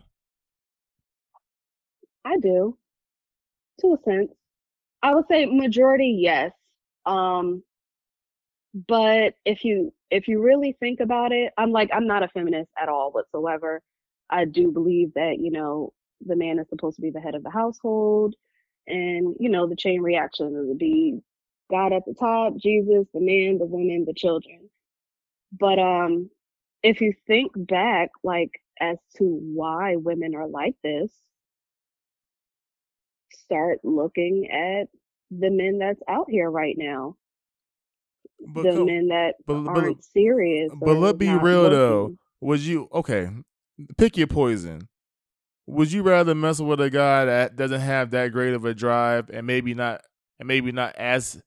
I 2.25 2.38
do, 2.38 2.77
to 3.82 3.93
a 3.93 3.97
sense. 4.03 4.32
I 5.01 5.15
would 5.15 5.25
say 5.29 5.45
majority, 5.45 6.17
yes. 6.21 6.51
Um, 7.05 7.63
but 8.88 9.34
if 9.45 9.63
you 9.63 9.93
if 10.12 10.27
you 10.27 10.41
really 10.41 10.75
think 10.79 10.99
about 10.99 11.32
it, 11.32 11.53
I'm 11.58 11.71
like 11.71 11.89
I'm 11.93 12.08
not 12.08 12.23
a 12.23 12.27
feminist 12.27 12.69
at 12.77 12.89
all 12.89 13.12
whatsoever. 13.12 13.82
I 14.29 14.45
do 14.45 14.71
believe 14.71 15.13
that 15.15 15.38
you 15.39 15.51
know 15.51 15.93
the 16.25 16.36
man 16.36 16.60
is 16.60 16.67
supposed 16.69 16.97
to 16.97 17.01
be 17.01 17.10
the 17.10 17.21
head 17.21 17.36
of 17.36 17.43
the 17.43 17.49
household, 17.49 18.36
and 18.88 19.36
you 19.39 19.49
know 19.49 19.67
the 19.67 19.75
chain 19.75 20.01
reaction 20.01 20.47
of 20.55 20.77
the 20.77 21.21
God 21.71 21.93
at 21.93 22.05
the 22.05 22.13
top, 22.13 22.58
Jesus, 22.58 23.08
the 23.13 23.21
man, 23.21 23.58
the 23.58 23.65
woman, 23.65 24.05
the 24.05 24.13
children. 24.13 24.69
But 25.58 25.79
um 25.79 26.29
if 26.83 27.01
you 27.01 27.13
think 27.27 27.51
back 27.55 28.09
like 28.23 28.61
as 28.79 28.97
to 29.17 29.23
why 29.25 29.95
women 29.97 30.35
are 30.35 30.47
like 30.47 30.75
this, 30.83 31.11
start 33.31 33.79
looking 33.83 34.49
at 34.51 34.87
the 35.31 35.49
men 35.49 35.79
that's 35.79 36.01
out 36.07 36.29
here 36.29 36.49
right 36.49 36.75
now. 36.77 37.15
But 38.53 38.63
the 38.63 38.71
co- 38.71 38.85
men 38.85 39.07
that 39.09 39.35
but- 39.45 39.63
but- 39.63 39.77
aren't 39.77 40.03
serious. 40.03 40.71
But 40.79 40.95
let's 40.97 41.17
be 41.17 41.29
real 41.29 41.69
though. 41.69 42.01
looking. 42.03 42.19
Would 42.41 42.61
you 42.61 42.87
okay? 42.93 43.29
Pick 43.97 44.17
your 44.17 44.27
poison. 44.27 44.87
Would 45.67 45.91
you 45.91 46.03
rather 46.03 46.33
mess 46.33 46.59
with 46.59 46.81
a 46.81 46.89
guy 46.89 47.25
that 47.25 47.55
doesn't 47.55 47.81
have 47.81 48.11
that 48.11 48.31
great 48.31 48.53
of 48.53 48.65
a 48.65 48.73
drive 48.73 49.29
and 49.29 49.45
maybe 49.45 49.73
not 49.73 50.01
and 50.39 50.47
maybe 50.47 50.71
not 50.71 50.95
as 50.95 51.41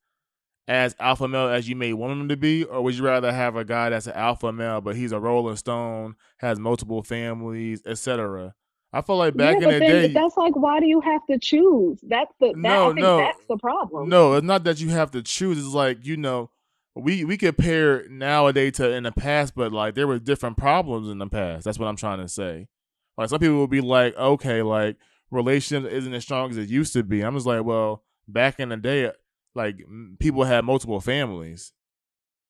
as 0.68 0.94
alpha 1.00 1.26
male 1.26 1.48
as 1.48 1.68
you 1.68 1.76
may 1.76 1.92
want 1.92 2.20
him 2.20 2.28
to 2.28 2.36
be, 2.36 2.64
or 2.64 2.82
would 2.82 2.94
you 2.94 3.04
rather 3.04 3.32
have 3.32 3.56
a 3.56 3.64
guy 3.64 3.90
that's 3.90 4.06
an 4.06 4.14
alpha 4.14 4.52
male 4.52 4.80
but 4.80 4.96
he's 4.96 5.12
a 5.12 5.20
Rolling 5.20 5.56
Stone, 5.56 6.16
has 6.38 6.58
multiple 6.58 7.02
families, 7.02 7.82
etc. 7.86 8.54
I 8.92 9.00
feel 9.00 9.16
like 9.16 9.34
back 9.34 9.56
yeah, 9.60 9.68
in 9.68 9.74
the 9.74 9.80
day, 9.80 10.08
that's 10.08 10.36
like, 10.36 10.54
why 10.54 10.78
do 10.78 10.86
you 10.86 11.00
have 11.00 11.24
to 11.30 11.38
choose? 11.38 11.98
That's 12.02 12.32
the 12.40 12.48
that, 12.48 12.56
No, 12.56 12.90
I 12.90 12.94
think 12.94 13.00
no. 13.00 13.16
that's 13.18 13.44
the 13.48 13.56
problem. 13.56 14.08
No, 14.10 14.34
it's 14.34 14.44
not 14.44 14.64
that 14.64 14.80
you 14.80 14.90
have 14.90 15.10
to 15.12 15.22
choose. 15.22 15.58
It's 15.58 15.74
like 15.74 16.04
you 16.04 16.16
know, 16.16 16.50
we 16.94 17.24
we 17.24 17.36
compare 17.38 18.06
nowadays 18.08 18.74
to 18.74 18.90
in 18.90 19.04
the 19.04 19.12
past, 19.12 19.54
but 19.54 19.72
like 19.72 19.94
there 19.94 20.06
were 20.06 20.18
different 20.18 20.58
problems 20.58 21.08
in 21.08 21.18
the 21.18 21.26
past. 21.26 21.64
That's 21.64 21.78
what 21.78 21.86
I'm 21.86 21.96
trying 21.96 22.18
to 22.18 22.28
say. 22.28 22.68
Like 23.16 23.30
some 23.30 23.38
people 23.38 23.56
will 23.56 23.66
be 23.66 23.80
like, 23.80 24.14
okay, 24.16 24.62
like 24.62 24.96
relationship 25.30 25.90
isn't 25.90 26.12
as 26.12 26.22
strong 26.22 26.50
as 26.50 26.58
it 26.58 26.68
used 26.68 26.92
to 26.92 27.02
be. 27.02 27.22
I'm 27.22 27.34
just 27.34 27.46
like, 27.46 27.64
well, 27.64 28.04
back 28.28 28.60
in 28.60 28.68
the 28.68 28.76
day, 28.76 29.10
like 29.54 29.76
people 30.18 30.44
had 30.44 30.64
multiple 30.64 31.00
families. 31.00 31.72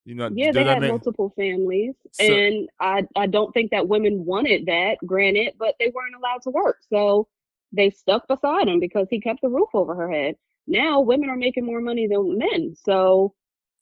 You 0.05 0.17
know, 0.17 0.31
Yeah, 0.35 0.51
they 0.51 0.65
had 0.65 0.81
make- 0.81 0.91
multiple 0.91 1.33
families, 1.37 1.95
So- 2.13 2.25
and 2.25 2.69
I 2.81 3.05
I 3.15 3.27
don't 3.27 3.53
think 3.53 3.71
that 3.71 3.87
women 3.89 4.25
wanted 4.25 4.67
that. 4.67 4.99
Granted, 5.07 5.55
but 5.59 5.77
they 5.79 5.93
weren't 5.95 6.17
allowed 6.17 6.43
to 6.43 6.51
work, 6.51 6.79
so 6.91 7.29
they 7.73 7.91
stuck 7.91 8.27
beside 8.29 8.67
him 8.69 8.81
because 8.81 9.07
he 9.11 9.21
kept 9.21 9.41
the 9.43 9.49
roof 9.49 9.69
over 9.75 9.95
her 9.95 10.11
head. 10.11 10.37
Now 10.67 11.01
women 11.01 11.31
are 11.31 11.37
making 11.37 11.65
more 11.65 11.81
money 11.81 12.07
than 12.09 12.37
men, 12.39 12.75
so 12.75 13.35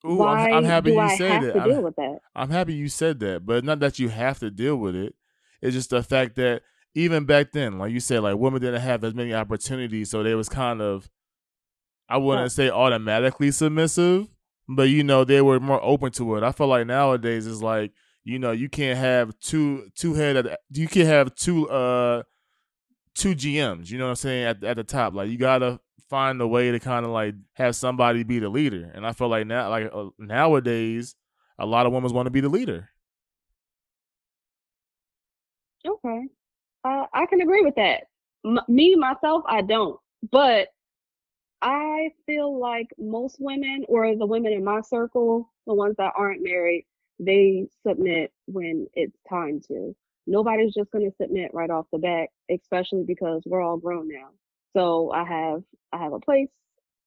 Ooh, 0.07 0.17
why 0.17 0.49
I'm, 0.51 0.57
I'm 0.59 0.65
happy 0.65 0.91
do 0.91 0.95
you 0.97 1.01
I 1.01 1.17
said 1.17 1.31
have 1.31 1.43
that. 1.45 1.53
to 1.55 1.61
I'm- 1.61 1.71
deal 1.71 1.83
with 1.83 1.97
that? 1.97 2.19
I'm 2.35 2.51
happy 2.51 2.75
you 2.75 2.89
said 2.89 3.19
that, 3.21 3.47
but 3.47 3.65
not 3.65 3.81
that 3.81 3.99
you 3.99 4.11
have 4.11 4.39
to 4.41 4.51
deal 4.51 4.77
with 4.77 4.95
it. 4.95 5.15
It's 5.63 5.75
just 5.75 5.91
the 5.91 6.03
fact 6.03 6.37
that 6.37 6.63
even 6.95 7.25
back 7.25 7.53
then, 7.53 7.79
like 7.79 7.93
you 7.93 8.01
said, 8.01 8.23
like 8.23 8.37
women 8.37 8.61
didn't 8.61 8.81
have 8.83 9.05
as 9.05 9.15
many 9.15 9.33
opportunities, 9.33 10.11
so 10.11 10.23
they 10.23 10.35
was 10.35 10.49
kind 10.51 10.81
of, 10.83 11.09
I 12.11 12.17
wouldn't 12.19 12.45
Yeah. 12.47 12.49
say 12.49 12.71
automatically 12.71 13.51
submissive, 13.53 14.29
but 14.69 14.89
you 14.89 15.05
know 15.05 15.25
they 15.25 15.41
were 15.41 15.61
more 15.61 15.83
open 15.83 16.13
to 16.13 16.37
it. 16.37 16.43
I 16.43 16.53
feel 16.53 16.67
like 16.67 16.87
nowadays 16.87 17.47
it's 17.47 17.63
like 17.63 17.93
you 18.25 18.39
know 18.39 18.53
you 18.53 18.69
can't 18.69 18.99
have 18.99 19.39
two 19.39 19.89
two 19.95 20.15
head 20.15 20.37
at 20.37 20.61
you 20.71 20.89
can't 20.89 21.09
have 21.09 21.35
two 21.35 21.69
uh 21.71 22.23
two 23.15 23.35
GMs. 23.35 23.91
You 23.91 23.99
know 23.99 24.05
what 24.05 24.11
I'm 24.11 24.17
saying 24.17 24.45
at 24.45 24.65
at 24.65 24.77
the 24.77 24.85
top. 24.85 25.15
Like 25.15 25.31
you 25.31 25.39
gotta 25.39 25.81
find 26.09 26.41
a 26.41 26.47
way 26.47 26.73
to 26.73 26.81
kind 26.81 27.07
of 27.07 27.13
like 27.13 27.35
have 27.55 27.77
somebody 27.77 28.25
be 28.25 28.39
the 28.41 28.49
leader, 28.49 28.91
and 28.95 29.07
I 29.07 29.13
feel 29.13 29.29
like 29.29 29.47
now 29.47 29.71
like 29.71 29.91
uh, 29.93 30.09
nowadays 30.19 31.15
a 31.59 31.67
lot 31.67 31.87
of 31.87 31.93
women 31.93 32.13
want 32.13 32.27
to 32.27 32.31
be 32.31 32.41
the 32.41 32.49
leader. 32.49 32.89
Okay, 35.87 36.23
uh, 36.85 37.07
I 37.15 37.27
can 37.27 37.41
agree 37.41 37.63
with 37.63 37.75
that. 37.77 38.03
M- 38.45 38.61
me 38.69 38.95
myself, 38.97 39.45
I 39.47 39.63
don't, 39.63 39.99
but 40.31 40.69
I 41.63 42.11
feel 42.27 42.59
like 42.59 42.89
most 42.99 43.37
women, 43.41 43.85
or 43.89 44.17
the 44.17 44.27
women 44.27 44.53
in 44.53 44.65
my 44.65 44.81
circle, 44.83 45.51
the 45.67 45.75
ones 45.75 45.97
that 45.99 46.13
aren't 46.17 46.43
married, 46.43 46.87
they 47.19 47.67
submit 47.87 48.33
when 48.47 48.87
it's 48.95 49.17
time 49.29 49.61
to. 49.69 49.95
Nobody's 50.27 50.75
just 50.75 50.91
going 50.91 51.09
to 51.11 51.17
submit 51.17 51.53
right 51.53 51.71
off 51.71 51.87
the 51.93 51.99
bat, 51.99 52.29
especially 52.51 53.05
because 53.07 53.43
we're 53.45 53.63
all 53.63 53.77
grown 53.77 54.09
now. 54.09 54.31
So 54.75 55.11
I 55.13 55.25
have 55.25 55.63
I 55.93 55.99
have 55.99 56.13
a 56.13 56.21
place, 56.21 56.49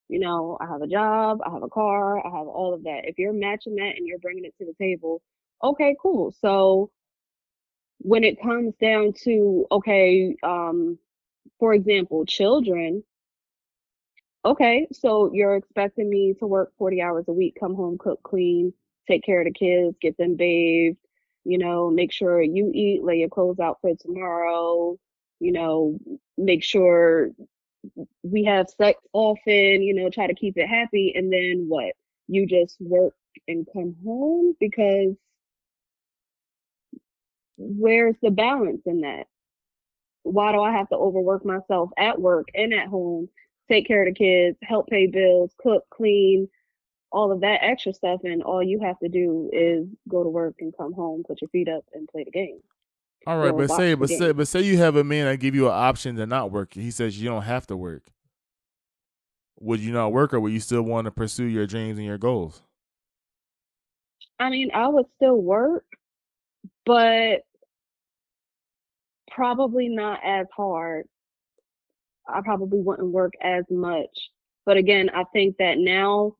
you 0.09 0.19
know, 0.19 0.57
I 0.61 0.67
have 0.67 0.81
a 0.81 0.87
job, 0.87 1.39
I 1.45 1.49
have 1.51 1.63
a 1.63 1.69
car, 1.69 2.19
I 2.19 2.29
have 2.37 2.47
all 2.47 2.73
of 2.73 2.83
that. 2.83 3.05
If 3.05 3.17
you're 3.17 3.33
matching 3.33 3.75
that 3.75 3.95
and 3.97 4.05
you're 4.05 4.19
bringing 4.19 4.45
it 4.45 4.53
to 4.59 4.65
the 4.65 4.73
table, 4.73 5.21
okay, 5.63 5.95
cool. 6.01 6.31
So 6.41 6.91
when 7.99 8.23
it 8.23 8.41
comes 8.41 8.75
down 8.81 9.13
to 9.23 9.65
okay, 9.71 10.35
um, 10.43 10.99
for 11.59 11.73
example, 11.73 12.25
children, 12.25 13.03
okay, 14.45 14.87
so 14.91 15.31
you're 15.33 15.55
expecting 15.55 16.09
me 16.09 16.33
to 16.39 16.47
work 16.47 16.71
40 16.77 17.01
hours 17.01 17.25
a 17.27 17.33
week, 17.33 17.57
come 17.59 17.75
home, 17.75 17.97
cook, 17.97 18.21
clean, 18.23 18.73
take 19.07 19.23
care 19.23 19.41
of 19.41 19.45
the 19.45 19.53
kids, 19.53 19.95
get 20.01 20.17
them 20.17 20.35
bathed, 20.35 20.97
you 21.45 21.57
know, 21.57 21.89
make 21.89 22.11
sure 22.11 22.41
you 22.41 22.71
eat, 22.73 23.03
lay 23.03 23.17
your 23.17 23.29
clothes 23.29 23.59
out 23.59 23.77
for 23.81 23.93
tomorrow, 23.95 24.97
you 25.39 25.51
know, 25.51 25.97
make 26.37 26.63
sure 26.63 27.29
we 28.23 28.45
have 28.45 28.69
sex 28.69 28.99
often, 29.13 29.81
you 29.83 29.93
know, 29.93 30.09
try 30.09 30.27
to 30.27 30.35
keep 30.35 30.57
it 30.57 30.67
happy. 30.67 31.13
And 31.15 31.31
then 31.31 31.65
what? 31.67 31.93
You 32.27 32.45
just 32.47 32.77
work 32.79 33.15
and 33.47 33.67
come 33.73 33.95
home 34.05 34.55
because 34.59 35.15
where's 37.57 38.15
the 38.21 38.31
balance 38.31 38.81
in 38.85 39.01
that? 39.01 39.27
Why 40.23 40.51
do 40.53 40.61
I 40.61 40.71
have 40.73 40.89
to 40.89 40.95
overwork 40.97 41.45
myself 41.45 41.91
at 41.97 42.19
work 42.21 42.47
and 42.53 42.73
at 42.73 42.87
home, 42.87 43.29
take 43.69 43.87
care 43.87 44.07
of 44.07 44.13
the 44.13 44.17
kids, 44.17 44.57
help 44.61 44.87
pay 44.87 45.07
bills, 45.07 45.51
cook, 45.59 45.83
clean, 45.89 46.47
all 47.11 47.31
of 47.31 47.41
that 47.41 47.59
extra 47.61 47.93
stuff, 47.93 48.21
and 48.23 48.41
all 48.43 48.63
you 48.63 48.79
have 48.81 48.97
to 48.99 49.07
do 49.07 49.49
is 49.53 49.87
go 50.09 50.23
to 50.23 50.29
work 50.29 50.55
and 50.59 50.75
come 50.75 50.93
home, 50.93 51.23
put 51.25 51.41
your 51.41 51.49
feet 51.49 51.69
up, 51.69 51.83
and 51.93 52.07
play 52.07 52.23
the 52.23 52.31
game. 52.31 52.59
All 53.25 53.37
right, 53.37 53.55
but 53.55 53.69
say, 53.69 53.93
but 53.93 54.09
say, 54.09 54.33
but 54.33 54.47
say 54.47 54.61
you 54.61 54.77
have 54.79 54.97
a 54.97 55.03
man 55.03 55.27
that 55.27 55.37
give 55.37 55.55
you 55.55 55.67
an 55.67 55.73
option 55.73 56.17
to 56.17 56.25
not 56.25 56.51
work. 56.51 56.73
He 56.73 56.91
says 56.91 57.21
you 57.21 57.29
don't 57.29 57.43
have 57.43 57.65
to 57.67 57.77
work. 57.77 58.03
Would 59.59 59.79
you 59.79 59.93
not 59.93 60.11
work, 60.11 60.33
or 60.33 60.41
would 60.41 60.51
you 60.51 60.59
still 60.59 60.81
want 60.81 61.05
to 61.05 61.11
pursue 61.11 61.45
your 61.45 61.65
dreams 61.65 61.97
and 61.97 62.05
your 62.05 62.17
goals? 62.17 62.61
I 64.39 64.49
mean, 64.49 64.71
I 64.73 64.87
would 64.89 65.05
still 65.15 65.41
work, 65.41 65.85
but 66.85 67.45
probably 69.31 69.87
not 69.87 70.19
as 70.25 70.47
hard. 70.53 71.07
I 72.27 72.41
probably 72.41 72.79
wouldn't 72.79 73.11
work 73.11 73.33
as 73.41 73.65
much. 73.69 74.29
But 74.65 74.77
again, 74.77 75.09
I 75.13 75.23
think 75.33 75.57
that 75.57 75.77
now, 75.77 76.35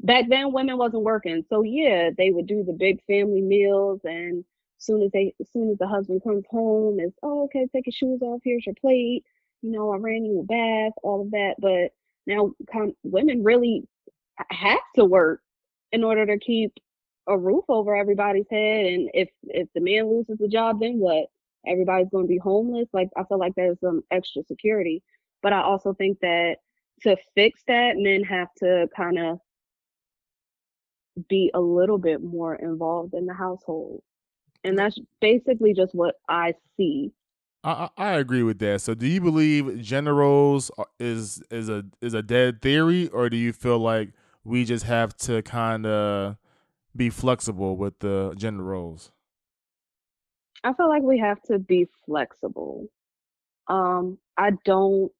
back 0.00 0.26
then, 0.28 0.52
women 0.52 0.78
wasn't 0.78 1.02
working. 1.02 1.44
So 1.48 1.62
yeah, 1.62 2.10
they 2.16 2.30
would 2.30 2.46
do 2.46 2.64
the 2.64 2.72
big 2.72 3.02
family 3.06 3.40
meals, 3.40 4.00
and 4.04 4.44
soon 4.78 5.02
as 5.02 5.10
they, 5.12 5.34
as 5.40 5.48
soon 5.52 5.70
as 5.70 5.78
the 5.78 5.88
husband 5.88 6.22
comes 6.22 6.44
home, 6.50 7.00
is 7.00 7.12
oh 7.22 7.44
okay, 7.44 7.66
take 7.72 7.86
your 7.86 7.92
shoes 7.92 8.22
off. 8.22 8.40
Here's 8.44 8.66
your 8.66 8.74
plate. 8.80 9.24
You 9.62 9.72
know, 9.72 9.92
I 9.92 9.96
ran 9.98 10.24
you 10.24 10.40
a 10.40 10.44
bath, 10.44 10.92
all 11.02 11.22
of 11.22 11.30
that. 11.32 11.56
But 11.58 11.92
now, 12.26 12.52
women 13.02 13.42
really 13.44 13.84
have 14.50 14.80
to 14.96 15.04
work 15.04 15.42
in 15.92 16.04
order 16.04 16.26
to 16.26 16.38
keep 16.38 16.72
a 17.26 17.36
roof 17.36 17.64
over 17.68 17.94
everybody's 17.96 18.46
head. 18.50 18.86
And 18.86 19.10
if 19.14 19.28
if 19.44 19.68
the 19.74 19.80
man 19.80 20.08
loses 20.10 20.38
the 20.38 20.48
job, 20.48 20.80
then 20.80 20.98
what? 20.98 21.26
Everybody's 21.66 22.08
going 22.10 22.24
to 22.24 22.28
be 22.28 22.38
homeless. 22.38 22.88
Like 22.92 23.08
I 23.16 23.24
feel 23.24 23.38
like 23.38 23.54
there's 23.56 23.80
some 23.80 24.02
extra 24.10 24.42
security, 24.44 25.02
but 25.42 25.52
I 25.52 25.62
also 25.62 25.94
think 25.94 26.18
that 26.20 26.56
to 27.02 27.16
fix 27.34 27.62
that, 27.66 27.94
men 27.96 28.22
have 28.24 28.48
to 28.58 28.88
kind 28.96 29.18
of 29.18 29.38
be 31.28 31.50
a 31.54 31.60
little 31.60 31.98
bit 31.98 32.22
more 32.22 32.54
involved 32.54 33.14
in 33.14 33.26
the 33.26 33.34
household, 33.34 34.02
and 34.64 34.78
that's 34.78 34.98
basically 35.20 35.74
just 35.74 35.94
what 35.94 36.16
I 36.28 36.54
see. 36.76 37.12
I, 37.62 37.90
I 37.96 38.12
agree 38.12 38.42
with 38.42 38.58
that. 38.60 38.80
So, 38.80 38.94
do 38.94 39.06
you 39.06 39.20
believe 39.20 39.82
gender 39.82 40.14
roles 40.14 40.70
is 40.98 41.42
is 41.50 41.68
a 41.68 41.84
is 42.00 42.14
a 42.14 42.22
dead 42.22 42.62
theory, 42.62 43.08
or 43.08 43.28
do 43.28 43.36
you 43.36 43.52
feel 43.52 43.78
like 43.78 44.12
we 44.44 44.64
just 44.64 44.84
have 44.84 45.16
to 45.18 45.42
kind 45.42 45.86
of 45.86 46.36
be 46.96 47.10
flexible 47.10 47.76
with 47.76 47.98
the 48.00 48.34
gender 48.36 48.62
roles? 48.62 49.12
I 50.62 50.74
feel 50.74 50.88
like 50.88 51.02
we 51.02 51.18
have 51.18 51.40
to 51.44 51.58
be 51.58 51.88
flexible. 52.06 52.86
Um, 53.66 54.18
I 54.36 54.50
don't 54.64 55.12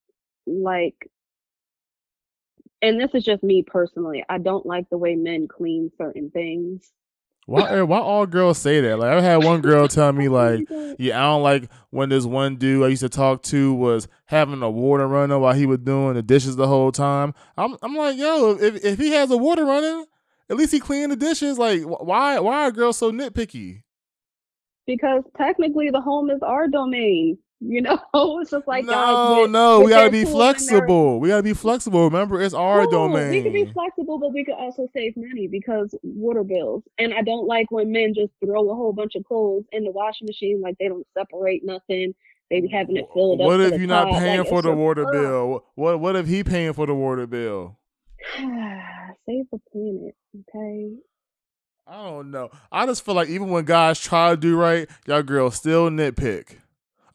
like, 0.45 1.09
and 2.81 2.99
this 2.99 3.11
is 3.13 3.23
just 3.23 3.43
me 3.43 3.63
personally, 3.63 4.23
I 4.29 4.37
don't 4.37 4.65
like 4.65 4.89
the 4.89 4.97
way 4.97 5.15
men 5.15 5.47
clean 5.47 5.91
certain 5.97 6.29
things. 6.31 6.91
Why 7.47 7.69
eh, 7.69 7.81
why 7.81 7.99
all 7.99 8.27
girls 8.27 8.59
say 8.59 8.81
that? 8.81 8.99
Like 8.99 9.09
I 9.11 9.21
had 9.21 9.43
one 9.43 9.61
girl 9.61 9.87
tell 9.87 10.13
me 10.13 10.29
like, 10.29 10.67
yeah, 10.99 11.19
I 11.19 11.31
don't 11.31 11.41
like 11.41 11.69
when 11.89 12.09
this 12.09 12.25
one 12.25 12.57
dude 12.57 12.83
I 12.83 12.89
used 12.89 13.01
to 13.01 13.09
talk 13.09 13.41
to 13.43 13.73
was 13.73 14.07
having 14.25 14.61
a 14.61 14.69
water 14.69 15.07
runner 15.07 15.39
while 15.39 15.53
he 15.53 15.65
was 15.65 15.79
doing 15.79 16.13
the 16.13 16.21
dishes 16.21 16.55
the 16.55 16.67
whole 16.67 16.91
time. 16.91 17.33
I'm 17.57 17.77
I'm 17.81 17.95
like, 17.95 18.17
yo, 18.17 18.51
if 18.59 18.85
if 18.85 18.99
he 18.99 19.11
has 19.13 19.31
a 19.31 19.37
water 19.37 19.65
runner, 19.65 20.05
at 20.49 20.55
least 20.55 20.71
he 20.71 20.79
clean 20.79 21.09
the 21.09 21.15
dishes. 21.15 21.57
Like, 21.57 21.81
why 21.81 22.39
why 22.39 22.65
are 22.65 22.71
girls 22.71 22.97
so 22.97 23.11
nitpicky? 23.11 23.81
Because 24.85 25.23
technically 25.37 25.89
the 25.89 26.01
home 26.01 26.29
is 26.29 26.41
our 26.41 26.67
domain. 26.67 27.37
You 27.63 27.81
know, 27.81 27.99
it's 28.41 28.49
just 28.49 28.67
like 28.67 28.85
no, 28.85 29.41
with- 29.41 29.51
no, 29.51 29.79
with 29.79 29.85
we 29.85 29.91
gotta 29.91 30.09
be 30.09 30.23
tools 30.23 30.33
and 30.33 30.41
their- 30.41 30.53
flexible. 30.53 31.19
We 31.19 31.29
gotta 31.29 31.43
be 31.43 31.53
flexible. 31.53 32.05
Remember, 32.05 32.41
it's 32.41 32.55
our 32.55 32.87
domain. 32.87 33.29
We 33.29 33.43
can 33.43 33.53
be 33.53 33.71
flexible, 33.71 34.17
but 34.17 34.33
we 34.33 34.43
could 34.43 34.55
also 34.55 34.87
save 34.95 35.13
money 35.15 35.47
because 35.47 35.93
water 36.01 36.43
bills. 36.43 36.83
And 36.97 37.13
I 37.13 37.21
don't 37.21 37.45
like 37.45 37.69
when 37.69 37.91
men 37.91 38.15
just 38.15 38.31
throw 38.43 38.71
a 38.71 38.75
whole 38.75 38.93
bunch 38.93 39.13
of 39.15 39.23
clothes 39.25 39.65
in 39.71 39.83
the 39.83 39.91
washing 39.91 40.25
machine 40.25 40.59
like 40.59 40.75
they 40.79 40.87
don't 40.87 41.05
separate 41.15 41.63
nothing. 41.63 42.15
They 42.49 42.61
be 42.61 42.67
having 42.67 42.97
it 42.97 43.05
filled 43.13 43.39
up. 43.39 43.45
What 43.45 43.61
if 43.61 43.79
you're 43.79 43.87
not 43.87 44.11
paying 44.11 44.39
like, 44.39 44.49
for 44.49 44.61
the 44.63 44.73
water 44.73 45.05
ugh. 45.05 45.11
bill? 45.13 45.65
What 45.75 45.99
what 45.99 46.15
if 46.15 46.25
he 46.25 46.43
paying 46.43 46.73
for 46.73 46.87
the 46.87 46.95
water 46.95 47.27
bill? 47.27 47.77
Save 48.37 49.45
the 49.51 49.59
planet, 49.71 50.15
okay? 50.49 50.95
I 51.87 52.03
don't 52.03 52.31
know. 52.31 52.49
I 52.71 52.85
just 52.85 53.03
feel 53.03 53.15
like 53.15 53.29
even 53.29 53.49
when 53.49 53.65
guys 53.65 53.99
try 53.99 54.31
to 54.31 54.37
do 54.37 54.55
right, 54.55 54.87
y'all 55.07 55.23
girls 55.23 55.55
still 55.55 55.89
nitpick. 55.89 56.57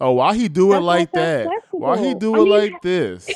Oh, 0.01 0.13
why 0.13 0.35
he 0.35 0.49
do 0.49 0.73
it 0.73 0.75
That's 0.75 0.85
like 0.85 1.03
it's 1.05 1.13
that? 1.13 1.49
Why 1.71 1.99
he 1.99 2.15
do 2.15 2.35
I 2.35 2.39
it 2.39 2.43
mean, 2.43 2.51
like 2.51 2.83
this? 2.83 3.31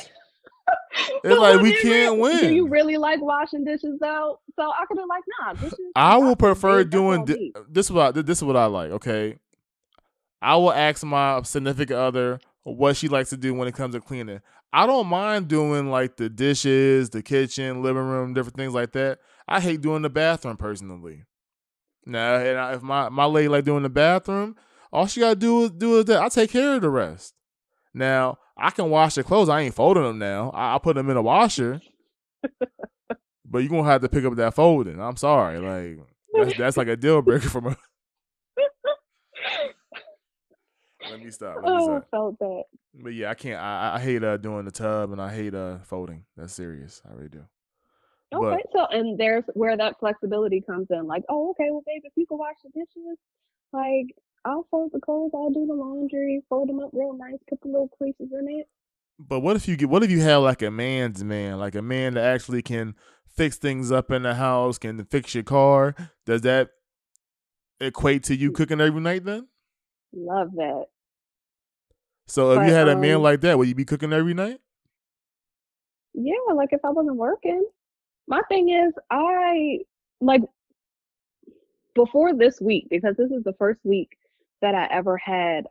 but 1.23 1.39
like 1.39 1.61
we 1.61 1.79
can't 1.81 2.19
win. 2.19 2.39
Do 2.39 2.53
you 2.53 2.67
really 2.67 2.97
like 2.97 3.21
washing 3.21 3.63
dishes 3.63 3.97
though? 3.99 4.39
So 4.55 4.63
I 4.63 4.85
could 4.87 4.99
have 4.99 5.07
like, 5.09 5.23
nah, 5.39 5.53
dishes. 5.53 5.79
I 5.95 6.17
will 6.17 6.35
prefer 6.35 6.83
doing 6.83 7.25
me. 7.25 7.51
this. 7.69 7.87
Is 7.87 7.91
what 7.91 8.17
I, 8.17 8.21
this 8.21 8.37
is 8.37 8.43
what 8.43 8.57
I 8.57 8.65
like. 8.65 8.91
Okay, 8.91 9.37
I 10.41 10.55
will 10.55 10.73
ask 10.73 11.03
my 11.03 11.41
significant 11.43 11.99
other 11.99 12.39
what 12.63 12.95
she 12.95 13.07
likes 13.07 13.31
to 13.31 13.37
do 13.37 13.53
when 13.53 13.67
it 13.67 13.73
comes 13.73 13.95
to 13.95 14.01
cleaning. 14.01 14.41
I 14.73 14.85
don't 14.85 15.07
mind 15.07 15.47
doing 15.47 15.89
like 15.89 16.17
the 16.17 16.29
dishes, 16.29 17.09
the 17.09 17.23
kitchen, 17.23 17.81
living 17.81 18.03
room, 18.03 18.33
different 18.33 18.57
things 18.57 18.73
like 18.73 18.91
that. 18.93 19.19
I 19.47 19.59
hate 19.59 19.81
doing 19.81 20.01
the 20.01 20.09
bathroom 20.09 20.57
personally. 20.57 21.23
Now, 22.05 22.35
and 22.35 22.57
I, 22.57 22.73
if 22.73 22.81
my 22.81 23.09
my 23.09 23.25
lady 23.25 23.47
like 23.47 23.63
doing 23.65 23.83
the 23.83 23.89
bathroom, 23.89 24.55
all 24.91 25.05
she 25.07 25.19
gotta 25.19 25.35
do 25.35 25.63
is 25.65 25.71
do 25.71 25.99
is 25.99 26.05
that. 26.05 26.21
I 26.21 26.29
take 26.29 26.51
care 26.51 26.75
of 26.75 26.81
the 26.81 26.89
rest. 26.89 27.33
Now 27.93 28.37
I 28.57 28.69
can 28.71 28.89
wash 28.89 29.15
the 29.15 29.23
clothes. 29.23 29.49
I 29.49 29.61
ain't 29.61 29.75
folding 29.75 30.03
them 30.03 30.19
now. 30.19 30.49
I, 30.51 30.75
I 30.75 30.77
put 30.79 30.95
them 30.95 31.09
in 31.09 31.17
a 31.17 31.21
washer. 31.21 31.81
but 33.45 33.59
you 33.59 33.69
gonna 33.69 33.83
have 33.83 34.01
to 34.01 34.09
pick 34.09 34.25
up 34.25 34.35
that 34.35 34.53
folding. 34.55 34.99
I'm 35.01 35.17
sorry, 35.17 35.59
like 35.59 36.05
that's 36.33 36.57
that's 36.57 36.77
like 36.77 36.87
a 36.87 36.95
deal 36.97 37.21
breaker 37.23 37.49
for 37.49 37.61
me. 37.61 37.75
Let 41.09 41.19
me 41.21 41.31
stop. 41.31 41.55
Let 41.61 41.63
me 41.63 41.79
Oh, 41.79 41.83
stop. 41.99 42.09
felt 42.11 42.39
that. 42.39 42.63
But 42.93 43.13
yeah, 43.13 43.29
I 43.31 43.33
can't. 43.33 43.59
I, 43.59 43.95
I 43.95 43.99
hate 43.99 44.23
uh 44.23 44.37
doing 44.37 44.65
the 44.65 44.71
tub 44.71 45.11
and 45.11 45.21
I 45.21 45.33
hate 45.33 45.53
uh 45.53 45.79
folding. 45.83 46.25
That's 46.37 46.53
serious. 46.53 47.01
I 47.09 47.13
really 47.13 47.29
do. 47.29 47.45
Okay, 48.33 48.63
so 48.73 48.85
and 48.91 49.19
there's 49.19 49.43
where 49.53 49.75
that 49.75 49.99
flexibility 49.99 50.61
comes 50.61 50.87
in. 50.89 51.05
Like, 51.05 51.23
oh, 51.29 51.51
okay, 51.51 51.69
well, 51.69 51.83
babe, 51.85 52.01
if 52.05 52.13
you 52.15 52.25
can 52.25 52.37
wash 52.37 52.55
the 52.63 52.69
dishes, 52.69 53.17
like 53.73 54.15
I'll 54.45 54.67
fold 54.71 54.91
the 54.93 54.99
clothes, 54.99 55.31
I'll 55.33 55.49
do 55.49 55.65
the 55.67 55.73
laundry, 55.73 56.41
fold 56.49 56.69
them 56.69 56.79
up 56.79 56.91
real 56.93 57.13
nice, 57.13 57.39
put 57.49 57.61
the 57.61 57.67
little 57.67 57.89
creases 57.89 58.29
in 58.31 58.59
it. 58.59 58.67
But 59.19 59.41
what 59.41 59.55
if 59.55 59.67
you 59.67 59.75
get? 59.75 59.89
What 59.89 60.03
if 60.03 60.09
you 60.09 60.21
have 60.21 60.41
like 60.43 60.61
a 60.61 60.71
man's 60.71 61.23
man, 61.23 61.59
like 61.59 61.75
a 61.75 61.81
man 61.81 62.13
that 62.13 62.23
actually 62.23 62.61
can 62.61 62.95
fix 63.27 63.57
things 63.57 63.91
up 63.91 64.11
in 64.11 64.23
the 64.23 64.35
house, 64.35 64.77
can 64.77 65.03
fix 65.05 65.35
your 65.35 65.43
car? 65.43 65.95
Does 66.25 66.41
that 66.41 66.69
equate 67.79 68.23
to 68.25 68.35
you 68.35 68.51
cooking 68.51 68.81
every 68.81 69.01
night 69.01 69.25
then? 69.25 69.47
Love 70.13 70.51
that. 70.55 70.85
So 72.27 72.51
if 72.51 72.67
you 72.67 72.73
had 72.73 72.87
a 72.87 72.95
man 72.95 73.15
um, 73.15 73.21
like 73.23 73.41
that, 73.41 73.57
would 73.57 73.67
you 73.67 73.75
be 73.75 73.85
cooking 73.85 74.13
every 74.13 74.33
night? 74.33 74.59
Yeah, 76.13 76.53
like 76.55 76.69
if 76.71 76.83
I 76.83 76.89
wasn't 76.89 77.17
working. 77.17 77.65
My 78.31 78.41
thing 78.47 78.69
is, 78.69 78.93
I 79.09 79.79
like 80.21 80.39
before 81.93 82.33
this 82.33 82.61
week 82.61 82.87
because 82.89 83.17
this 83.17 83.29
is 83.29 83.43
the 83.43 83.55
first 83.59 83.81
week 83.83 84.07
that 84.61 84.73
I 84.73 84.87
ever 84.89 85.17
had 85.17 85.65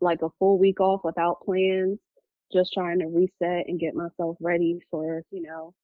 like 0.00 0.22
a 0.22 0.30
full 0.38 0.58
week 0.58 0.80
off 0.80 1.02
without 1.04 1.42
plans, 1.42 1.98
just 2.50 2.72
trying 2.72 3.00
to 3.00 3.08
reset 3.08 3.68
and 3.68 3.78
get 3.78 3.94
myself 3.94 4.38
ready 4.40 4.78
for, 4.90 5.22
you 5.30 5.42
know, 5.42 5.74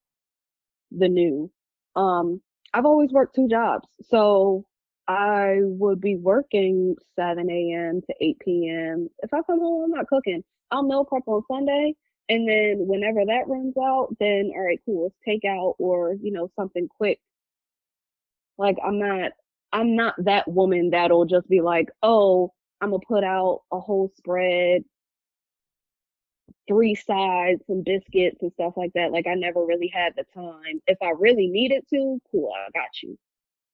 the 0.92 1.10
new. 1.10 1.50
Um, 1.94 2.40
I've 2.72 2.86
always 2.86 3.10
worked 3.10 3.34
two 3.34 3.48
jobs. 3.48 3.86
So 4.08 4.64
I 5.06 5.56
would 5.60 6.00
be 6.00 6.16
working 6.16 6.96
7 7.16 7.50
a.m. 7.50 8.00
to 8.00 8.14
8 8.18 8.38
p.m. 8.40 9.10
If 9.18 9.34
I 9.34 9.42
come 9.42 9.60
home, 9.60 9.84
I'm 9.84 9.90
not 9.90 10.06
cooking. 10.06 10.42
I'll 10.70 10.84
meal 10.84 11.04
prep 11.04 11.24
on 11.26 11.42
Sunday. 11.50 11.96
And 12.32 12.48
then 12.48 12.86
whenever 12.88 13.26
that 13.26 13.46
runs 13.46 13.74
out, 13.76 14.16
then 14.18 14.52
all 14.56 14.64
right, 14.64 14.80
cool, 14.86 15.12
it's 15.12 15.44
takeout 15.44 15.74
or, 15.78 16.14
you 16.14 16.32
know, 16.32 16.50
something 16.56 16.88
quick. 16.88 17.20
Like 18.56 18.78
I'm 18.82 18.98
not 18.98 19.32
I'm 19.70 19.96
not 19.96 20.14
that 20.24 20.48
woman 20.50 20.90
that'll 20.90 21.26
just 21.26 21.46
be 21.50 21.60
like, 21.60 21.90
oh, 22.02 22.54
I'm 22.80 22.90
gonna 22.92 23.02
put 23.06 23.22
out 23.22 23.64
a 23.70 23.78
whole 23.80 24.10
spread, 24.16 24.82
three 26.66 26.94
sides, 26.94 27.60
some 27.66 27.82
biscuits 27.82 28.38
and 28.40 28.50
stuff 28.54 28.72
like 28.78 28.92
that. 28.94 29.12
Like 29.12 29.26
I 29.26 29.34
never 29.34 29.62
really 29.62 29.88
had 29.92 30.14
the 30.16 30.24
time. 30.34 30.80
If 30.86 30.96
I 31.02 31.10
really 31.18 31.48
needed 31.48 31.84
to, 31.90 32.18
cool, 32.30 32.50
I 32.56 32.70
got 32.72 33.02
you. 33.02 33.18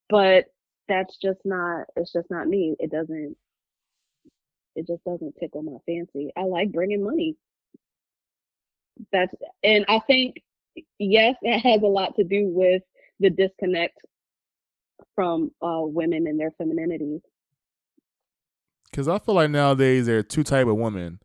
But 0.09 0.47
that's 0.89 1.17
just 1.19 1.39
not 1.45 1.87
it's 1.95 2.13
just 2.13 2.29
not 2.29 2.49
me. 2.49 2.75
It 2.81 2.91
doesn't 2.91 3.37
it 4.75 4.89
just 4.89 5.05
doesn't 5.05 5.37
tickle 5.39 5.63
my 5.63 5.79
fancy. 5.87 6.33
I 6.37 6.43
like 6.43 6.73
bringing 6.73 7.05
money. 7.05 7.37
That's 9.13 9.33
and 9.63 9.85
I 9.89 10.01
think 10.07 10.43
yes, 10.99 11.37
it 11.43 11.61
has 11.61 11.83
a 11.83 11.87
lot 11.87 12.17
to 12.17 12.25
do 12.25 12.47
with 12.47 12.83
the 13.21 13.31
disconnect 13.31 13.99
from 15.15 15.51
uh 15.63 15.81
women 15.83 16.27
and 16.27 16.39
their 16.39 16.53
femininity. 16.53 17.21
Because 18.91 19.09
I 19.09 19.19
feel 19.19 19.35
like 19.35 19.51
nowadays 19.51 20.07
there 20.07 20.19
are 20.19 20.23
two 20.23 20.45
type 20.45 20.67
of 20.67 20.77
women. 20.77 21.21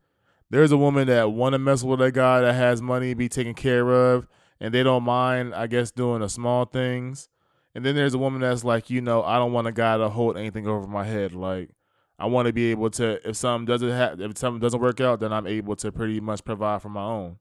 There's 0.50 0.72
a 0.72 0.76
woman 0.76 1.08
that 1.08 1.32
want 1.32 1.54
to 1.54 1.58
mess 1.58 1.82
with 1.82 2.00
a 2.00 2.12
guy 2.12 2.40
that 2.40 2.54
has 2.54 2.82
money, 2.82 3.14
be 3.14 3.28
taken 3.28 3.54
care 3.54 3.88
of, 3.90 4.28
and 4.60 4.72
they 4.72 4.82
don't 4.82 5.02
mind, 5.02 5.54
I 5.54 5.66
guess, 5.66 5.90
doing 5.90 6.20
the 6.20 6.28
small 6.28 6.64
things. 6.66 7.28
And 7.74 7.84
then 7.84 7.96
there's 7.96 8.14
a 8.14 8.18
woman 8.18 8.42
that's 8.42 8.62
like, 8.62 8.88
you 8.88 9.00
know, 9.00 9.22
I 9.24 9.36
don't 9.36 9.52
want 9.52 9.66
a 9.66 9.72
guy 9.72 9.96
to 9.96 10.08
hold 10.08 10.36
anything 10.36 10.68
over 10.68 10.86
my 10.86 11.04
head. 11.04 11.34
Like, 11.34 11.70
I 12.18 12.26
want 12.26 12.46
to 12.46 12.52
be 12.52 12.70
able 12.70 12.90
to, 12.90 13.28
if 13.28 13.36
something 13.36 13.66
doesn't 13.66 13.90
have, 13.90 14.20
if 14.20 14.38
something 14.38 14.60
doesn't 14.60 14.80
work 14.80 15.00
out, 15.00 15.18
then 15.18 15.32
I'm 15.32 15.46
able 15.48 15.74
to 15.76 15.90
pretty 15.90 16.20
much 16.20 16.44
provide 16.44 16.82
for 16.82 16.88
my 16.88 17.02
own. 17.02 17.38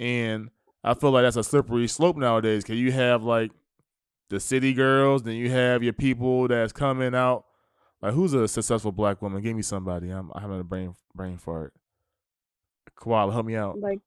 And 0.00 0.50
I 0.82 0.94
feel 0.94 1.10
like 1.10 1.24
that's 1.24 1.36
a 1.36 1.44
slippery 1.44 1.88
slope 1.88 2.16
nowadays. 2.16 2.64
Cause 2.64 2.76
you 2.76 2.92
have 2.92 3.22
like 3.22 3.52
the 4.30 4.40
city 4.40 4.72
girls, 4.72 5.22
then 5.22 5.36
you 5.36 5.50
have 5.50 5.82
your 5.82 5.92
people 5.92 6.48
that's 6.48 6.72
coming 6.72 7.14
out. 7.14 7.44
Like, 8.02 8.14
who's 8.14 8.34
a 8.34 8.46
successful 8.48 8.92
black 8.92 9.22
woman? 9.22 9.42
Give 9.42 9.56
me 9.56 9.62
somebody. 9.62 10.10
I'm, 10.10 10.30
I'm 10.34 10.42
having 10.42 10.60
a 10.60 10.64
brain 10.64 10.94
brain 11.14 11.38
fart. 11.38 11.72
Koala, 12.96 13.32
help 13.32 13.46
me 13.46 13.56
out. 13.56 13.78
Like 13.78 14.00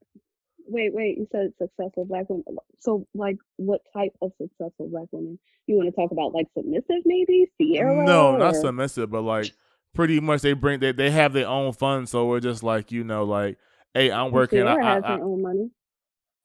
wait, 0.67 0.93
wait, 0.93 1.17
you 1.17 1.27
said 1.31 1.53
successful 1.57 2.05
black 2.05 2.29
woman. 2.29 2.43
So 2.79 3.07
like 3.13 3.37
what 3.57 3.81
type 3.95 4.11
of 4.21 4.31
successful 4.41 4.89
black 4.89 5.07
woman? 5.11 5.39
You 5.65 5.75
want 5.75 5.93
to 5.93 5.95
talk 5.95 6.11
about 6.11 6.33
like 6.33 6.47
submissive 6.55 7.03
maybe? 7.05 7.47
Ciara? 7.59 8.05
No, 8.05 8.37
not 8.37 8.55
submissive, 8.55 9.09
but 9.09 9.21
like 9.21 9.51
pretty 9.93 10.19
much 10.19 10.41
they 10.41 10.53
bring 10.53 10.79
they 10.79 10.91
they 10.91 11.11
have 11.11 11.33
their 11.33 11.47
own 11.47 11.73
funds, 11.73 12.11
so 12.11 12.25
we're 12.27 12.39
just 12.39 12.63
like 12.63 12.91
you 12.91 13.03
know 13.03 13.23
like, 13.23 13.57
hey, 13.93 14.11
I'm 14.11 14.31
working. 14.31 14.61
I, 14.61 14.75
Ciara 14.75 14.85
I, 14.85 14.93
has 14.93 15.03
I, 15.05 15.17
her 15.17 15.23
own 15.23 15.41
money. 15.41 15.71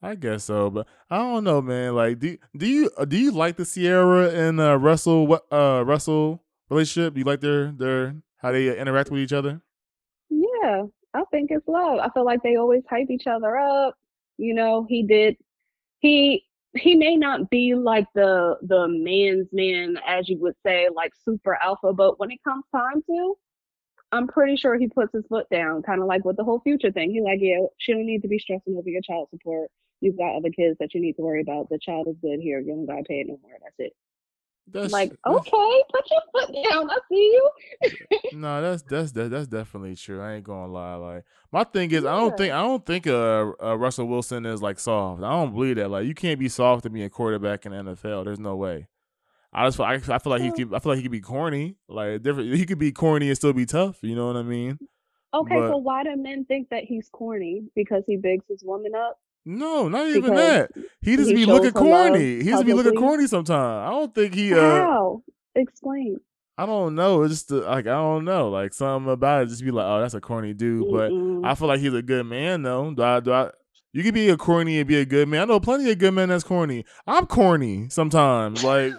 I 0.03 0.17
guess 0.17 0.45
so, 0.45 0.69
but 0.69 0.89
I 1.11 1.19
don't 1.19 1.45
know, 1.45 1.63
man. 1.63 1.95
Like, 1.95 2.19
do 2.19 2.37
do 2.57 2.67
you 2.67 2.91
do 3.07 3.17
you 3.17 3.31
like 3.31 3.57
the 3.57 3.65
Ciara 3.65 4.31
and 4.31 4.61
uh, 4.61 4.77
Russell 4.77 5.41
uh 5.53 5.85
Russell 5.87 6.43
relationship? 6.69 7.15
Do 7.15 7.21
you 7.21 7.25
like 7.25 7.41
their 7.41 7.71
their 7.71 8.17
how 8.39 8.51
they 8.51 8.77
interact 8.77 9.11
with 9.11 9.21
each 9.21 9.33
other? 9.33 9.61
Yeah, 10.29 10.85
I 11.15 11.23
think 11.31 11.51
it's 11.53 11.69
love. 11.69 12.01
I 12.01 12.09
feel 12.11 12.25
like 12.25 12.43
they 12.43 12.57
always 12.57 12.83
hype 12.91 13.11
each 13.11 13.29
other 13.29 13.57
up. 13.57 13.97
You 14.39 14.55
know, 14.55 14.87
he 14.89 15.05
did 15.05 15.37
he 16.01 16.45
he 16.75 16.97
may 16.97 17.17
not 17.17 17.49
be 17.49 17.75
like 17.77 18.07
the 18.15 18.59
the 18.63 18.89
man's 18.89 19.49
man 19.53 19.99
as 20.07 20.29
you 20.29 20.39
would 20.41 20.57
say, 20.67 20.89
like 20.95 21.13
super 21.25 21.59
alpha, 21.63 21.93
but 21.93 22.19
when 22.19 22.33
it 22.33 22.43
comes 22.43 22.65
time 22.75 23.03
to, 23.07 23.35
I'm 24.11 24.27
pretty 24.27 24.57
sure 24.57 24.77
he 24.77 24.89
puts 24.89 25.13
his 25.13 25.27
foot 25.29 25.47
down, 25.51 25.83
kind 25.83 26.01
of 26.01 26.09
like 26.09 26.25
with 26.25 26.37
the 26.37 26.45
whole 26.45 26.61
future 26.61 26.91
thing. 26.91 27.13
He 27.13 27.21
like, 27.23 27.39
yeah, 27.41 27.67
she 27.79 27.93
don't 27.93 28.07
need 28.07 28.23
to 28.23 28.29
be 28.29 28.39
stressing 28.41 28.77
over 28.77 28.89
your 28.89 29.03
child 29.03 29.29
support. 29.31 29.71
You've 30.03 30.19
got 30.19 30.37
other 30.37 30.51
kids 30.51 30.77
that 30.81 30.95
you 30.95 31.01
need 31.01 31.15
to 31.15 31.23
worry 31.23 31.41
about. 31.41 31.69
The 31.71 31.79
child 31.79 32.09
is 32.09 32.17
good 32.21 32.41
here. 32.41 32.59
You 32.61 32.67
don't 32.73 32.87
gotta 32.87 33.05
pay 33.05 33.21
it 33.21 33.29
no 33.29 33.39
more. 33.41 33.53
That's 33.63 33.77
it. 33.79 33.93
That's 34.71 34.93
like, 34.93 35.13
okay, 35.27 35.83
put 35.93 36.05
your 36.11 36.21
foot 36.33 36.55
down. 36.71 36.91
I 36.91 36.99
see 37.09 37.15
you. 37.35 37.51
No, 38.35 38.63
that's 38.63 38.83
that's 38.83 39.13
that, 39.13 39.31
that's 39.31 39.47
definitely 39.47 39.95
true. 39.97 40.21
I 40.21 40.35
ain't 40.35 40.45
gonna 40.45 40.73
lie. 40.73 40.95
Like 40.95 41.25
my 41.53 41.65
thing 41.65 41.91
is, 41.93 42.05
I 42.05 42.17
don't 42.17 42.37
think 42.37 42.53
I 42.53 42.63
don't 42.63 42.85
think 42.85 43.07
uh, 43.07 43.53
uh 43.63 43.77
Russell 43.77 44.07
Wilson 44.07 44.45
is 44.47 44.61
like 44.63 44.79
soft. 44.79 45.23
I 45.23 45.31
don't 45.31 45.53
believe 45.53 45.77
that. 45.77 45.91
Like 45.91 46.07
you 46.07 46.15
can't 46.15 46.39
be 46.41 46.49
soft 46.49 46.83
to 46.85 46.91
be 46.91 47.03
a 47.03 47.11
quarterback 47.11 47.67
in 47.67 47.73
the 47.73 47.79
NFL. 47.79 48.25
There's 48.25 48.41
no 48.41 48.57
way. 48.57 48.89
I 49.53 49.67
just 49.67 49.77
feel, 49.77 49.87
I, 49.87 49.95
I 49.95 50.19
feel 50.19 50.31
like 50.31 50.43
he 50.43 50.51
could 50.51 50.73
I 50.75 50.79
feel 50.79 50.93
like 50.93 50.97
he 50.97 51.03
could 51.03 51.13
be 51.13 51.21
corny. 51.21 51.77
Like 51.89 52.23
different. 52.23 52.55
He 52.55 52.65
could 52.65 52.79
be 52.79 52.91
corny 52.93 53.29
and 53.29 53.37
still 53.37 53.53
be 53.53 53.67
tough. 53.67 53.99
You 54.03 54.17
know 54.17 54.27
what 54.27 54.37
I 54.37 54.43
mean? 54.43 54.79
Okay, 55.35 55.57
But- 55.57 55.71
so 55.71 55.77
why 55.77 56.05
do 56.05 56.17
men 56.17 56.45
think 56.45 56.69
that 56.71 56.85
he's 56.85 57.09
corny? 57.11 57.65
Because 57.75 58.05
he 58.07 58.17
bigs 58.17 58.45
his 58.49 58.63
woman 58.65 58.93
up? 58.95 59.19
No, 59.45 59.89
not 59.89 60.07
even 60.09 60.35
that. 60.35 60.71
He 61.01 61.17
just 61.17 61.35
be 61.35 61.47
looking 61.47 61.73
corny. 61.73 62.43
He 62.43 62.51
just 62.51 62.65
be 62.65 62.75
looking 62.75 62.95
corny 62.95 63.27
sometimes. 63.27 63.89
I 63.89 63.91
don't 63.91 64.15
think 64.15 64.35
he. 64.35 64.55
uh 64.55 64.61
How? 64.61 65.23
Explain. 65.55 66.19
I 66.57 66.67
don't 66.67 66.95
know. 66.95 67.23
It's 67.23 67.35
just 67.35 67.53
uh, 67.53 67.65
like 67.69 67.87
I 67.87 67.93
don't 67.93 68.25
know. 68.25 68.51
Like 68.51 68.73
something 68.73 69.11
about 69.13 69.43
it. 69.43 69.49
Just 69.49 69.65
be 69.65 69.71
like, 69.71 69.85
oh, 69.85 70.01
that's 70.01 70.15
a 70.15 70.21
corny 70.21 70.53
dude. 70.55 70.91
But 70.93 71.11
Mm-mm. 71.11 71.45
I 71.45 71.55
feel 71.55 71.69
like 71.69 71.81
he's 71.81 71.95
a 71.95 72.03
good 72.03 72.27
man 72.27 72.63
though. 72.63 72.93
Do 72.93 73.03
I, 73.03 73.21
do 73.21 73.33
I, 73.33 73.51
you 73.93 74.03
can 74.03 74.15
be 74.15 74.29
a 74.29 74.37
corny 74.37 74.79
and 74.79 74.87
be 74.87 74.97
a 74.97 75.05
good 75.05 75.29
man. 75.29 75.43
I 75.43 75.45
know 75.47 75.61
plenty 75.61 75.91
of 75.91 75.99
good 75.99 76.15
men 76.15 76.29
that's 76.29 76.45
corny. 76.45 76.85
I'm 77.07 77.27
corny 77.27 77.89
sometimes. 77.89 78.63
Like, 78.63 78.93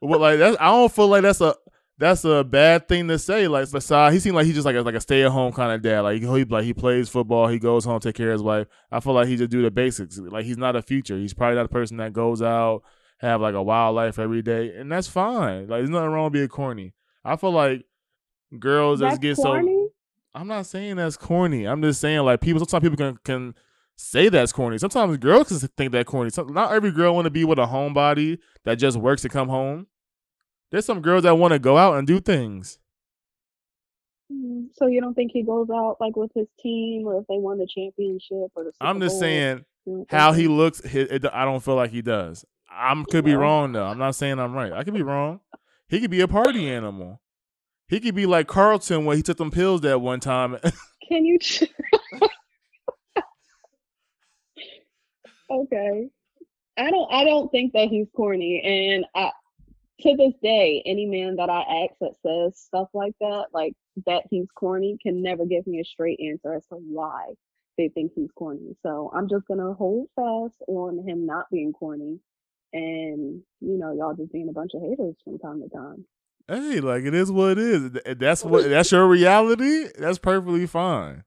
what 0.00 0.20
like 0.20 0.38
that's 0.38 0.56
I 0.60 0.66
don't 0.66 0.92
feel 0.92 1.08
like 1.08 1.22
that's 1.22 1.40
a 1.40 1.54
that's 1.98 2.24
a 2.24 2.44
bad 2.44 2.88
thing 2.88 3.08
to 3.08 3.18
say. 3.18 3.48
Like 3.48 3.70
besides, 3.70 4.14
he 4.14 4.20
seemed 4.20 4.36
like 4.36 4.46
he's 4.46 4.54
just 4.54 4.64
like 4.64 4.76
a, 4.76 4.82
like 4.82 4.94
a 4.94 5.00
stay 5.00 5.24
at 5.24 5.30
home 5.30 5.52
kind 5.52 5.72
of 5.72 5.82
dad. 5.82 6.00
Like 6.00 6.20
he 6.22 6.44
like 6.44 6.64
he 6.64 6.72
plays 6.72 7.08
football, 7.08 7.48
he 7.48 7.58
goes 7.58 7.84
home, 7.84 8.00
take 8.00 8.14
care 8.14 8.28
of 8.28 8.34
his 8.34 8.42
wife. 8.42 8.66
I 8.90 9.00
feel 9.00 9.14
like 9.14 9.28
he 9.28 9.36
just 9.36 9.50
do 9.50 9.62
the 9.62 9.70
basics. 9.70 10.18
Like 10.18 10.44
he's 10.44 10.58
not 10.58 10.76
a 10.76 10.82
future. 10.82 11.18
He's 11.18 11.34
probably 11.34 11.56
not 11.56 11.66
a 11.66 11.68
person 11.68 11.96
that 11.98 12.12
goes 12.12 12.40
out 12.40 12.82
have 13.18 13.40
like 13.40 13.54
a 13.54 13.62
wild 13.62 13.96
life 13.96 14.18
every 14.18 14.42
day, 14.42 14.74
and 14.76 14.90
that's 14.90 15.08
fine. 15.08 15.62
Like 15.68 15.80
there's 15.80 15.90
nothing 15.90 16.10
wrong 16.10 16.24
with 16.24 16.34
being 16.34 16.48
corny. 16.48 16.94
I 17.24 17.36
feel 17.36 17.50
like 17.52 17.84
girls 18.58 19.00
That's 19.00 19.16
that 19.16 19.20
get 19.20 19.36
corny? 19.36 19.72
so. 19.72 19.92
I'm 20.34 20.46
not 20.46 20.66
saying 20.66 20.96
that's 20.96 21.16
corny. 21.16 21.66
I'm 21.66 21.82
just 21.82 22.00
saying 22.00 22.20
like 22.20 22.40
people. 22.40 22.60
Sometimes 22.60 22.82
people 22.82 22.96
can 22.96 23.18
can 23.24 23.54
say 23.96 24.28
that's 24.28 24.52
corny. 24.52 24.78
Sometimes 24.78 25.16
girls 25.18 25.48
can 25.48 25.58
think 25.76 25.92
that 25.92 26.06
corny. 26.06 26.30
Some, 26.30 26.52
not 26.52 26.72
every 26.72 26.92
girl 26.92 27.14
want 27.14 27.24
to 27.24 27.30
be 27.30 27.44
with 27.44 27.58
a 27.58 27.66
homebody 27.66 28.38
that 28.64 28.76
just 28.76 28.96
works 28.96 29.22
to 29.22 29.28
come 29.28 29.48
home. 29.48 29.86
There's 30.70 30.84
some 30.84 31.00
girls 31.00 31.22
that 31.22 31.34
want 31.36 31.52
to 31.52 31.58
go 31.58 31.78
out 31.78 31.96
and 31.98 32.06
do 32.06 32.20
things. 32.20 32.78
Mm, 34.32 34.66
So 34.74 34.86
you 34.86 35.00
don't 35.00 35.14
think 35.14 35.32
he 35.32 35.42
goes 35.42 35.68
out 35.70 35.96
like 36.00 36.16
with 36.16 36.30
his 36.34 36.46
team, 36.60 37.06
or 37.06 37.20
if 37.20 37.26
they 37.26 37.38
won 37.38 37.58
the 37.58 37.66
championship, 37.66 38.50
or 38.54 38.64
the 38.64 38.72
Super 38.72 38.86
I'm 38.86 39.00
just 39.00 39.14
Bowl? 39.14 39.20
saying 39.20 39.64
don't 39.86 40.10
how 40.10 40.32
he 40.32 40.48
looks. 40.48 40.80
It, 40.80 41.24
it, 41.24 41.26
I 41.32 41.44
don't 41.44 41.62
feel 41.64 41.76
like 41.76 41.90
he 41.90 42.02
does. 42.02 42.44
I'm 42.70 43.04
could 43.06 43.24
be 43.24 43.34
wrong 43.34 43.72
though. 43.72 43.86
I'm 43.86 43.98
not 43.98 44.14
saying 44.14 44.38
I'm 44.38 44.52
right. 44.52 44.72
I 44.72 44.84
could 44.84 44.94
be 44.94 45.02
wrong. 45.02 45.40
He 45.88 46.00
could 46.00 46.10
be 46.10 46.20
a 46.20 46.28
party 46.28 46.70
animal. 46.70 47.20
He 47.88 48.00
could 48.00 48.14
be 48.14 48.26
like 48.26 48.46
Carlton 48.46 49.06
when 49.06 49.16
he 49.16 49.22
took 49.22 49.38
them 49.38 49.50
pills 49.50 49.80
that 49.80 50.02
one 50.02 50.20
time. 50.20 50.58
Can 51.08 51.24
you? 51.24 51.38
ch- 51.38 51.64
okay. 55.50 56.08
I 56.76 56.90
don't. 56.90 57.12
I 57.12 57.24
don't 57.24 57.50
think 57.50 57.72
that 57.72 57.88
he's 57.88 58.06
corny, 58.14 58.60
and 58.62 59.04
I, 59.14 59.30
to 60.00 60.16
this 60.16 60.34
day, 60.42 60.82
any 60.86 61.06
man 61.06 61.36
that 61.36 61.50
I 61.50 61.60
ask 61.84 61.94
that 62.00 62.14
says 62.22 62.58
stuff 62.58 62.88
like 62.94 63.14
that, 63.20 63.46
like 63.52 63.74
that 64.06 64.24
he's 64.30 64.46
corny, 64.54 64.96
can 65.02 65.22
never 65.22 65.44
give 65.44 65.66
me 65.66 65.80
a 65.80 65.84
straight 65.84 66.20
answer 66.20 66.54
as 66.54 66.66
to 66.66 66.76
why 66.76 67.34
they 67.76 67.88
think 67.88 68.12
he's 68.14 68.30
corny. 68.36 68.76
So 68.82 69.10
I'm 69.14 69.28
just 69.28 69.46
gonna 69.46 69.72
hold 69.74 70.08
fast 70.16 70.56
on 70.68 71.06
him 71.06 71.26
not 71.26 71.46
being 71.50 71.72
corny, 71.72 72.20
and 72.72 73.42
you 73.60 73.78
know, 73.78 73.92
y'all 73.92 74.14
just 74.14 74.32
being 74.32 74.48
a 74.48 74.52
bunch 74.52 74.72
of 74.74 74.82
haters 74.82 75.16
from 75.24 75.38
time 75.38 75.62
to 75.62 75.68
time. 75.68 76.04
hey, 76.48 76.80
like 76.80 77.04
it 77.04 77.14
is 77.14 77.30
what 77.32 77.52
it 77.52 77.58
is. 77.58 77.90
That's 78.18 78.44
what 78.44 78.68
that's 78.68 78.92
your 78.92 79.06
reality. 79.08 79.86
That's 79.98 80.18
perfectly 80.18 80.66
fine. 80.66 81.24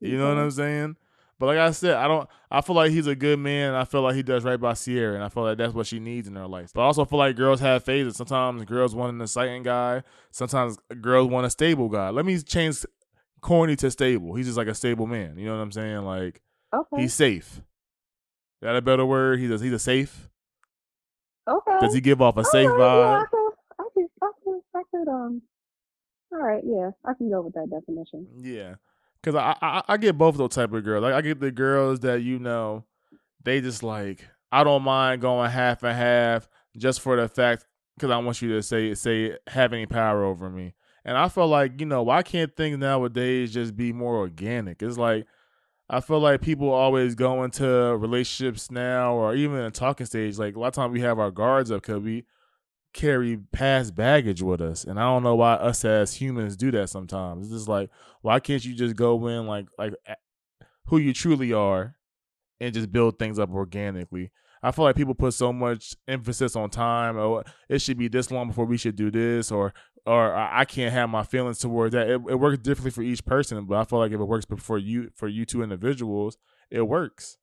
You 0.00 0.18
know 0.18 0.28
what 0.28 0.38
I'm 0.38 0.50
saying? 0.50 0.96
But 1.42 1.48
like 1.48 1.58
I 1.58 1.72
said, 1.72 1.94
I 1.96 2.06
don't. 2.06 2.28
I 2.52 2.60
feel 2.60 2.76
like 2.76 2.92
he's 2.92 3.08
a 3.08 3.16
good 3.16 3.36
man. 3.40 3.74
I 3.74 3.84
feel 3.84 4.02
like 4.02 4.14
he 4.14 4.22
does 4.22 4.44
right 4.44 4.60
by 4.60 4.74
Ciara, 4.74 5.16
and 5.16 5.24
I 5.24 5.28
feel 5.28 5.42
like 5.42 5.58
that's 5.58 5.74
what 5.74 5.88
she 5.88 5.98
needs 5.98 6.28
in 6.28 6.36
her 6.36 6.46
life. 6.46 6.70
But 6.72 6.82
I 6.82 6.84
also 6.84 7.04
feel 7.04 7.18
like 7.18 7.34
girls 7.34 7.58
have 7.58 7.82
phases. 7.82 8.14
Sometimes 8.14 8.64
girls 8.64 8.94
want 8.94 9.12
an 9.16 9.20
exciting 9.20 9.64
guy. 9.64 10.04
Sometimes 10.30 10.78
girls 11.00 11.26
want 11.26 11.44
a 11.44 11.50
stable 11.50 11.88
guy. 11.88 12.10
Let 12.10 12.26
me 12.26 12.38
change 12.42 12.86
corny 13.40 13.74
to 13.74 13.90
stable. 13.90 14.36
He's 14.36 14.46
just 14.46 14.56
like 14.56 14.68
a 14.68 14.74
stable 14.74 15.08
man. 15.08 15.36
You 15.36 15.46
know 15.46 15.56
what 15.56 15.62
I'm 15.62 15.72
saying? 15.72 16.04
Like 16.04 16.42
Okay. 16.72 17.02
he's 17.02 17.12
safe. 17.12 17.56
Is 17.56 17.62
that 18.60 18.76
a 18.76 18.80
better 18.80 19.04
word? 19.04 19.40
He's 19.40 19.50
a, 19.50 19.58
he's 19.58 19.72
a 19.72 19.80
safe. 19.80 20.30
okay. 21.48 21.78
Does 21.80 21.92
he 21.92 22.00
give 22.00 22.22
off 22.22 22.36
a 22.36 22.44
safe 22.44 22.68
right, 22.68 22.78
vibe? 22.78 23.16
Yeah, 23.16 23.18
I 23.18 23.24
could, 23.28 23.52
I 23.80 23.84
could, 23.92 24.06
I 24.22 24.30
could, 24.44 24.60
I 24.76 24.82
could, 24.92 25.08
um. 25.08 25.42
All 26.32 26.38
right, 26.38 26.62
yeah, 26.64 26.90
I 27.04 27.14
can 27.14 27.28
go 27.30 27.40
with 27.42 27.54
that 27.54 27.68
definition. 27.68 28.28
Yeah, 28.38 28.76
because 29.22 29.36
I, 29.36 29.56
I 29.60 29.82
I 29.88 29.96
get 29.96 30.18
both 30.18 30.36
those 30.36 30.50
type 30.50 30.72
of 30.72 30.84
girls. 30.84 31.02
Like 31.02 31.14
I 31.14 31.20
get 31.20 31.40
the 31.40 31.50
girls 31.50 32.00
that 32.00 32.22
you 32.22 32.38
know, 32.38 32.84
they 33.42 33.60
just 33.60 33.82
like 33.82 34.26
I 34.50 34.64
don't 34.64 34.82
mind 34.82 35.22
going 35.22 35.50
half 35.50 35.82
and 35.82 35.96
half 35.96 36.48
just 36.76 37.00
for 37.00 37.16
the 37.16 37.28
fact 37.28 37.66
because 37.96 38.10
I 38.10 38.18
want 38.18 38.42
you 38.42 38.50
to 38.50 38.62
say 38.62 38.94
say 38.94 39.36
have 39.48 39.72
any 39.72 39.86
power 39.86 40.24
over 40.24 40.50
me. 40.50 40.74
And 41.04 41.16
I 41.16 41.28
feel 41.28 41.48
like 41.48 41.80
you 41.80 41.86
know 41.86 42.02
why 42.02 42.22
can't 42.22 42.54
things 42.56 42.78
nowadays 42.78 43.52
just 43.52 43.76
be 43.76 43.92
more 43.92 44.16
organic? 44.16 44.82
It's 44.82 44.98
like 44.98 45.26
I 45.88 46.00
feel 46.00 46.20
like 46.20 46.40
people 46.40 46.70
always 46.70 47.14
go 47.14 47.44
into 47.44 47.66
relationships 47.66 48.70
now 48.70 49.14
or 49.14 49.34
even 49.34 49.58
in 49.58 49.64
a 49.64 49.70
talking 49.70 50.06
stage. 50.06 50.38
Like 50.38 50.56
a 50.56 50.60
lot 50.60 50.68
of 50.68 50.74
times 50.74 50.92
we 50.92 51.00
have 51.00 51.18
our 51.18 51.30
guards 51.30 51.70
up 51.70 51.82
because 51.82 52.00
we 52.00 52.24
carry 52.92 53.36
past 53.52 53.94
baggage 53.94 54.42
with 54.42 54.60
us, 54.60 54.84
and 54.84 54.98
I 54.98 55.04
don't 55.04 55.22
know 55.22 55.34
why 55.34 55.54
us 55.54 55.84
as 55.84 56.14
humans 56.14 56.56
do 56.56 56.70
that 56.72 56.90
sometimes. 56.90 57.46
It's 57.46 57.54
just 57.54 57.68
like 57.68 57.90
why 58.22 58.40
can't 58.40 58.64
you 58.64 58.74
just 58.74 58.96
go 58.96 59.26
in 59.26 59.46
like 59.46 59.66
like 59.78 59.94
who 60.86 60.98
you 60.98 61.12
truly 61.12 61.52
are 61.52 61.96
and 62.60 62.74
just 62.74 62.92
build 62.92 63.18
things 63.18 63.38
up 63.38 63.50
organically? 63.50 64.30
I 64.62 64.70
feel 64.70 64.84
like 64.84 64.96
people 64.96 65.14
put 65.14 65.34
so 65.34 65.52
much 65.52 65.96
emphasis 66.06 66.54
on 66.54 66.70
time, 66.70 67.16
or 67.18 67.42
it 67.68 67.80
should 67.80 67.98
be 67.98 68.08
this 68.08 68.30
long 68.30 68.48
before 68.48 68.64
we 68.64 68.76
should 68.76 68.94
do 68.94 69.10
this, 69.10 69.50
or 69.50 69.74
or 70.06 70.34
I 70.34 70.64
can't 70.64 70.92
have 70.92 71.08
my 71.08 71.22
feelings 71.24 71.58
toward 71.58 71.92
that. 71.92 72.08
It, 72.08 72.20
it 72.28 72.38
works 72.38 72.58
differently 72.58 72.90
for 72.90 73.02
each 73.02 73.24
person, 73.24 73.64
but 73.66 73.78
I 73.78 73.84
feel 73.84 73.98
like 73.98 74.12
if 74.12 74.20
it 74.20 74.24
works 74.24 74.46
for 74.58 74.78
you 74.78 75.10
for 75.14 75.28
you 75.28 75.44
two 75.44 75.62
individuals, 75.62 76.38
it 76.70 76.82
works. 76.82 77.38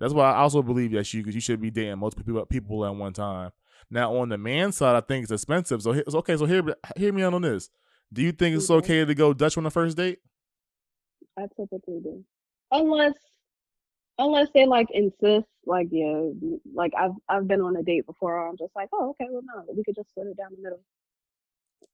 That's 0.00 0.12
why 0.12 0.32
I 0.32 0.38
also 0.38 0.62
believe 0.62 0.92
that 0.92 1.12
you 1.14 1.24
you 1.24 1.40
should 1.40 1.60
be 1.60 1.70
dating 1.70 1.98
multiple 1.98 2.44
people 2.46 2.84
at 2.84 2.94
one 2.94 3.12
time. 3.12 3.50
Now 3.94 4.16
on 4.16 4.28
the 4.28 4.36
man 4.36 4.72
side, 4.72 4.96
I 4.96 5.00
think 5.00 5.22
it's 5.22 5.30
expensive. 5.32 5.80
So 5.80 5.94
okay, 6.06 6.36
so 6.36 6.46
hear 6.46 6.62
hear 6.96 7.12
me 7.12 7.22
out 7.22 7.32
on 7.32 7.42
this. 7.42 7.70
Do 8.12 8.22
you 8.22 8.32
think 8.32 8.56
it's 8.56 8.68
Okay. 8.68 9.02
okay 9.02 9.04
to 9.04 9.14
go 9.14 9.32
Dutch 9.32 9.56
on 9.56 9.62
the 9.62 9.70
first 9.70 9.96
date? 9.96 10.18
I 11.38 11.42
typically 11.56 12.00
do, 12.02 12.24
unless, 12.72 13.14
unless 14.18 14.48
they 14.52 14.66
like 14.66 14.88
insist, 14.90 15.46
like 15.64 15.88
yeah, 15.92 16.28
like 16.74 16.92
I've 16.98 17.12
I've 17.28 17.46
been 17.46 17.60
on 17.60 17.76
a 17.76 17.84
date 17.84 18.04
before. 18.06 18.48
I'm 18.48 18.56
just 18.56 18.74
like, 18.74 18.88
oh, 18.92 19.10
okay, 19.10 19.28
well, 19.30 19.42
no, 19.44 19.64
we 19.72 19.84
could 19.84 19.94
just 19.94 20.10
split 20.10 20.26
it 20.26 20.36
down 20.36 20.50
the 20.56 20.62
middle. 20.62 20.80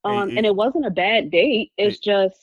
Um, 0.04 0.30
it- 0.30 0.38
and 0.38 0.46
it 0.46 0.56
wasn't 0.56 0.86
a 0.86 0.90
bad 0.90 1.30
date. 1.30 1.72
It's 1.76 1.98
just, 1.98 2.38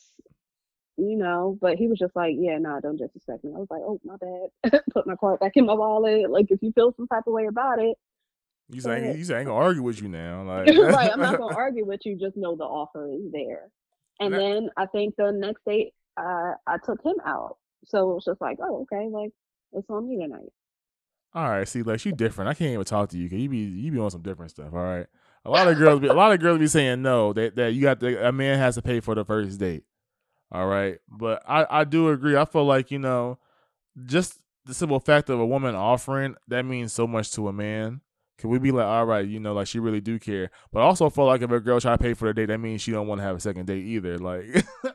you 0.97 1.17
know, 1.17 1.57
but 1.59 1.77
he 1.77 1.87
was 1.87 1.97
just 1.97 2.15
like, 2.15 2.35
yeah, 2.37 2.59
nah, 2.59 2.79
don't 2.79 2.97
disrespect 2.97 3.43
me. 3.43 3.53
I 3.55 3.57
was 3.57 3.67
like, 3.71 3.81
oh, 3.83 3.99
my 4.05 4.17
bad. 4.17 4.81
Put 4.93 5.07
my 5.07 5.15
card 5.15 5.39
back 5.39 5.53
in 5.55 5.65
my 5.65 5.73
wallet. 5.73 6.29
Like, 6.29 6.51
if 6.51 6.61
you 6.61 6.71
feel 6.73 6.93
some 6.95 7.07
type 7.07 7.23
of 7.25 7.33
way 7.33 7.47
about 7.47 7.79
it, 7.79 7.97
You 8.69 8.81
say 8.81 9.07
But- 9.07 9.17
you 9.17 9.23
say 9.23 9.35
I 9.35 9.39
ain't 9.39 9.47
gonna 9.47 9.59
argue 9.63 9.83
with 9.83 10.01
you 10.01 10.09
now. 10.09 10.43
Like 10.47 10.67
right. 10.67 11.11
I'm 11.13 11.19
not 11.19 11.37
gonna 11.37 11.55
argue 11.65 11.85
with 11.85 12.05
you. 12.05 12.17
Just 12.17 12.35
know 12.37 12.55
the 12.55 12.63
offer 12.65 13.11
is 13.11 13.31
there. 13.31 13.69
And 14.19 14.33
That- 14.33 14.37
then 14.39 14.69
I 14.77 14.85
think 14.87 15.15
the 15.15 15.31
next 15.31 15.63
date, 15.65 15.93
uh, 16.17 16.53
I 16.65 16.77
took 16.83 17.01
him 17.03 17.15
out. 17.25 17.57
So 17.85 18.11
it 18.11 18.13
was 18.15 18.25
just 18.25 18.41
like, 18.41 18.57
oh, 18.61 18.81
okay, 18.91 19.07
like 19.09 19.31
it's 19.73 19.89
on 19.89 20.09
me 20.09 20.17
tonight. 20.21 20.51
All 21.33 21.47
right, 21.49 21.67
see, 21.67 21.83
like 21.83 22.03
you 22.03 22.11
different. 22.13 22.49
I 22.49 22.53
can't 22.55 22.71
even 22.71 22.85
talk 22.85 23.09
to 23.09 23.17
you 23.17 23.25
because 23.29 23.39
you 23.41 23.49
be 23.49 23.57
you 23.59 23.91
be 23.91 23.99
on 23.99 24.09
some 24.09 24.21
different 24.23 24.51
stuff. 24.51 24.73
All 24.73 24.79
right, 24.79 25.05
a 25.45 25.49
lot 25.51 25.67
of 25.67 25.77
girls, 25.79 25.99
be, 25.99 26.07
a 26.07 26.13
lot 26.13 26.31
of 26.31 26.39
girls 26.39 26.57
be 26.59 26.67
saying 26.67 27.01
no 27.01 27.31
that 27.33 27.55
that 27.57 27.73
you 27.73 27.81
got 27.81 27.99
to 27.99 28.27
a 28.27 28.31
man 28.31 28.57
has 28.57 28.75
to 28.75 28.81
pay 28.81 28.99
for 29.01 29.13
the 29.13 29.23
first 29.23 29.59
date. 29.59 29.83
All 30.51 30.65
right, 30.67 30.97
but 31.07 31.43
I 31.47 31.65
I 31.69 31.83
do 31.83 32.09
agree. 32.09 32.35
I 32.35 32.45
feel 32.45 32.65
like 32.65 32.89
you 32.91 32.97
know, 32.99 33.37
just 34.05 34.39
the 34.65 34.73
simple 34.73 34.99
fact 34.99 35.29
of 35.29 35.39
a 35.39 35.45
woman 35.45 35.75
offering 35.75 36.35
that 36.47 36.63
means 36.65 36.91
so 36.93 37.05
much 37.05 37.31
to 37.33 37.47
a 37.49 37.53
man. 37.53 38.01
Can 38.37 38.51
we 38.51 38.59
be 38.59 38.71
like, 38.71 38.85
all 38.85 39.05
right, 39.05 39.25
you 39.27 39.39
know, 39.39 39.53
like 39.53 39.67
she 39.67 39.79
really 39.79 39.99
do 40.01 40.19
care, 40.19 40.51
but 40.71 40.81
I 40.81 40.83
also 40.83 41.09
feel 41.09 41.25
like 41.25 41.41
if 41.41 41.49
a 41.49 41.59
girl 41.59 41.79
try 41.79 41.93
to 41.93 41.97
pay 41.97 42.13
for 42.13 42.27
the 42.27 42.33
date, 42.35 42.45
that 42.47 42.59
means 42.59 42.81
she 42.81 42.91
don't 42.91 43.07
want 43.07 43.19
to 43.19 43.23
have 43.23 43.35
a 43.35 43.39
second 43.39 43.65
date 43.65 43.83
either. 43.83 44.19
Like, 44.19 44.45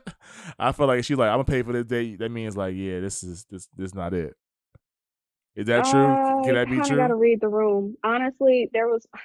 I 0.59 0.71
feel 0.71 0.87
like 0.87 1.03
she's 1.03 1.17
like, 1.17 1.27
I'm 1.27 1.35
gonna 1.35 1.43
pay 1.45 1.61
for 1.61 1.73
this 1.73 1.85
date. 1.85 2.19
That 2.19 2.29
means 2.29 2.55
like, 2.55 2.73
yeah, 2.75 3.01
this 3.01 3.21
is 3.23 3.45
this 3.49 3.67
this 3.75 3.93
not 3.93 4.13
it. 4.13 4.35
Is 5.55 5.67
that 5.67 5.85
true? 5.85 6.43
Can 6.45 6.55
that 6.55 6.69
be 6.69 6.79
I 6.79 6.83
true? 6.83 6.97
gotta 6.97 7.15
read 7.15 7.41
the 7.41 7.49
room. 7.49 7.95
Honestly, 8.03 8.69
there 8.73 8.87
was. 8.87 9.05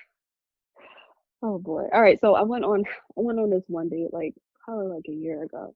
Oh 1.40 1.56
boy. 1.60 1.84
All 1.92 2.02
right. 2.02 2.18
So 2.20 2.34
I 2.34 2.42
went 2.42 2.64
on. 2.64 2.82
I 3.16 3.20
went 3.20 3.38
on 3.38 3.50
this 3.50 3.62
one 3.68 3.88
date 3.88 4.12
like 4.12 4.34
probably 4.64 4.88
like 4.88 5.04
a 5.08 5.12
year 5.12 5.44
ago. 5.44 5.72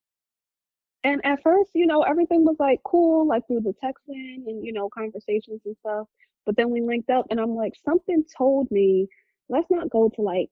And 1.05 1.21
at 1.25 1.43
first, 1.43 1.71
you 1.75 1.87
know, 1.87 2.03
everything 2.03 2.45
was 2.45 2.57
like 2.59 2.81
cool, 2.85 3.27
like 3.27 3.47
through 3.47 3.63
the 3.63 3.75
texting 3.83 4.47
and 4.47 4.65
you 4.65 4.73
know 4.73 4.89
conversations 4.89 5.61
and 5.65 5.77
stuff. 5.81 6.07
But 6.47 6.57
then 6.57 6.71
we 6.71 6.81
linked 6.81 7.11
up, 7.11 7.27
and 7.31 7.41
I'm 7.41 7.55
like, 7.55 7.75
something 7.85 8.25
told 8.37 8.71
me 8.71 9.09
let's 9.49 9.71
not 9.71 9.91
go 9.91 10.11
to 10.15 10.23
like, 10.23 10.51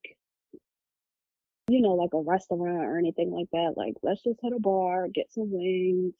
you 1.68 1.80
know, 1.80 1.94
like 1.94 2.10
a 2.12 2.20
restaurant 2.20 2.84
or 2.84 2.98
anything 2.98 3.30
like 3.32 3.48
that. 3.52 3.74
Like, 3.76 3.94
let's 4.02 4.22
just 4.22 4.40
hit 4.42 4.52
a 4.52 4.60
bar, 4.60 5.08
get 5.08 5.32
some 5.32 5.50
wings, 5.50 6.14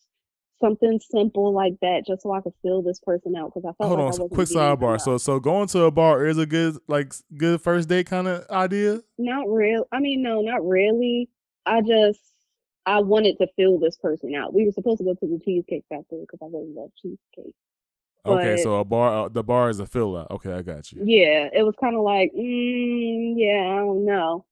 something 0.60 0.98
simple 1.10 1.52
like 1.52 1.74
that, 1.82 2.04
just 2.06 2.22
so 2.22 2.32
I 2.32 2.40
could 2.40 2.54
fill 2.62 2.82
this 2.82 3.00
person 3.00 3.36
out 3.36 3.52
because 3.54 3.64
I 3.64 3.74
felt 3.74 3.88
Hold 3.88 3.98
like 3.98 3.98
I 3.98 4.02
on, 4.02 4.08
wasn't 4.08 4.30
quick 4.32 4.48
sidebar. 4.48 5.00
So, 5.00 5.18
so 5.18 5.38
going 5.38 5.68
to 5.68 5.82
a 5.82 5.90
bar 5.90 6.26
is 6.26 6.38
a 6.38 6.46
good, 6.46 6.78
like, 6.88 7.12
good 7.36 7.60
first 7.60 7.88
date 7.88 8.06
kind 8.06 8.28
of 8.28 8.48
idea. 8.50 9.00
Not 9.18 9.48
real. 9.48 9.86
I 9.92 10.00
mean, 10.00 10.22
no, 10.22 10.40
not 10.40 10.66
really. 10.66 11.28
I 11.66 11.82
just 11.82 12.20
I 12.86 13.00
wanted 13.00 13.36
to 13.38 13.46
fill 13.56 13.78
this 13.78 13.96
person 13.96 14.34
out. 14.34 14.54
We 14.54 14.64
were 14.64 14.72
supposed 14.72 14.98
to 14.98 15.04
go 15.04 15.14
to 15.14 15.26
the 15.26 15.40
Cheesecake 15.44 15.84
Factory 15.88 16.20
because 16.22 16.40
I 16.42 16.46
really 16.46 16.72
love 16.74 16.90
cheesecake. 17.00 17.54
Okay, 18.26 18.56
so 18.58 18.76
a 18.76 18.84
bar, 18.84 19.26
uh, 19.26 19.28
the 19.28 19.42
bar 19.42 19.70
is 19.70 19.80
a 19.80 19.86
fill 19.86 20.16
out. 20.16 20.30
Okay, 20.30 20.52
I 20.52 20.62
got 20.62 20.92
you. 20.92 21.02
Yeah, 21.04 21.48
it 21.52 21.64
was 21.64 21.74
kind 21.80 21.96
of 21.96 22.02
like, 22.02 22.32
mm, 22.36 23.34
yeah, 23.36 23.72
I 23.72 23.76
don't 23.78 24.04
know. 24.04 24.44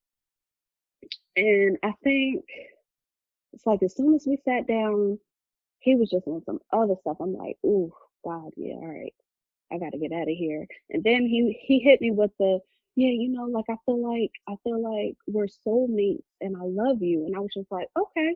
And 1.36 1.78
I 1.82 1.92
think 2.02 2.44
it's 3.52 3.66
like 3.66 3.82
as 3.82 3.94
soon 3.94 4.14
as 4.14 4.24
we 4.26 4.38
sat 4.44 4.66
down, 4.66 5.18
he 5.80 5.94
was 5.94 6.10
just 6.10 6.26
on 6.26 6.42
some 6.44 6.60
other 6.72 6.94
stuff. 7.00 7.18
I'm 7.20 7.34
like, 7.34 7.56
ooh, 7.64 7.92
God, 8.24 8.50
yeah, 8.56 8.74
all 8.74 8.86
right, 8.86 9.14
I 9.72 9.78
got 9.78 9.90
to 9.92 9.98
get 9.98 10.12
out 10.12 10.22
of 10.22 10.36
here. 10.36 10.66
And 10.90 11.04
then 11.04 11.22
he 11.22 11.58
he 11.62 11.80
hit 11.80 12.00
me 12.00 12.10
with 12.10 12.30
the, 12.38 12.60
yeah, 12.98 13.10
you 13.12 13.28
know, 13.28 13.44
like 13.44 13.66
I 13.70 13.76
feel 13.86 14.02
like 14.02 14.32
I 14.48 14.56
feel 14.64 14.82
like 14.82 15.14
we're 15.28 15.46
soulmates 15.64 16.24
and 16.40 16.56
I 16.56 16.62
love 16.64 17.00
you. 17.00 17.26
And 17.26 17.36
I 17.36 17.38
was 17.38 17.50
just 17.54 17.70
like, 17.70 17.86
okay. 17.96 18.34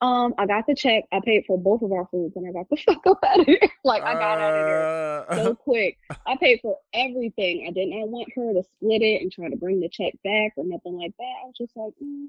Um, 0.00 0.32
I 0.38 0.46
got 0.46 0.64
the 0.66 0.74
check. 0.76 1.04
I 1.12 1.20
paid 1.22 1.44
for 1.46 1.58
both 1.58 1.82
of 1.82 1.92
our 1.92 2.06
foods 2.10 2.36
and 2.36 2.46
I 2.48 2.52
got 2.52 2.68
the 2.70 2.76
fuck 2.86 3.06
up 3.06 3.18
out 3.22 3.40
of 3.40 3.46
here. 3.46 3.58
like 3.84 4.02
I 4.02 4.14
got 4.14 4.38
out 4.38 4.54
of 4.54 4.66
there 4.66 5.26
so 5.44 5.50
Uh, 5.50 5.54
quick. 5.56 5.98
I 6.24 6.36
paid 6.36 6.60
for 6.62 6.78
everything. 6.94 7.66
I 7.68 7.72
did 7.72 7.88
not 7.88 8.08
want 8.08 8.32
her 8.34 8.54
to 8.54 8.62
split 8.62 9.02
it 9.02 9.20
and 9.20 9.30
try 9.30 9.50
to 9.50 9.56
bring 9.56 9.80
the 9.80 9.90
check 9.90 10.14
back 10.24 10.52
or 10.56 10.64
nothing 10.64 10.96
like 10.96 11.12
that. 11.18 11.34
I 11.42 11.46
was 11.46 11.54
just 11.58 11.76
like, 11.76 11.92
mm, 12.02 12.28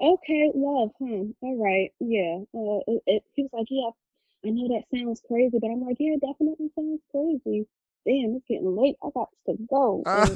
okay, 0.00 0.52
love, 0.54 0.90
huh? 1.00 1.24
All 1.40 1.56
right, 1.58 1.90
yeah. 2.00 2.38
Uh, 2.54 2.80
it, 2.86 3.02
it, 3.06 3.22
he 3.34 3.42
was 3.42 3.50
like, 3.52 3.66
yeah, 3.70 3.90
I 4.46 4.52
know 4.52 4.68
that 4.68 4.84
sounds 4.96 5.22
crazy, 5.26 5.58
but 5.58 5.68
I'm 5.70 5.80
like, 5.84 5.96
yeah, 5.98 6.14
it 6.14 6.20
definitely 6.20 6.70
sounds 6.76 7.00
crazy. 7.10 7.66
Damn, 8.06 8.34
it's 8.36 8.44
getting 8.48 8.76
late. 8.76 8.96
I 9.04 9.08
got 9.14 9.28
to 9.46 9.56
go. 9.68 10.02
Ah. 10.06 10.28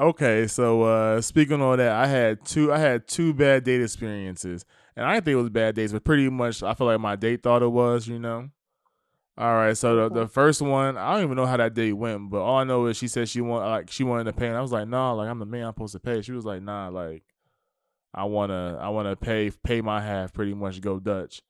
Okay, 0.00 0.46
so 0.46 0.82
uh 0.82 1.20
speaking 1.20 1.62
on 1.62 1.78
that, 1.78 1.92
I 1.92 2.06
had 2.06 2.44
two 2.44 2.72
I 2.72 2.78
had 2.78 3.06
two 3.06 3.32
bad 3.32 3.64
date 3.64 3.82
experiences. 3.82 4.64
And 4.96 5.04
I 5.04 5.14
didn't 5.14 5.24
think 5.24 5.32
it 5.34 5.42
was 5.42 5.50
bad 5.50 5.74
dates, 5.74 5.92
but 5.92 6.04
pretty 6.04 6.28
much 6.28 6.62
I 6.62 6.74
feel 6.74 6.86
like 6.86 7.00
my 7.00 7.16
date 7.16 7.42
thought 7.42 7.62
it 7.62 7.68
was, 7.68 8.06
you 8.06 8.18
know. 8.18 8.50
All 9.36 9.54
right, 9.54 9.76
so 9.76 10.08
the, 10.08 10.20
the 10.20 10.28
first 10.28 10.62
one, 10.62 10.96
I 10.96 11.14
don't 11.14 11.24
even 11.24 11.36
know 11.36 11.46
how 11.46 11.56
that 11.56 11.74
date 11.74 11.94
went, 11.94 12.30
but 12.30 12.40
all 12.40 12.58
I 12.58 12.62
know 12.64 12.86
is 12.86 12.96
she 12.96 13.08
said 13.08 13.28
she 13.28 13.40
want 13.40 13.66
like 13.68 13.90
she 13.90 14.04
wanted 14.04 14.24
to 14.24 14.32
pay, 14.32 14.46
and 14.46 14.56
I 14.56 14.60
was 14.60 14.70
like, 14.70 14.86
nah, 14.86 15.12
like 15.12 15.28
I'm 15.28 15.40
the 15.40 15.46
man, 15.46 15.64
I'm 15.64 15.72
supposed 15.72 15.94
to 15.94 15.98
pay. 15.98 16.22
She 16.22 16.30
was 16.30 16.44
like, 16.44 16.62
nah, 16.62 16.88
like 16.88 17.24
I 18.14 18.24
wanna 18.24 18.78
I 18.80 18.90
wanna 18.90 19.16
pay 19.16 19.50
pay 19.50 19.80
my 19.80 20.00
half, 20.00 20.32
pretty 20.32 20.54
much 20.54 20.80
go 20.80 21.00
Dutch, 21.00 21.42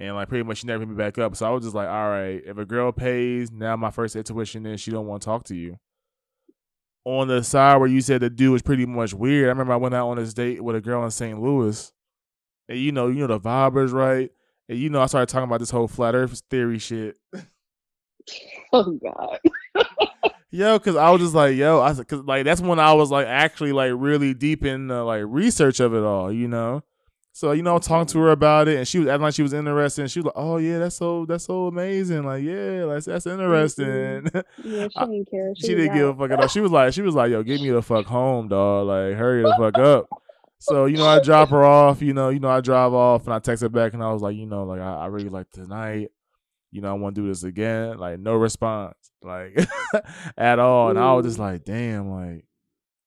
and 0.00 0.14
like 0.14 0.28
pretty 0.28 0.42
much 0.42 0.58
she 0.58 0.66
never 0.66 0.80
hit 0.80 0.88
me 0.88 0.96
back 0.96 1.18
up. 1.18 1.36
So 1.36 1.46
I 1.46 1.50
was 1.50 1.62
just 1.62 1.74
like, 1.74 1.88
all 1.88 2.08
right, 2.08 2.42
if 2.44 2.56
a 2.56 2.64
girl 2.64 2.90
pays, 2.90 3.52
now 3.52 3.76
my 3.76 3.90
first 3.90 4.16
intuition 4.16 4.64
is 4.64 4.80
she 4.80 4.90
don't 4.90 5.06
want 5.06 5.20
to 5.20 5.26
talk 5.26 5.44
to 5.44 5.54
you. 5.54 5.78
On 7.04 7.28
the 7.28 7.44
side 7.44 7.76
where 7.76 7.88
you 7.88 8.00
said 8.00 8.22
the 8.22 8.30
dude 8.30 8.52
was 8.52 8.62
pretty 8.62 8.86
much 8.86 9.12
weird, 9.12 9.46
I 9.46 9.50
remember 9.50 9.74
I 9.74 9.76
went 9.76 9.94
out 9.94 10.08
on 10.08 10.16
this 10.16 10.34
date 10.34 10.62
with 10.62 10.74
a 10.74 10.80
girl 10.80 11.04
in 11.04 11.10
St. 11.10 11.40
Louis, 11.40 11.92
and 12.68 12.78
you 12.78 12.92
know, 12.92 13.08
you 13.08 13.20
know 13.20 13.26
the 13.26 13.40
vibe 13.40 13.82
is 13.84 13.92
right. 13.92 14.30
And 14.68 14.78
you 14.78 14.88
know, 14.88 15.02
I 15.02 15.06
started 15.06 15.28
talking 15.28 15.48
about 15.48 15.60
this 15.60 15.70
whole 15.70 15.88
flat 15.88 16.14
Earth 16.14 16.42
theory 16.50 16.78
shit. 16.78 17.16
Oh 18.72 18.96
God. 19.02 19.38
Yo, 20.52 20.78
cause 20.78 20.94
I 20.94 21.10
was 21.10 21.20
just 21.20 21.34
like, 21.34 21.56
yo, 21.56 21.80
I 21.80 21.94
cause 21.94 22.22
like 22.24 22.44
that's 22.44 22.60
when 22.60 22.78
I 22.78 22.92
was 22.92 23.10
like 23.10 23.26
actually 23.26 23.72
like 23.72 23.92
really 23.94 24.34
deep 24.34 24.64
in 24.64 24.88
the 24.88 25.02
like 25.02 25.24
research 25.26 25.80
of 25.80 25.94
it 25.94 26.02
all, 26.04 26.30
you 26.30 26.46
know. 26.46 26.82
So 27.32 27.52
you 27.52 27.62
know, 27.62 27.76
I'm 27.76 27.80
talking 27.80 28.06
to 28.08 28.18
her 28.20 28.30
about 28.32 28.66
it, 28.68 28.76
and 28.78 28.88
she 28.88 28.98
was 28.98 29.08
acting 29.08 29.22
like 29.22 29.34
she 29.34 29.42
was 29.42 29.52
interested. 29.52 30.02
And 30.02 30.10
she 30.10 30.18
was 30.18 30.26
like, 30.26 30.34
"Oh 30.36 30.56
yeah, 30.56 30.78
that's 30.78 30.96
so 30.96 31.24
that's 31.26 31.44
so 31.44 31.68
amazing. 31.68 32.24
Like 32.24 32.42
yeah, 32.42 32.86
that's 32.86 33.06
that's 33.06 33.26
interesting." 33.26 34.28
Yeah, 34.64 34.88
she 34.88 35.00
didn't 35.00 35.30
care. 35.30 35.52
she 35.56 35.74
was 35.74 35.84
didn't 35.84 35.94
give 35.94 36.08
a 36.08 36.14
fuck 36.14 36.30
at 36.32 36.40
all. 36.40 36.48
She 36.48 36.60
was 36.60 36.70
like, 36.72 36.92
she 36.92 37.02
was 37.02 37.14
like, 37.14 37.30
yo, 37.30 37.42
get 37.42 37.60
me 37.60 37.70
the 37.70 37.82
fuck 37.82 38.06
home, 38.06 38.48
dog. 38.48 38.86
Like, 38.88 39.14
hurry 39.16 39.42
the 39.42 39.54
fuck 39.58 39.78
up. 39.78 40.08
So, 40.58 40.84
you 40.84 40.98
know, 40.98 41.06
I 41.06 41.20
drop 41.20 41.48
her 41.50 41.64
off, 41.64 42.02
you 42.02 42.12
know, 42.12 42.28
you 42.28 42.38
know, 42.40 42.50
I 42.50 42.60
drive 42.60 42.92
off 42.92 43.24
and 43.24 43.32
I 43.32 43.38
text 43.38 43.62
her 43.62 43.70
back 43.70 43.94
and 43.94 44.02
I 44.02 44.12
was 44.12 44.20
like, 44.20 44.36
you 44.36 44.44
know, 44.46 44.64
like 44.64 44.80
I, 44.80 44.94
I 45.04 45.06
really 45.06 45.30
like 45.30 45.48
tonight. 45.50 46.08
You 46.72 46.82
know, 46.82 46.90
I 46.90 46.92
want 46.94 47.14
to 47.14 47.22
do 47.22 47.28
this 47.28 47.42
again. 47.44 47.96
Like, 47.96 48.18
no 48.20 48.34
response. 48.34 48.94
Like 49.22 49.56
at 50.36 50.58
all. 50.58 50.90
And 50.90 50.98
I 50.98 51.14
was 51.14 51.24
just 51.24 51.38
Mm. 51.38 51.40
like, 51.40 51.64
damn, 51.64 52.10
like, 52.10 52.44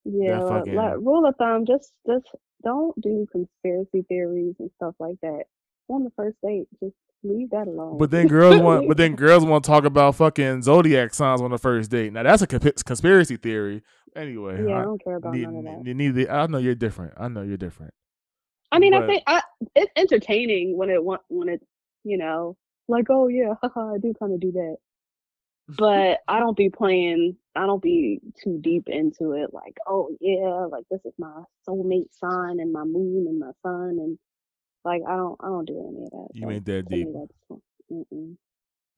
Yeah, 0.05 0.39
like, 0.39 0.51
fucking- 0.65 0.75
like 0.75 0.95
rule 0.95 1.25
of 1.27 1.35
thumb, 1.35 1.65
just 1.67 1.93
just 2.07 2.25
don't 2.63 2.99
do 3.01 3.27
conspiracy 3.31 4.03
theories 4.07 4.55
and 4.59 4.69
stuff 4.77 4.95
like 4.99 5.15
that 5.21 5.43
on 5.89 6.03
the 6.03 6.11
first 6.15 6.37
date. 6.43 6.67
Just 6.81 6.95
leave 7.23 7.49
that 7.51 7.67
alone. 7.67 7.97
but 7.97 8.11
then 8.11 8.27
girls 8.27 8.59
want, 8.61 8.87
but 8.87 8.97
then 8.97 9.15
girls 9.15 9.45
want 9.45 9.63
to 9.63 9.67
talk 9.69 9.85
about 9.85 10.15
fucking 10.15 10.61
zodiac 10.61 11.13
signs 11.13 11.41
on 11.41 11.51
the 11.51 11.57
first 11.57 11.89
date. 11.91 12.11
Now 12.13 12.23
that's 12.23 12.41
a 12.41 12.47
conspiracy 12.47 13.37
theory. 13.37 13.81
Anyway, 14.15 14.63
yeah, 14.67 14.75
I 14.75 14.81
I, 14.81 14.83
don't 14.83 15.03
care 15.03 15.15
about 15.15 15.33
ne- 15.33 15.41
none 15.41 15.55
of 15.57 15.63
that. 15.63 15.83
ne- 15.83 15.93
neither, 15.93 16.31
I 16.31 16.45
know 16.47 16.57
you're 16.59 16.75
different. 16.75 17.13
I 17.17 17.27
know 17.29 17.41
you're 17.41 17.57
different. 17.57 17.93
I 18.71 18.79
mean, 18.79 18.91
but- 18.93 19.03
I 19.03 19.07
think 19.07 19.23
I, 19.27 19.41
it's 19.75 19.91
entertaining 19.95 20.77
when 20.77 20.89
it 20.89 20.99
when 21.03 21.49
it's 21.49 21.65
you 22.03 22.17
know 22.17 22.55
like 22.87 23.05
oh 23.09 23.27
yeah, 23.27 23.53
haha, 23.61 23.95
I 23.95 23.97
do 23.97 24.13
kind 24.19 24.33
of 24.33 24.39
do 24.39 24.51
that. 24.53 24.77
But 25.69 26.19
I 26.27 26.39
don't 26.39 26.57
be 26.57 26.69
playing. 26.69 27.37
I 27.55 27.65
don't 27.65 27.81
be 27.81 28.19
too 28.43 28.59
deep 28.61 28.87
into 28.87 29.33
it. 29.33 29.53
Like 29.53 29.77
oh 29.87 30.09
yeah, 30.19 30.65
like 30.71 30.85
this 30.89 31.01
is 31.05 31.13
my 31.17 31.43
soulmate 31.67 32.11
sign 32.11 32.59
and 32.59 32.73
my 32.73 32.83
moon 32.83 33.27
and 33.27 33.39
my 33.39 33.51
sun 33.61 33.97
and 33.99 34.17
like 34.85 35.01
I 35.07 35.15
don't 35.15 35.39
I 35.41 35.47
don't 35.47 35.65
do 35.65 35.79
any 35.79 36.05
of 36.05 36.11
that. 36.11 36.27
You 36.33 36.41
So 36.47 36.49
ain't 36.51 36.65
that 36.65 36.89
deep. 36.89 37.07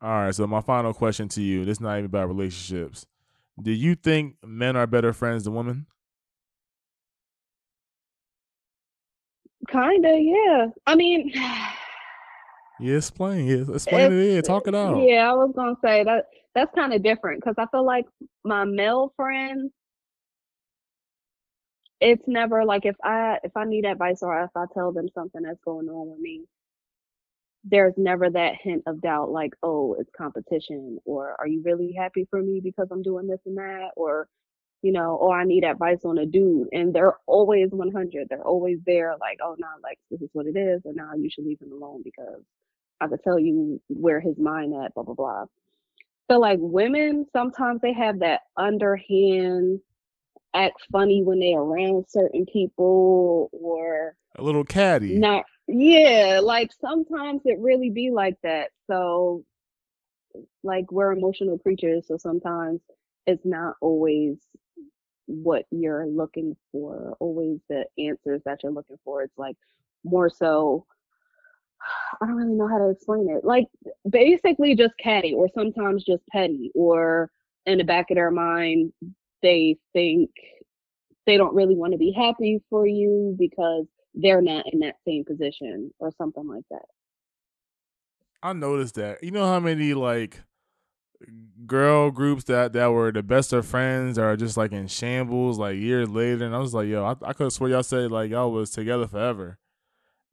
All 0.02 0.10
right, 0.10 0.36
so 0.36 0.46
my 0.48 0.62
final 0.62 0.94
question 0.94 1.28
to 1.30 1.42
you, 1.42 1.66
this 1.66 1.78
is 1.78 1.82
not 1.82 1.94
even 1.94 2.06
about 2.06 2.28
relationships. 2.28 3.06
Do 3.62 3.72
you 3.72 3.96
think 3.96 4.36
men 4.46 4.76
are 4.76 4.88
better 4.88 5.14
friends 5.14 5.46
than 5.46 5.54
women? 5.56 5.88
Kinda, 9.70 10.20
yeah. 10.20 10.68
I 10.86 10.96
mean, 10.96 11.32
Yeah, 11.34 11.72
explain. 12.98 13.48
Yeah, 13.48 13.74
explain 13.74 14.12
it. 14.12 14.34
Yeah, 14.36 14.42
talk 14.42 14.68
it 14.68 14.76
out. 14.76 15.08
yeah, 15.08 15.30
I 15.30 15.34
was 15.34 15.54
gonna 15.56 15.76
say 15.84 16.04
that 16.04 16.26
that's 16.56 16.74
kind 16.76 16.94
of 16.94 17.04
different 17.04 17.42
because 17.42 17.56
I 17.60 17.68
feel 17.72 17.86
like 17.86 18.06
my 18.46 18.66
male 18.66 19.14
friends, 19.18 19.72
it's 22.02 22.24
never 22.28 22.66
like 22.66 22.86
if 22.86 22.96
I 23.04 23.40
if 23.44 23.56
I 23.58 23.66
need 23.66 23.86
advice 23.86 24.20
or 24.22 24.44
if 24.44 24.52
I 24.56 24.66
tell 24.74 24.92
them 24.94 25.08
something 25.14 25.42
that's 25.44 25.60
going 25.66 25.88
on 25.90 26.10
with 26.12 26.20
me, 26.20 26.46
there's 27.64 27.94
never 27.98 28.30
that 28.30 28.56
hint 28.62 28.84
of 28.88 29.02
doubt 29.02 29.32
like, 29.32 29.54
oh, 29.64 29.96
it's 30.00 30.10
competition, 30.16 31.00
or 31.06 31.36
are 31.40 31.48
you 31.48 31.62
really 31.64 31.94
happy 31.98 32.28
for 32.30 32.42
me 32.42 32.62
because 32.64 32.88
I'm 32.92 33.02
doing 33.02 33.28
this 33.28 33.40
and 33.46 33.58
that, 33.58 33.92
or 33.98 34.28
you 34.84 34.92
know, 34.92 35.16
or 35.16 35.40
I 35.40 35.46
need 35.46 35.64
advice 35.66 36.00
on 36.06 36.20
a 36.20 36.26
dude, 36.28 36.68
and 36.74 36.94
they're 36.94 37.16
always 37.28 37.70
100. 37.72 38.28
They're 38.30 38.42
always 38.48 38.80
there, 38.86 39.16
like, 39.20 39.40
oh, 39.44 39.56
no, 39.60 39.68
like 39.84 39.98
this 40.12 40.22
is 40.22 40.30
what 40.34 40.46
it 40.48 40.58
is, 40.58 40.82
and 40.86 40.96
now 40.96 41.12
you 41.18 41.30
should 41.32 41.46
leave 41.46 41.62
him 41.62 41.72
alone 41.72 42.02
because 42.04 42.42
I 43.02 43.08
could 43.08 43.24
tell 43.24 43.40
you 43.40 43.82
where 43.90 44.22
his 44.22 44.38
mind 44.40 44.74
at, 44.76 44.94
blah 44.96 45.04
blah 45.04 45.16
blah. 45.16 45.46
So 46.30 46.40
like 46.40 46.60
women, 46.62 47.26
sometimes 47.32 47.82
they 47.82 47.94
have 47.94 48.20
that 48.20 48.42
underhand 48.58 49.80
act 50.54 50.82
funny 50.92 51.22
when 51.22 51.40
they 51.40 51.54
around 51.54 52.06
certain 52.08 52.46
people 52.46 53.50
or 53.52 54.16
A 54.38 54.44
little 54.44 54.64
catty. 54.64 55.18
not 55.18 55.46
yeah, 55.68 56.40
like 56.44 56.72
sometimes 56.80 57.42
it 57.46 57.60
really 57.60 57.90
be 57.90 58.12
like 58.12 58.36
that. 58.44 58.70
So 58.88 59.44
like 60.64 60.92
we're 60.92 61.12
emotional 61.12 61.58
creatures, 61.58 62.06
so 62.08 62.18
sometimes 62.18 62.82
it's 63.28 63.46
not 63.46 63.76
always 63.82 64.38
what 65.28 65.66
you're 65.72 66.06
looking 66.06 66.56
for, 66.72 67.16
always 67.20 67.60
the 67.70 67.86
answers 67.98 68.42
that 68.46 68.62
you're 68.64 68.72
looking 68.72 68.98
for. 69.04 69.24
It's 69.24 69.38
like 69.38 69.58
more 70.04 70.30
so 70.30 70.86
I 72.22 72.26
don't 72.26 72.36
really 72.36 72.54
know 72.56 72.68
how 72.68 72.78
to 72.78 72.90
explain 72.90 73.30
it. 73.30 73.44
Like 73.44 73.66
basically 74.10 74.76
just 74.76 74.94
catty 75.02 75.34
or 75.34 75.50
sometimes 75.54 76.04
just 76.04 76.24
petty 76.32 76.72
or 76.74 77.30
in 77.66 77.78
the 77.78 77.84
back 77.84 78.12
of 78.12 78.16
their 78.16 78.32
mind 78.32 78.94
they 79.42 79.78
think 79.94 80.32
they 81.26 81.38
don't 81.38 81.56
really 81.56 81.76
want 81.76 81.94
to 81.94 81.98
be 81.98 82.12
happy 82.12 82.62
for 82.70 82.88
you 82.88 83.36
because 83.38 83.86
they're 84.14 84.42
not 84.42 84.66
in 84.72 84.80
that 84.80 84.96
same 85.06 85.24
position 85.26 85.92
or 86.00 86.12
something 86.18 86.48
like 86.48 86.64
that. 86.72 86.86
I 88.42 88.54
noticed 88.54 88.96
that. 88.96 89.24
You 89.24 89.32
know 89.32 89.46
how 89.46 89.60
many 89.60 89.94
like 89.94 90.42
girl 91.66 92.12
groups 92.12 92.44
that 92.46 92.74
that 92.74 92.88
were 92.88 93.12
the 93.12 93.24
best 93.24 93.54
of 93.54 93.66
friends 93.66 94.18
are 94.18 94.36
just 94.36 94.58
like 94.58 94.72
in 94.72 94.88
shambles 94.88 95.58
like 95.58 95.78
years 95.78 96.10
later, 96.10 96.46
and 96.46 96.56
I 96.56 96.60
was 96.60 96.74
like, 96.74 96.88
yo, 96.88 97.04
I, 97.06 97.30
I 97.30 97.34
could 97.34 97.52
swear 97.52 97.72
y'all 97.72 97.84
said 97.84 98.12
like 98.12 98.32
y'all 98.32 98.52
was 98.52 98.70
together 98.72 99.08
forever. 99.08 99.58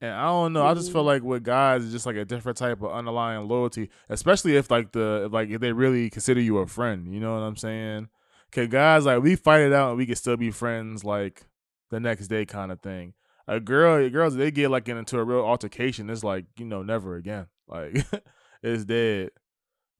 And 0.02 0.10
I 0.10 0.24
don't 0.24 0.52
know. 0.52 0.66
I 0.66 0.74
just 0.74 0.90
feel 0.90 1.04
like 1.04 1.22
with 1.22 1.44
guys, 1.44 1.84
it's 1.84 1.92
just 1.92 2.06
like 2.06 2.16
a 2.16 2.24
different 2.24 2.58
type 2.58 2.82
of 2.82 2.90
underlying 2.90 3.46
loyalty, 3.46 3.88
especially 4.08 4.56
if 4.56 4.68
like 4.68 4.90
the 4.90 5.28
like 5.30 5.48
if 5.48 5.60
they 5.60 5.70
really 5.70 6.10
consider 6.10 6.40
you 6.40 6.58
a 6.58 6.66
friend. 6.66 7.14
You 7.14 7.20
know 7.20 7.34
what 7.34 7.42
I'm 7.42 7.56
saying? 7.56 8.08
Cause 8.50 8.66
guys 8.66 9.06
like 9.06 9.22
we 9.22 9.36
fight 9.36 9.60
it 9.60 9.72
out 9.72 9.90
and 9.90 9.98
we 9.98 10.04
can 10.04 10.16
still 10.16 10.36
be 10.36 10.50
friends 10.50 11.04
like 11.04 11.44
the 11.90 12.00
next 12.00 12.26
day 12.26 12.44
kind 12.44 12.72
of 12.72 12.80
thing. 12.80 13.14
A 13.46 13.60
girl, 13.60 14.08
girls 14.10 14.34
they 14.34 14.50
get 14.50 14.72
like 14.72 14.88
into 14.88 15.20
a 15.20 15.24
real 15.24 15.38
altercation. 15.38 16.10
It's 16.10 16.24
like 16.24 16.46
you 16.58 16.64
know 16.64 16.82
never 16.82 17.14
again. 17.14 17.46
Like 17.68 18.04
it's 18.62 18.84
dead. 18.84 19.30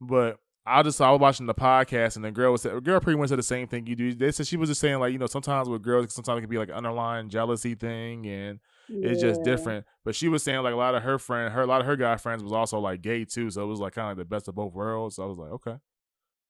But 0.01 0.41
I 0.67 0.83
just 0.83 1.01
I 1.01 1.13
was 1.13 1.21
watching 1.21 1.47
the 1.47 1.55
podcast 1.55 2.17
and 2.17 2.25
the 2.25 2.33
girl 2.33 2.51
was 2.51 2.65
the 2.65 2.81
girl 2.81 2.99
pretty 2.99 3.21
much 3.21 3.29
said 3.29 3.39
the 3.39 3.45
same 3.45 3.69
thing 3.69 3.87
you 3.87 3.95
do. 3.95 4.15
They 4.17 4.33
said 4.33 4.49
she 4.49 4.57
was 4.57 4.69
just 4.69 4.81
saying 4.81 4.99
like 4.99 5.13
you 5.13 5.19
know 5.21 5.27
sometimes 5.27 5.69
with 5.69 5.83
girls 5.83 6.13
sometimes 6.13 6.39
it 6.39 6.41
can 6.41 6.51
be 6.51 6.59
like 6.59 6.71
underlying 6.71 7.29
jealousy 7.29 7.77
thing 7.77 8.27
and 8.27 8.59
it's 9.01 9.21
just 9.21 9.43
different. 9.43 9.87
But 10.05 10.15
she 10.15 10.29
was 10.29 10.43
saying 10.43 10.63
like 10.63 10.75
a 10.75 10.77
lot 10.77 10.95
of 10.95 11.03
her 11.03 11.19
friend, 11.19 11.53
her 11.53 11.63
a 11.63 11.67
lot 11.67 11.81
of 11.81 11.87
her 11.87 11.97
guy 11.97 12.17
friends 12.17 12.43
was 12.43 12.53
also 12.53 12.79
like 12.79 13.03
gay 13.03 13.25
too, 13.25 13.51
so 13.51 13.63
it 13.63 13.67
was 13.67 13.81
like 13.81 13.95
kind 13.95 14.11
of 14.11 14.19
like 14.19 14.27
the 14.27 14.35
best 14.35 14.49
of 14.49 14.55
both 14.55 14.73
worlds. 14.73 15.17
So 15.17 15.23
I 15.23 15.27
was 15.27 15.39
like, 15.39 15.51
okay, 15.53 15.77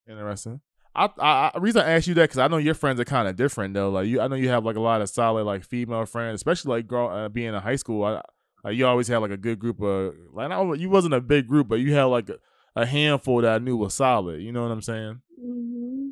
interesting. 0.09 0.61
I, 0.95 1.09
I, 1.19 1.51
I 1.55 1.59
reason 1.59 1.83
I 1.83 1.93
asked 1.93 2.07
you 2.07 2.15
that 2.15 2.23
because 2.25 2.39
I 2.39 2.49
know 2.49 2.59
your 2.59 2.75
friends 2.75 3.01
are 3.01 3.05
kind 3.05 3.27
of 3.27 3.37
different 3.37 3.75
though. 3.75 3.91
Like 3.91 4.07
you, 4.07 4.21
I 4.21 4.29
know 4.29 4.37
you 4.37 4.51
have 4.51 4.65
like 4.65 4.77
a 4.77 4.81
lot 4.81 5.01
of 5.01 5.09
solid 5.09 5.45
like 5.45 5.65
female 5.65 6.05
friends, 6.07 6.37
especially 6.37 6.71
like 6.71 6.87
girl 6.87 7.09
uh, 7.09 7.29
being 7.29 7.55
in 7.55 7.61
high 7.61 7.77
school. 7.77 8.05
I, 8.05 8.21
like 8.65 8.77
you 8.77 8.87
always 8.87 9.09
had 9.09 9.19
like 9.19 9.31
a 9.31 9.37
good 9.37 9.59
group 9.59 9.81
of 9.81 10.15
like 10.33 10.51
not, 10.51 10.79
you 10.79 10.91
wasn't 10.91 11.15
a 11.15 11.21
big 11.21 11.49
group, 11.49 11.69
but 11.69 11.77
you 11.81 11.95
had 11.95 12.05
like 12.05 12.29
a, 12.29 12.37
a 12.77 12.87
handful 12.87 13.41
that 13.41 13.55
I 13.55 13.59
knew 13.59 13.77
was 13.77 13.95
solid. 13.95 14.41
You 14.43 14.53
know 14.53 14.63
what 14.63 14.71
I'm 14.71 14.83
saying? 14.83 15.21
hmm 15.41 16.11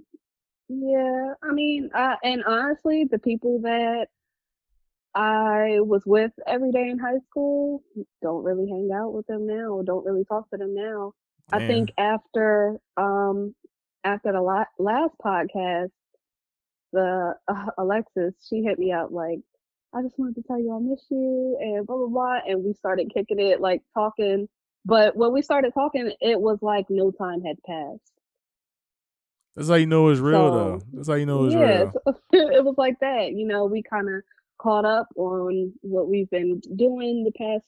Yeah, 0.68 1.35
I 1.43 1.49
I 1.49 1.53
mean, 1.53 1.91
uh, 1.95 2.16
and 2.22 2.43
honestly, 2.45 3.05
the 3.11 3.18
people 3.18 3.61
that 3.62 4.09
I 5.14 5.78
was 5.80 6.02
with 6.06 6.32
every 6.46 6.70
day 6.70 6.88
in 6.88 6.98
high 6.98 7.18
school 7.30 7.82
don't 8.22 8.44
really 8.44 8.68
hang 8.68 8.90
out 8.94 9.12
with 9.12 9.26
them 9.26 9.46
now, 9.46 9.82
don't 9.84 10.04
really 10.04 10.24
talk 10.24 10.48
to 10.50 10.56
them 10.56 10.74
now. 10.74 11.12
I 11.52 11.66
think 11.66 11.92
after 11.98 12.78
um 12.96 13.54
after 14.04 14.32
the 14.32 14.40
la- 14.40 14.64
last 14.78 15.14
podcast, 15.24 15.90
the 16.92 17.34
uh, 17.48 17.66
Alexis 17.78 18.34
she 18.48 18.62
hit 18.62 18.78
me 18.78 18.92
up 18.92 19.11
like, 19.11 19.40
I 19.92 20.02
just 20.02 20.18
wanted 20.18 20.36
to 20.36 20.42
tell 20.42 20.61
you 20.61 20.74
I 20.74 20.78
miss 20.78 21.04
you 21.11 21.58
and 21.61 21.86
blah 21.86 21.96
blah 21.96 22.06
blah, 22.06 22.38
and 22.46 22.64
we 22.64 22.72
started 22.74 23.11
kicking 23.12 23.40
it 23.40 23.61
like 23.61 23.82
talking. 23.94 24.48
But 24.84 25.16
when 25.16 25.32
we 25.32 25.42
started 25.42 25.74
talking, 25.74 26.12
it 26.20 26.40
was 26.40 26.58
like 26.62 26.86
no 26.88 27.11
time 27.11 27.42
had 27.42 27.56
passed. 27.66 28.12
That's 29.56 29.68
how 29.68 29.74
you 29.74 29.86
know 29.86 30.08
it's 30.08 30.20
real, 30.20 30.48
so, 30.48 30.50
though. 30.50 30.82
That's 30.92 31.08
how 31.08 31.14
you 31.14 31.26
know 31.26 31.44
it's 31.44 31.54
yeah, 31.54 31.61
real. 31.61 31.92
So 32.06 32.14
it 32.32 32.64
was 32.64 32.76
like 32.78 33.00
that. 33.00 33.32
You 33.32 33.46
know, 33.46 33.64
we 33.64 33.82
kind 33.82 34.08
of 34.08 34.22
caught 34.61 34.84
up 34.84 35.08
on 35.16 35.72
what 35.80 36.08
we've 36.08 36.30
been 36.30 36.61
doing 36.76 37.24
the 37.24 37.32
past 37.32 37.64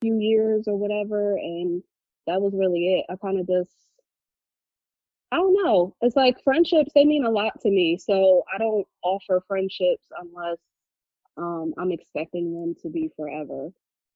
few 0.00 0.18
years 0.18 0.64
or 0.66 0.76
whatever, 0.76 1.36
and 1.36 1.82
that 2.26 2.40
was 2.40 2.52
really 2.54 2.94
it. 2.94 3.06
I 3.10 3.16
kind 3.16 3.40
of 3.40 3.46
just, 3.46 3.72
I 5.32 5.36
don't 5.36 5.54
know. 5.64 5.94
It's 6.00 6.16
like 6.16 6.42
friendships, 6.44 6.92
they 6.94 7.04
mean 7.04 7.24
a 7.24 7.30
lot 7.30 7.60
to 7.62 7.70
me. 7.70 7.98
So 7.98 8.44
I 8.54 8.58
don't 8.58 8.86
offer 9.02 9.42
friendships 9.46 10.06
unless 10.20 10.58
um, 11.36 11.74
I'm 11.78 11.90
expecting 11.90 12.54
them 12.54 12.74
to 12.82 12.88
be 12.88 13.10
forever. 13.16 13.70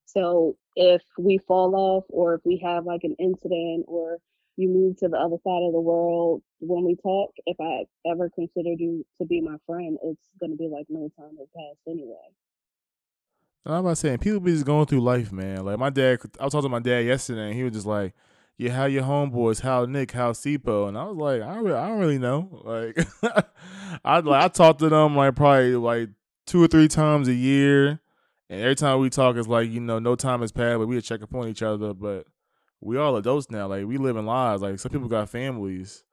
So 0.04 0.56
if 0.76 1.02
we 1.18 1.38
fall 1.46 1.74
off 1.74 2.04
or 2.08 2.34
if 2.34 2.40
we 2.44 2.58
have 2.64 2.86
like 2.86 3.02
an 3.02 3.16
incident 3.18 3.84
or 3.88 4.18
you 4.58 4.68
move 4.68 4.96
to 4.98 5.08
the 5.08 5.16
other 5.16 5.36
side 5.44 5.62
of 5.62 5.72
the 5.72 5.80
world, 5.80 6.42
when 6.58 6.84
we 6.84 6.96
talk, 6.96 7.30
if 7.46 7.56
I 7.60 7.84
ever 8.10 8.28
considered 8.28 8.80
you 8.80 9.06
to 9.20 9.26
be 9.26 9.40
my 9.40 9.56
friend, 9.66 9.96
it's 10.02 10.20
gonna 10.40 10.56
be 10.56 10.68
like 10.68 10.86
no 10.88 11.08
time 11.16 11.36
has 11.38 11.48
passed 11.54 11.78
anyway. 11.86 12.16
I'm 13.64 13.84
about 13.84 13.98
saying 13.98 14.18
people 14.18 14.40
be 14.40 14.52
just 14.52 14.66
going 14.66 14.86
through 14.86 15.00
life, 15.00 15.30
man. 15.30 15.64
Like 15.64 15.78
my 15.78 15.90
dad, 15.90 16.18
I 16.40 16.44
was 16.44 16.52
talking 16.52 16.68
to 16.68 16.68
my 16.70 16.80
dad 16.80 17.04
yesterday, 17.04 17.48
and 17.48 17.54
he 17.54 17.62
was 17.62 17.72
just 17.72 17.86
like, 17.86 18.14
"Yeah, 18.56 18.72
how 18.72 18.86
your 18.86 19.04
homeboys? 19.04 19.60
How 19.60 19.84
Nick? 19.84 20.10
How 20.10 20.32
Sipo?" 20.32 20.88
And 20.88 20.98
I 20.98 21.04
was 21.04 21.16
like, 21.16 21.42
"I 21.42 21.54
don't, 21.54 21.64
really, 21.64 21.78
I 21.78 21.88
don't 21.88 22.00
really 22.00 22.18
know." 22.18 22.62
Like, 22.64 22.98
I 24.04 24.18
like 24.20 24.44
I 24.44 24.48
talk 24.48 24.78
to 24.78 24.88
them 24.88 25.14
like 25.14 25.36
probably 25.36 25.76
like 25.76 26.08
two 26.46 26.62
or 26.62 26.66
three 26.66 26.88
times 26.88 27.28
a 27.28 27.34
year, 27.34 28.00
and 28.50 28.60
every 28.60 28.74
time 28.74 28.98
we 28.98 29.10
talk, 29.10 29.36
it's 29.36 29.46
like 29.46 29.70
you 29.70 29.80
know, 29.80 30.00
no 30.00 30.16
time 30.16 30.40
has 30.40 30.50
passed, 30.50 30.78
but 30.78 30.88
we 30.88 31.00
check 31.00 31.22
up 31.22 31.34
on 31.34 31.46
each 31.46 31.62
other. 31.62 31.94
But 31.94 32.26
we 32.80 32.96
all 32.96 33.16
adults 33.16 33.50
now. 33.50 33.66
Like 33.66 33.86
we 33.86 33.98
live 33.98 34.16
in 34.16 34.26
lives. 34.26 34.62
Like 34.62 34.78
some 34.78 34.92
people 34.92 35.08
got 35.08 35.28
families. 35.28 36.04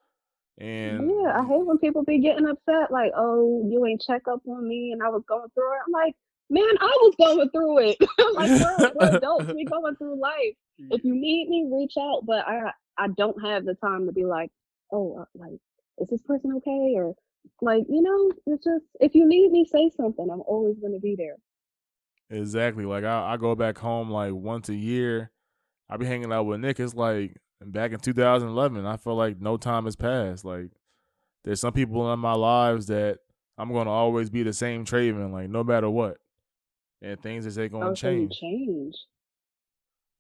And 0.57 1.09
yeah, 1.09 1.37
I 1.37 1.45
hate 1.45 1.65
when 1.65 1.77
people 1.79 2.03
be 2.03 2.19
getting 2.19 2.47
upset, 2.47 2.89
like, 2.89 3.11
"Oh, 3.15 3.67
you 3.69 3.85
ain't 3.85 4.01
check 4.01 4.21
up 4.31 4.41
on 4.47 4.67
me," 4.67 4.91
and 4.93 5.03
I 5.03 5.09
was 5.09 5.23
going 5.27 5.49
through 5.53 5.73
it. 5.73 5.79
I'm 5.85 5.91
like, 5.91 6.15
man, 6.49 6.63
I 6.79 6.97
was 7.01 7.15
going 7.17 7.49
through 7.49 7.89
it. 7.89 7.97
like 8.35 8.49
we're, 8.49 8.91
we're 8.95 9.17
adults, 9.17 9.51
we 9.53 9.65
going 9.65 9.95
through 9.97 10.19
life. 10.19 10.55
If 10.77 11.03
you 11.03 11.13
need 11.13 11.49
me, 11.49 11.69
reach 11.71 11.93
out. 11.99 12.25
But 12.25 12.47
I 12.47 12.71
I 12.97 13.07
don't 13.17 13.39
have 13.43 13.65
the 13.65 13.75
time 13.75 14.05
to 14.05 14.13
be 14.13 14.25
like, 14.25 14.49
oh, 14.91 15.19
uh, 15.21 15.25
like, 15.35 15.59
is 15.99 16.07
this 16.09 16.21
person 16.21 16.53
okay? 16.57 16.93
Or 16.95 17.15
like, 17.61 17.83
you 17.89 18.01
know, 18.01 18.31
it's 18.47 18.63
just 18.63 18.85
if 18.99 19.13
you 19.13 19.27
need 19.27 19.51
me, 19.51 19.65
say 19.65 19.91
something. 19.97 20.27
I'm 20.31 20.41
always 20.41 20.77
gonna 20.79 20.99
be 20.99 21.15
there. 21.17 21.35
Exactly. 22.29 22.85
Like 22.85 23.03
I, 23.03 23.33
I 23.33 23.37
go 23.37 23.55
back 23.55 23.77
home 23.77 24.09
like 24.09 24.33
once 24.33 24.69
a 24.69 24.75
year. 24.75 25.31
I 25.89 25.97
be 25.97 26.05
hanging 26.05 26.31
out 26.31 26.45
with 26.45 26.59
Nick. 26.59 26.79
It's 26.79 26.95
like 26.95 27.37
back 27.63 27.91
in 27.91 27.99
2011. 27.99 28.85
I 28.85 28.97
feel 28.97 29.15
like 29.15 29.39
no 29.39 29.57
time 29.57 29.85
has 29.85 29.95
passed. 29.95 30.45
Like 30.45 30.71
there's 31.43 31.61
some 31.61 31.73
people 31.73 32.11
in 32.11 32.19
my 32.19 32.33
lives 32.33 32.87
that 32.87 33.19
I'm 33.57 33.71
gonna 33.71 33.91
always 33.91 34.29
be 34.29 34.43
the 34.43 34.53
same 34.53 34.85
Traven, 34.85 35.31
like 35.31 35.49
no 35.49 35.63
matter 35.63 35.89
what 35.89 36.17
and 37.01 37.21
things 37.21 37.45
is 37.45 37.55
they 37.55 37.69
gonna 37.69 37.91
oh, 37.91 37.95
change. 37.95 38.37
Change. 38.39 38.95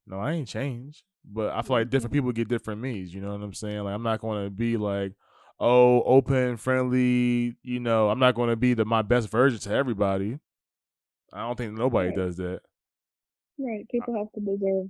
No, 0.07 0.19
I 0.19 0.33
ain't 0.33 0.47
changed. 0.47 1.03
But 1.27 1.53
I 1.53 1.61
feel 1.63 1.77
like 1.77 1.89
different 1.89 2.11
mm-hmm. 2.11 2.17
people 2.17 2.31
get 2.31 2.47
different 2.47 2.81
needs. 2.81 3.13
You 3.13 3.21
know 3.21 3.31
what 3.31 3.41
I'm 3.41 3.53
saying? 3.53 3.79
Like 3.79 3.95
I'm 3.95 4.03
not 4.03 4.21
gonna 4.21 4.49
be 4.49 4.77
like, 4.77 5.13
oh, 5.59 6.03
open, 6.03 6.57
friendly. 6.57 7.55
You 7.63 7.79
know, 7.79 8.09
I'm 8.09 8.19
not 8.19 8.35
gonna 8.35 8.55
be 8.55 8.73
the 8.73 8.85
my 8.85 9.01
best 9.01 9.29
version 9.29 9.59
to 9.59 9.73
everybody. 9.73 10.37
I 11.33 11.39
don't 11.39 11.57
think 11.57 11.73
nobody 11.73 12.09
right. 12.09 12.17
does 12.17 12.37
that. 12.37 12.61
Right. 13.57 13.87
People 13.89 14.15
have 14.15 14.31
to 14.33 14.39
deserve 14.39 14.89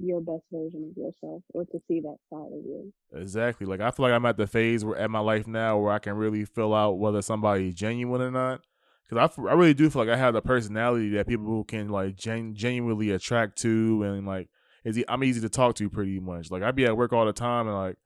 your 0.00 0.20
best 0.20 0.44
version 0.52 0.90
of 0.90 0.96
yourself 0.96 1.42
or 1.54 1.64
to 1.64 1.78
see 1.88 2.00
that 2.00 2.16
side 2.30 2.52
of 2.52 2.64
you. 2.64 2.92
Exactly. 3.14 3.66
Like 3.66 3.80
I 3.80 3.90
feel 3.90 4.04
like 4.04 4.12
I'm 4.12 4.26
at 4.26 4.36
the 4.36 4.46
phase 4.46 4.84
where 4.84 4.96
at 4.96 5.10
my 5.10 5.20
life 5.20 5.46
now 5.46 5.78
where 5.78 5.92
I 5.92 5.98
can 5.98 6.14
really 6.14 6.44
fill 6.44 6.74
out 6.74 6.98
whether 6.98 7.22
somebody's 7.22 7.74
genuine 7.74 8.20
or 8.20 8.30
not 8.30 8.60
because 9.08 9.30
I, 9.38 9.42
I 9.42 9.54
really 9.54 9.74
do 9.74 9.88
feel 9.90 10.02
like 10.04 10.12
I 10.12 10.16
have 10.16 10.34
the 10.34 10.42
personality 10.42 11.10
that 11.10 11.28
people 11.28 11.64
can 11.64 11.88
like 11.88 12.16
gen- 12.16 12.54
genuinely 12.54 13.10
attract 13.10 13.58
to 13.62 14.02
and 14.02 14.26
like 14.26 14.48
is 14.84 15.02
I'm 15.08 15.24
easy 15.24 15.40
to 15.40 15.48
talk 15.48 15.74
to 15.76 15.90
pretty 15.90 16.20
much. 16.20 16.50
Like 16.50 16.62
I 16.62 16.70
be 16.70 16.86
at 16.86 16.96
work 16.96 17.12
all 17.12 17.26
the 17.26 17.32
time 17.32 17.66
and 17.66 17.76
like 17.76 17.96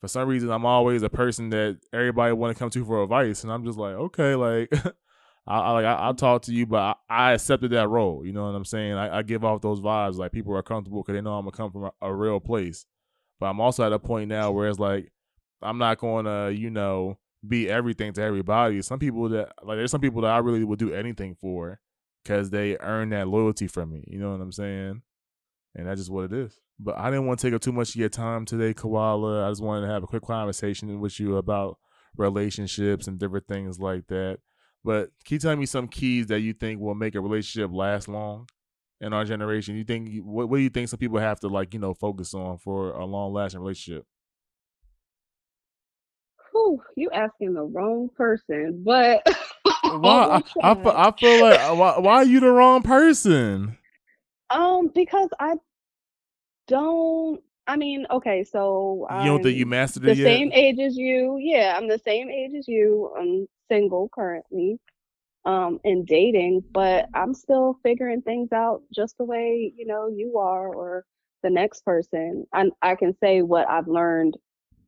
for 0.00 0.08
some 0.08 0.28
reason 0.28 0.50
I'm 0.50 0.66
always 0.66 1.02
a 1.02 1.10
person 1.10 1.50
that 1.50 1.78
everybody 1.92 2.32
want 2.32 2.54
to 2.54 2.58
come 2.58 2.70
to 2.70 2.84
for 2.84 3.02
advice 3.02 3.42
and 3.44 3.52
I'm 3.52 3.64
just 3.64 3.78
like 3.78 3.94
okay 3.94 4.34
like 4.34 4.72
I, 5.50 5.72
like 5.72 5.84
I, 5.84 6.06
will 6.06 6.14
talk 6.14 6.42
to 6.42 6.54
you 6.54 6.66
but 6.66 6.96
I, 7.08 7.30
I, 7.30 7.32
accepted 7.32 7.72
that 7.72 7.88
role. 7.88 8.24
You 8.24 8.32
know 8.32 8.44
what 8.44 8.54
I'm 8.54 8.64
saying? 8.64 8.92
I, 8.94 9.18
I 9.18 9.22
give 9.22 9.44
off 9.44 9.60
those 9.60 9.80
vibes 9.80 10.16
like 10.16 10.32
people 10.32 10.54
are 10.54 10.62
comfortable 10.62 11.02
because 11.02 11.14
they 11.14 11.20
know 11.20 11.34
I'm 11.34 11.44
gonna 11.44 11.56
come 11.56 11.72
from 11.72 11.84
a, 11.84 11.92
a 12.02 12.14
real 12.14 12.40
place. 12.40 12.86
But 13.40 13.46
I'm 13.46 13.60
also 13.60 13.84
at 13.84 13.92
a 13.92 13.98
point 13.98 14.28
now 14.28 14.52
where 14.52 14.68
it's 14.68 14.78
like 14.78 15.10
I'm 15.62 15.78
not 15.78 15.98
going 15.98 16.26
to 16.26 16.54
you 16.54 16.70
know 16.70 17.18
be 17.46 17.68
everything 17.68 18.12
to 18.12 18.22
everybody. 18.22 18.80
Some 18.82 18.98
people 18.98 19.28
that 19.30 19.52
like 19.62 19.76
there's 19.76 19.90
some 19.90 20.00
people 20.00 20.22
that 20.22 20.30
I 20.30 20.38
really 20.38 20.64
would 20.64 20.78
do 20.78 20.92
anything 20.92 21.34
for 21.34 21.80
because 22.22 22.50
they 22.50 22.76
earn 22.78 23.10
that 23.10 23.28
loyalty 23.28 23.66
from 23.66 23.92
me. 23.92 24.04
You 24.06 24.18
know 24.18 24.32
what 24.32 24.40
I'm 24.40 24.52
saying? 24.52 25.02
And 25.74 25.86
that's 25.86 26.00
just 26.00 26.10
what 26.10 26.26
it 26.26 26.32
is. 26.32 26.58
But 26.78 26.98
I 26.98 27.10
didn't 27.10 27.26
want 27.26 27.40
to 27.40 27.46
take 27.46 27.54
up 27.54 27.60
too 27.60 27.72
much 27.72 27.90
of 27.90 27.96
your 27.96 28.08
time 28.08 28.44
today, 28.44 28.74
Koala. 28.74 29.46
I 29.46 29.50
just 29.50 29.62
wanted 29.62 29.86
to 29.86 29.92
have 29.92 30.02
a 30.02 30.06
quick 30.06 30.22
conversation 30.22 31.00
with 31.00 31.20
you 31.20 31.36
about 31.36 31.78
relationships 32.16 33.06
and 33.06 33.18
different 33.18 33.46
things 33.46 33.78
like 33.78 34.06
that. 34.08 34.38
But 34.84 35.10
can 35.24 35.34
you 35.34 35.38
tell 35.38 35.56
me 35.56 35.66
some 35.66 35.88
keys 35.88 36.28
that 36.28 36.40
you 36.40 36.52
think 36.52 36.80
will 36.80 36.94
make 36.94 37.14
a 37.14 37.20
relationship 37.20 37.70
last 37.72 38.08
long 38.08 38.48
in 39.00 39.12
our 39.12 39.24
generation? 39.24 39.76
You 39.76 39.84
think 39.84 40.24
what, 40.24 40.48
what 40.48 40.56
do 40.56 40.62
you 40.62 40.70
think 40.70 40.88
some 40.88 40.98
people 40.98 41.18
have 41.18 41.40
to 41.40 41.48
like, 41.48 41.74
you 41.74 41.80
know, 41.80 41.94
focus 41.94 42.32
on 42.34 42.58
for 42.58 42.92
a 42.92 43.04
long 43.04 43.32
lasting 43.32 43.60
relationship? 43.60 44.06
Whew, 46.52 46.82
you 46.96 47.10
asking 47.12 47.54
the 47.54 47.62
wrong 47.62 48.08
person, 48.16 48.82
but 48.84 49.22
why? 49.82 50.42
I, 50.62 50.72
I, 50.72 51.08
I, 51.08 51.12
feel 51.12 51.42
like 51.42 51.60
uh, 51.60 51.74
why, 51.74 51.98
why 51.98 52.14
are 52.16 52.24
you 52.24 52.40
the 52.40 52.50
wrong 52.50 52.82
person? 52.82 53.76
Um, 54.48 54.90
because 54.94 55.28
I 55.38 55.54
don't. 56.66 57.40
I 57.66 57.76
mean, 57.76 58.06
okay, 58.10 58.44
so 58.44 59.06
you 59.20 59.26
don't 59.26 59.42
think 59.42 59.56
you 59.56 59.66
mastered 59.66 60.02
the 60.02 60.12
it 60.12 60.18
yet? 60.18 60.24
same 60.24 60.52
age 60.52 60.78
as 60.80 60.96
you. 60.96 61.38
Yeah, 61.38 61.74
I'm 61.76 61.88
the 61.88 61.98
same 61.98 62.28
age 62.28 62.52
as 62.58 62.66
you. 62.66 63.12
I'm 63.16 63.46
single 63.70 64.08
currently, 64.12 64.78
um, 65.44 65.78
and 65.84 66.06
dating, 66.06 66.64
but 66.72 67.08
I'm 67.14 67.32
still 67.34 67.78
figuring 67.82 68.22
things 68.22 68.52
out 68.52 68.82
just 68.92 69.16
the 69.18 69.24
way 69.24 69.72
you 69.76 69.86
know 69.86 70.08
you 70.08 70.38
are, 70.38 70.68
or 70.74 71.04
the 71.42 71.50
next 71.50 71.84
person. 71.84 72.46
And 72.52 72.72
I 72.82 72.96
can 72.96 73.16
say 73.22 73.42
what 73.42 73.68
I've 73.68 73.88
learned 73.88 74.36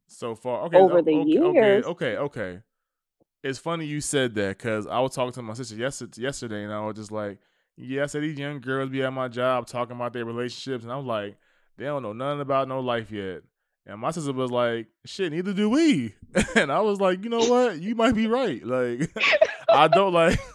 so 0.08 0.34
far. 0.34 0.64
Okay, 0.64 0.76
over 0.76 1.02
the 1.02 1.14
okay, 1.14 1.30
years. 1.30 1.84
Okay, 1.84 2.16
okay, 2.16 2.16
okay. 2.16 2.60
It's 3.42 3.58
funny 3.58 3.86
you 3.86 4.00
said 4.00 4.34
that 4.36 4.58
because 4.58 4.86
I 4.86 5.00
was 5.00 5.14
talking 5.14 5.32
to 5.32 5.42
my 5.42 5.54
sister 5.54 5.74
yesterday, 5.74 6.22
yesterday, 6.22 6.64
and 6.64 6.72
I 6.72 6.80
was 6.80 6.96
just 6.96 7.10
like, 7.10 7.38
"Yeah, 7.76 8.04
I 8.04 8.06
said 8.06 8.22
these 8.22 8.38
young 8.38 8.60
girls 8.60 8.90
be 8.90 9.02
at 9.02 9.12
my 9.12 9.28
job 9.28 9.66
talking 9.66 9.96
about 9.96 10.12
their 10.12 10.24
relationships, 10.24 10.84
and 10.84 10.92
I'm 10.92 11.06
like, 11.06 11.36
they 11.76 11.84
don't 11.84 12.02
know 12.02 12.12
nothing 12.12 12.40
about 12.40 12.68
no 12.68 12.80
life 12.80 13.10
yet." 13.10 13.42
And 13.86 14.00
my 14.00 14.10
sister 14.10 14.32
was 14.32 14.50
like, 14.50 14.86
"Shit, 15.04 15.32
neither 15.32 15.52
do 15.52 15.68
we." 15.70 16.14
and 16.56 16.70
I 16.70 16.80
was 16.80 17.00
like, 17.00 17.24
"You 17.24 17.30
know 17.30 17.44
what? 17.44 17.80
You 17.80 17.94
might 17.94 18.14
be 18.14 18.26
right. 18.26 18.64
Like, 18.64 19.10
I 19.68 19.88
don't 19.88 20.12
like." 20.12 20.38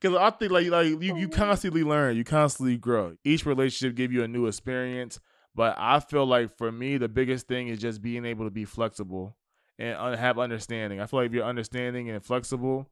Because 0.00 0.16
I 0.16 0.30
think 0.30 0.50
like 0.50 0.66
like 0.70 0.88
you, 0.88 1.16
you 1.16 1.28
constantly 1.28 1.84
learn, 1.84 2.16
you 2.16 2.24
constantly 2.24 2.76
grow. 2.76 3.16
Each 3.22 3.46
relationship 3.46 3.94
give 3.94 4.10
you 4.12 4.24
a 4.24 4.28
new 4.28 4.48
experience. 4.48 5.20
But 5.54 5.76
I 5.78 6.00
feel 6.00 6.26
like 6.26 6.58
for 6.58 6.72
me, 6.72 6.98
the 6.98 7.08
biggest 7.08 7.46
thing 7.46 7.68
is 7.68 7.78
just 7.78 8.02
being 8.02 8.24
able 8.24 8.44
to 8.44 8.50
be 8.50 8.64
flexible 8.64 9.36
and 9.78 10.18
have 10.18 10.38
understanding. 10.38 11.00
I 11.00 11.06
feel 11.06 11.20
like 11.20 11.28
if 11.28 11.32
you're 11.32 11.44
understanding 11.44 12.10
and 12.10 12.22
flexible, 12.24 12.90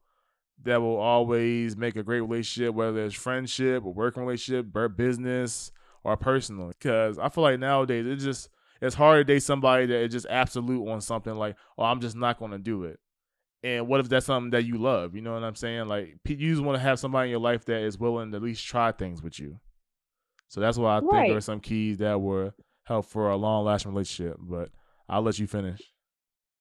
that 0.63 0.81
will 0.81 0.97
always 0.97 1.75
make 1.75 1.95
a 1.95 2.03
great 2.03 2.21
relationship, 2.21 2.73
whether 2.73 3.05
it's 3.05 3.15
friendship 3.15 3.83
or 3.83 3.93
working 3.93 4.23
relationship, 4.23 4.75
or 4.75 4.87
business 4.87 5.71
or 6.05 6.15
personal. 6.15 6.69
Because 6.69 7.19
I 7.19 7.29
feel 7.29 7.43
like 7.43 7.59
nowadays 7.59 8.05
it's 8.07 8.23
just 8.23 8.49
it's 8.81 8.95
hard 8.95 9.25
to 9.25 9.33
date 9.33 9.43
somebody 9.43 9.87
that 9.87 10.03
is 10.03 10.13
just 10.13 10.27
absolute 10.29 10.87
on 10.87 11.01
something 11.01 11.33
like, 11.35 11.57
oh, 11.77 11.83
I'm 11.83 11.99
just 11.99 12.15
not 12.15 12.39
going 12.39 12.51
to 12.51 12.59
do 12.59 12.83
it. 12.85 12.99
And 13.63 13.87
what 13.87 13.99
if 13.99 14.07
that's 14.09 14.27
something 14.27 14.51
that 14.51 14.65
you 14.65 14.77
love? 14.77 15.15
You 15.15 15.21
know 15.21 15.33
what 15.33 15.43
I'm 15.43 15.55
saying? 15.55 15.87
Like 15.87 16.17
you 16.27 16.51
just 16.51 16.61
want 16.61 16.77
to 16.77 16.81
have 16.81 16.99
somebody 16.99 17.27
in 17.27 17.31
your 17.31 17.39
life 17.39 17.65
that 17.65 17.81
is 17.81 17.97
willing 17.97 18.31
to 18.31 18.37
at 18.37 18.43
least 18.43 18.65
try 18.65 18.91
things 18.91 19.23
with 19.23 19.39
you. 19.39 19.59
So 20.47 20.61
that's 20.61 20.77
why 20.77 20.97
I 20.97 20.99
right. 20.99 21.09
think 21.11 21.27
there 21.29 21.37
are 21.37 21.41
some 21.41 21.59
keys 21.59 21.97
that 21.97 22.21
were 22.21 22.53
help 22.83 23.07
for 23.07 23.29
a 23.29 23.35
long 23.35 23.65
lasting 23.65 23.91
relationship. 23.91 24.37
But 24.39 24.69
I'll 25.09 25.23
let 25.23 25.39
you 25.39 25.47
finish. 25.47 25.81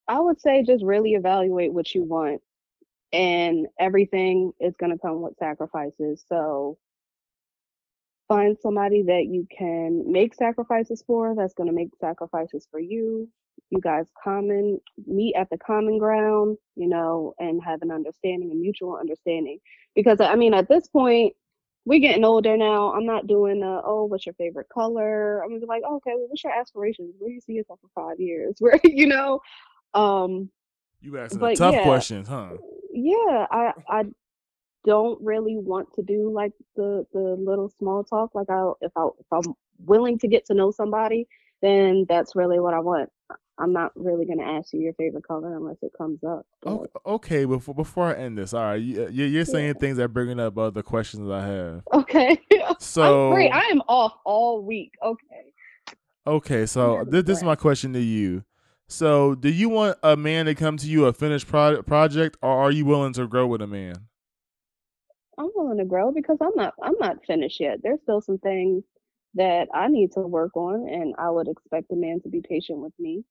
I 0.08 0.20
would 0.20 0.40
say 0.40 0.62
just 0.62 0.82
really 0.84 1.12
evaluate 1.12 1.72
what 1.72 1.94
you 1.94 2.02
want. 2.04 2.40
and 3.12 3.68
everything 3.78 4.52
is 4.60 4.74
going 4.78 4.90
to 4.92 4.98
come 4.98 5.22
with 5.22 5.36
sacrifices. 5.38 6.24
So 6.28 6.78
find 8.28 8.56
somebody 8.60 9.02
that 9.02 9.26
you 9.26 9.46
can 9.56 10.10
make 10.10 10.34
sacrifices 10.34 11.02
for 11.06 11.34
that's 11.36 11.54
going 11.54 11.68
to 11.68 11.74
make 11.74 11.90
sacrifices 12.00 12.66
for 12.70 12.80
you. 12.80 13.28
You 13.70 13.80
guys 13.80 14.06
common 14.22 14.80
meet 15.06 15.34
at 15.34 15.48
the 15.50 15.58
common 15.58 15.98
ground 15.98 16.58
you 16.76 16.88
know 16.88 17.34
and 17.38 17.62
have 17.64 17.82
an 17.82 17.90
understanding 17.90 18.50
a 18.50 18.54
mutual 18.54 18.96
understanding. 18.96 19.58
Because 19.94 20.20
i 20.20 20.34
mean 20.34 20.54
at 20.54 20.68
this 20.68 20.88
point 20.88 21.34
we're 21.86 22.00
getting 22.00 22.24
older 22.24 22.56
now. 22.56 22.94
I'm 22.94 23.04
not 23.04 23.26
doing 23.26 23.62
uh, 23.62 23.82
oh 23.84 24.04
what's 24.04 24.26
your 24.26 24.34
favorite 24.34 24.68
color? 24.72 25.42
I'm 25.42 25.50
gonna 25.50 25.60
be 25.60 25.66
like 25.66 25.82
oh, 25.86 25.96
okay 25.96 26.12
well, 26.14 26.26
what's 26.28 26.42
your 26.42 26.52
aspirations? 26.52 27.14
Where 27.18 27.28
do 27.28 27.34
you 27.34 27.40
see 27.40 27.52
yourself 27.52 27.78
for 27.80 28.08
five 28.08 28.20
years? 28.20 28.56
Where 28.58 28.80
you 28.84 29.06
know 29.06 29.40
um 29.92 30.50
you 31.00 31.18
asking 31.18 31.56
tough 31.56 31.74
yeah, 31.74 31.84
questions 31.84 32.28
huh? 32.28 32.52
Yeah 32.92 33.46
i 33.50 33.72
i 33.88 34.04
don't 34.84 35.20
really 35.22 35.56
want 35.56 35.92
to 35.94 36.02
do 36.02 36.30
like 36.32 36.52
the 36.76 37.06
the 37.12 37.36
little 37.38 37.70
small 37.78 38.04
talk. 38.04 38.34
Like 38.34 38.50
I 38.50 38.70
if 38.80 38.92
I 38.96 39.08
if 39.18 39.26
I'm 39.32 39.54
willing 39.78 40.18
to 40.18 40.28
get 40.28 40.46
to 40.46 40.54
know 40.54 40.70
somebody, 40.70 41.26
then 41.62 42.06
that's 42.08 42.36
really 42.36 42.60
what 42.60 42.74
I 42.74 42.80
want. 42.80 43.10
I'm 43.56 43.72
not 43.72 43.92
really 43.94 44.26
gonna 44.26 44.42
ask 44.42 44.72
you 44.72 44.80
your 44.80 44.94
favorite 44.94 45.26
color 45.26 45.56
unless 45.56 45.76
it 45.82 45.92
comes 45.96 46.22
up. 46.24 46.44
Oh, 46.66 46.86
okay, 47.06 47.44
before 47.44 47.74
before 47.74 48.06
I 48.06 48.14
end 48.14 48.36
this, 48.36 48.52
all 48.52 48.62
right, 48.62 48.80
you, 48.80 49.04
uh, 49.04 49.08
you're 49.08 49.44
saying 49.44 49.68
yeah. 49.68 49.72
things 49.80 49.96
that 49.98 50.08
bringing 50.08 50.40
up 50.40 50.58
other 50.58 50.82
questions 50.82 51.30
I 51.30 51.46
have. 51.46 51.82
Okay, 51.92 52.38
so 52.78 53.28
I'm 53.28 53.34
free. 53.34 53.48
I 53.48 53.62
am 53.66 53.80
off 53.88 54.14
all 54.24 54.62
week. 54.62 54.92
Okay. 55.02 55.52
Okay, 56.26 56.66
so 56.66 57.04
this, 57.06 57.24
this 57.24 57.38
is 57.38 57.44
my 57.44 57.54
question 57.54 57.92
to 57.92 58.00
you. 58.00 58.44
So, 58.88 59.34
do 59.34 59.50
you 59.50 59.68
want 59.68 59.98
a 60.02 60.16
man 60.16 60.46
to 60.46 60.54
come 60.54 60.76
to 60.78 60.86
you 60.86 61.06
a 61.06 61.12
finished 61.12 61.46
pro- 61.46 61.82
project, 61.82 62.36
or 62.42 62.50
are 62.50 62.70
you 62.70 62.84
willing 62.84 63.12
to 63.14 63.26
grow 63.26 63.46
with 63.46 63.62
a 63.62 63.66
man? 63.66 63.94
I'm 65.38 65.50
willing 65.54 65.78
to 65.78 65.84
grow 65.84 66.12
because 66.12 66.38
I'm 66.40 66.54
not 66.54 66.74
I'm 66.82 66.98
not 67.00 67.24
finished 67.26 67.60
yet. 67.60 67.80
There's 67.82 68.00
still 68.02 68.20
some 68.20 68.38
things 68.38 68.84
that 69.34 69.68
I 69.74 69.88
need 69.88 70.12
to 70.12 70.20
work 70.20 70.56
on 70.56 70.88
and 70.88 71.14
I 71.18 71.30
would 71.30 71.48
expect 71.48 71.90
a 71.92 71.96
man 71.96 72.20
to 72.22 72.28
be 72.28 72.40
patient 72.40 72.78
with 72.78 72.92
me. 72.98 73.24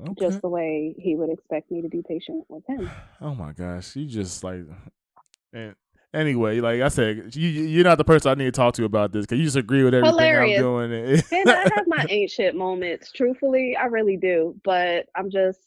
Okay. 0.00 0.14
Just 0.18 0.42
the 0.42 0.48
way 0.48 0.94
he 0.96 1.16
would 1.16 1.30
expect 1.30 1.70
me 1.70 1.82
to 1.82 1.88
be 1.88 2.02
patient 2.06 2.44
with 2.48 2.64
him. 2.68 2.90
Oh 3.20 3.34
my 3.34 3.52
gosh, 3.52 3.96
you 3.96 4.06
just 4.06 4.44
like 4.44 4.60
and 5.52 5.74
anyway, 6.14 6.60
like 6.60 6.80
I 6.80 6.88
said, 6.88 7.34
you 7.34 7.48
you're 7.48 7.84
not 7.84 7.98
the 7.98 8.04
person 8.04 8.30
I 8.30 8.34
need 8.34 8.46
to 8.46 8.52
talk 8.52 8.74
to 8.74 8.84
about 8.84 9.12
this 9.12 9.26
because 9.26 9.38
you 9.38 9.44
just 9.44 9.56
agree 9.56 9.82
with 9.84 9.94
everything 9.94 10.18
Hilarious. 10.18 10.58
I'm 10.58 10.64
doing. 10.64 10.92
and 10.92 11.50
I 11.50 11.70
have 11.74 11.86
my 11.86 12.06
ain't 12.10 12.30
shit 12.30 12.54
moments. 12.54 13.12
Truthfully, 13.12 13.76
I 13.76 13.86
really 13.86 14.16
do. 14.16 14.54
But 14.64 15.06
I'm 15.16 15.30
just 15.30 15.60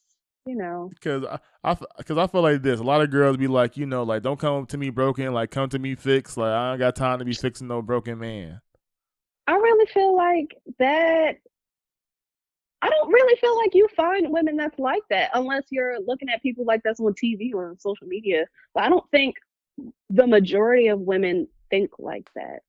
you 0.45 0.55
know. 0.55 0.89
Because 0.89 1.23
I, 1.25 1.39
I, 1.63 1.75
cause 2.03 2.17
I 2.17 2.27
feel 2.27 2.41
like 2.41 2.61
this. 2.61 2.79
A 2.79 2.83
lot 2.83 3.01
of 3.01 3.11
girls 3.11 3.37
be 3.37 3.47
like, 3.47 3.77
you 3.77 3.85
know, 3.85 4.03
like, 4.03 4.23
don't 4.23 4.39
come 4.39 4.65
to 4.67 4.77
me 4.77 4.89
broken. 4.89 5.33
Like, 5.33 5.51
come 5.51 5.69
to 5.69 5.79
me 5.79 5.95
fixed. 5.95 6.37
Like, 6.37 6.51
I 6.51 6.71
don't 6.71 6.79
got 6.79 6.95
time 6.95 7.19
to 7.19 7.25
be 7.25 7.33
fixing 7.33 7.67
no 7.67 7.81
broken 7.81 8.19
man. 8.19 8.61
I 9.47 9.53
really 9.53 9.85
feel 9.87 10.15
like 10.15 10.55
that. 10.79 11.37
I 12.83 12.89
don't 12.89 13.11
really 13.11 13.37
feel 13.39 13.55
like 13.57 13.75
you 13.75 13.87
find 13.95 14.31
women 14.31 14.57
that's 14.57 14.79
like 14.79 15.03
that 15.11 15.29
unless 15.35 15.63
you're 15.69 15.99
looking 15.99 16.29
at 16.29 16.41
people 16.41 16.65
like 16.65 16.81
that's 16.83 16.99
on 16.99 17.13
TV 17.13 17.53
or 17.53 17.69
on 17.69 17.79
social 17.79 18.07
media. 18.07 18.45
But 18.73 18.85
I 18.85 18.89
don't 18.89 19.09
think 19.11 19.35
the 20.09 20.25
majority 20.25 20.87
of 20.87 20.99
women 20.99 21.47
think 21.69 21.91
like 21.99 22.27
that. 22.35 22.61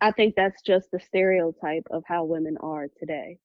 I 0.00 0.12
think 0.12 0.34
that's 0.36 0.60
just 0.62 0.90
the 0.90 1.00
stereotype 1.00 1.86
of 1.90 2.04
how 2.06 2.24
women 2.24 2.56
are 2.60 2.88
today. 2.98 3.38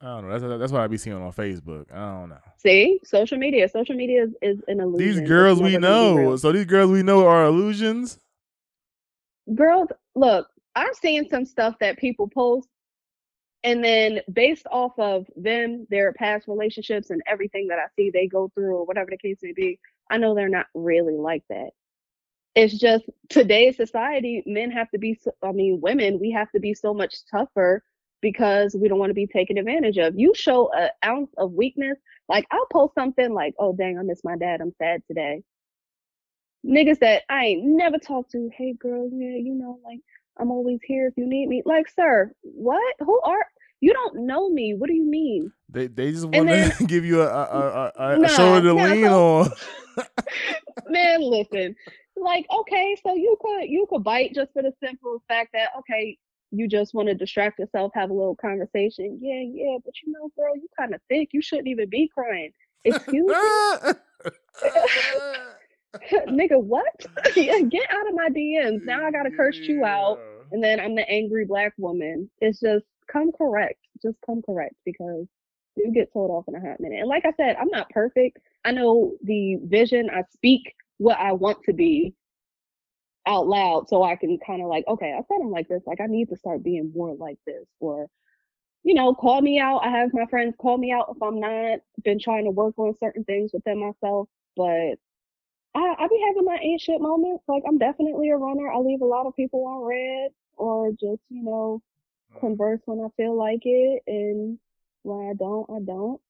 I 0.00 0.06
don't 0.06 0.28
know. 0.28 0.38
That's 0.38 0.60
that's 0.60 0.72
what 0.72 0.82
I 0.82 0.86
be 0.86 0.96
seeing 0.96 1.16
on 1.16 1.32
Facebook. 1.32 1.92
I 1.92 2.20
don't 2.20 2.28
know. 2.28 2.38
See, 2.58 3.00
social 3.04 3.36
media. 3.36 3.68
Social 3.68 3.96
media 3.96 4.24
is, 4.24 4.34
is 4.40 4.60
an 4.68 4.80
illusion. 4.80 5.20
These 5.20 5.28
girls 5.28 5.60
we 5.60 5.76
know. 5.76 6.36
So 6.36 6.52
these 6.52 6.66
girls 6.66 6.90
we 6.90 7.02
know 7.02 7.26
are 7.26 7.46
illusions. 7.46 8.18
Girls, 9.54 9.88
look, 10.14 10.48
I'm 10.76 10.94
seeing 10.94 11.28
some 11.28 11.44
stuff 11.44 11.74
that 11.80 11.98
people 11.98 12.28
post, 12.28 12.68
and 13.64 13.82
then 13.82 14.20
based 14.32 14.66
off 14.70 14.96
of 14.98 15.26
them, 15.34 15.86
their 15.90 16.12
past 16.12 16.46
relationships, 16.46 17.10
and 17.10 17.20
everything 17.26 17.66
that 17.68 17.78
I 17.78 17.86
see 17.96 18.10
they 18.10 18.28
go 18.28 18.52
through, 18.54 18.76
or 18.76 18.84
whatever 18.84 19.10
the 19.10 19.18
case 19.18 19.38
may 19.42 19.52
be, 19.52 19.80
I 20.08 20.18
know 20.18 20.34
they're 20.36 20.48
not 20.48 20.66
really 20.74 21.14
like 21.14 21.42
that. 21.48 21.70
It's 22.54 22.78
just 22.78 23.04
today's 23.28 23.76
society, 23.76 24.44
men 24.46 24.70
have 24.70 24.90
to 24.90 24.98
be. 24.98 25.18
I 25.42 25.50
mean, 25.50 25.80
women, 25.80 26.20
we 26.20 26.30
have 26.30 26.52
to 26.52 26.60
be 26.60 26.74
so 26.74 26.94
much 26.94 27.16
tougher 27.28 27.82
because 28.20 28.76
we 28.78 28.88
don't 28.88 28.98
want 28.98 29.10
to 29.10 29.14
be 29.14 29.26
taken 29.26 29.58
advantage 29.58 29.98
of. 29.98 30.18
You 30.18 30.32
show 30.34 30.70
an 30.72 30.90
ounce 31.04 31.30
of 31.36 31.52
weakness, 31.52 31.98
like 32.28 32.46
I'll 32.50 32.66
post 32.66 32.94
something 32.94 33.32
like, 33.32 33.54
"Oh 33.58 33.72
dang, 33.72 33.98
I 33.98 34.02
miss 34.02 34.24
my 34.24 34.36
dad. 34.36 34.60
I'm 34.60 34.72
sad 34.78 35.02
today." 35.06 35.42
Niggas 36.66 36.98
that 37.00 37.22
I 37.28 37.46
ain't 37.46 37.64
never 37.64 37.98
talked 37.98 38.32
to, 38.32 38.50
hey 38.56 38.74
girl, 38.74 39.08
yeah, 39.12 39.36
you 39.36 39.54
know, 39.54 39.78
like 39.84 40.00
I'm 40.38 40.50
always 40.50 40.80
here 40.84 41.06
if 41.06 41.14
you 41.16 41.26
need 41.26 41.48
me. 41.48 41.62
Like, 41.64 41.88
sir, 41.88 42.32
what? 42.42 42.94
Who 43.00 43.20
are 43.22 43.46
you? 43.80 43.92
Don't 43.92 44.26
know 44.26 44.48
me. 44.50 44.74
What 44.74 44.88
do 44.88 44.94
you 44.94 45.04
mean? 45.04 45.52
They 45.68 45.86
they 45.86 46.10
just 46.12 46.26
want 46.26 46.48
to 46.48 46.84
give 46.86 47.04
you 47.04 47.22
a 47.22 47.28
a, 47.28 47.92
a, 47.96 48.14
a 48.14 48.18
nah, 48.18 48.28
shoulder 48.28 48.62
to 48.62 48.74
lean 48.74 49.06
on. 49.06 49.50
Man, 50.88 51.20
listen. 51.22 51.74
Like, 52.16 52.46
okay, 52.50 52.96
so 53.04 53.14
you 53.14 53.36
could 53.40 53.64
you 53.64 53.86
could 53.88 54.02
bite 54.02 54.34
just 54.34 54.52
for 54.52 54.62
the 54.62 54.72
simple 54.82 55.22
fact 55.28 55.50
that 55.52 55.70
okay, 55.78 56.18
you 56.50 56.68
just 56.68 56.94
want 56.94 57.08
to 57.08 57.14
distract 57.14 57.58
yourself, 57.58 57.92
have 57.94 58.10
a 58.10 58.14
little 58.14 58.36
conversation. 58.36 59.18
Yeah, 59.20 59.42
yeah, 59.42 59.78
but 59.84 59.94
you 60.02 60.12
know, 60.12 60.30
girl, 60.36 60.56
you 60.56 60.68
kind 60.78 60.94
of 60.94 61.00
thick. 61.08 61.30
You 61.32 61.42
shouldn't 61.42 61.68
even 61.68 61.88
be 61.88 62.10
crying. 62.12 62.52
Excuse 62.84 63.26
me. 63.26 63.34
Nigga, 66.28 66.62
what? 66.62 67.06
yeah, 67.36 67.60
get 67.60 67.90
out 67.90 68.08
of 68.08 68.14
my 68.14 68.28
DMs. 68.30 68.84
Now 68.84 69.06
I 69.06 69.10
gotta 69.10 69.30
curse 69.30 69.56
you 69.56 69.84
out. 69.84 70.18
And 70.50 70.64
then 70.64 70.80
I'm 70.80 70.94
the 70.94 71.08
angry 71.08 71.44
black 71.44 71.74
woman. 71.76 72.30
It's 72.40 72.60
just 72.60 72.86
come 73.10 73.32
correct. 73.32 73.80
Just 74.02 74.16
come 74.24 74.40
correct 74.42 74.74
because 74.84 75.26
you 75.76 75.92
get 75.92 76.12
told 76.12 76.30
off 76.30 76.44
in 76.48 76.54
a 76.54 76.60
hot 76.60 76.80
minute. 76.80 77.00
And 77.00 77.08
like 77.08 77.24
I 77.26 77.32
said, 77.36 77.56
I'm 77.56 77.68
not 77.68 77.90
perfect. 77.90 78.38
I 78.64 78.72
know 78.72 79.14
the 79.22 79.58
vision. 79.64 80.08
I 80.10 80.22
speak 80.32 80.74
what 80.98 81.18
I 81.18 81.32
want 81.32 81.62
to 81.64 81.72
be 81.72 82.14
out 83.28 83.46
loud 83.46 83.88
so 83.88 84.02
I 84.02 84.16
can 84.16 84.38
kind 84.44 84.62
of 84.62 84.68
like, 84.68 84.84
okay, 84.88 85.12
I 85.12 85.20
said 85.28 85.38
I'm 85.40 85.50
like 85.50 85.68
this. 85.68 85.82
Like 85.86 86.00
I 86.00 86.06
need 86.06 86.30
to 86.30 86.36
start 86.36 86.64
being 86.64 86.92
more 86.94 87.14
like 87.14 87.38
this. 87.46 87.66
Or, 87.78 88.08
you 88.82 88.94
know, 88.94 89.14
call 89.14 89.40
me 89.40 89.60
out. 89.60 89.80
I 89.84 89.90
have 89.90 90.14
my 90.14 90.26
friends 90.26 90.54
call 90.58 90.78
me 90.78 90.90
out 90.90 91.14
if 91.14 91.22
I'm 91.22 91.38
not. 91.38 91.80
Been 92.02 92.18
trying 92.18 92.44
to 92.44 92.50
work 92.50 92.74
on 92.78 92.94
certain 92.98 93.24
things 93.24 93.50
within 93.52 93.78
myself, 93.78 94.28
but 94.56 94.94
I, 95.74 95.94
I 95.98 96.08
be 96.08 96.24
having 96.26 96.44
my 96.44 96.58
ain't 96.62 96.80
shit 96.80 97.00
moments. 97.00 97.44
Like 97.46 97.62
I'm 97.68 97.78
definitely 97.78 98.30
a 98.30 98.36
runner. 98.36 98.72
I 98.72 98.78
leave 98.78 99.02
a 99.02 99.06
lot 99.06 99.26
of 99.26 99.36
people 99.36 99.66
on 99.66 99.84
red 99.84 100.30
or 100.56 100.90
just, 100.92 101.22
you 101.28 101.42
know, 101.42 101.82
mm. 102.34 102.40
converse 102.40 102.80
when 102.86 103.00
I 103.00 103.08
feel 103.16 103.36
like 103.36 103.62
it 103.64 104.02
and 104.06 104.58
when 105.02 105.28
I 105.28 105.34
don't, 105.34 105.68
I 105.70 105.80
don't. 105.84 106.20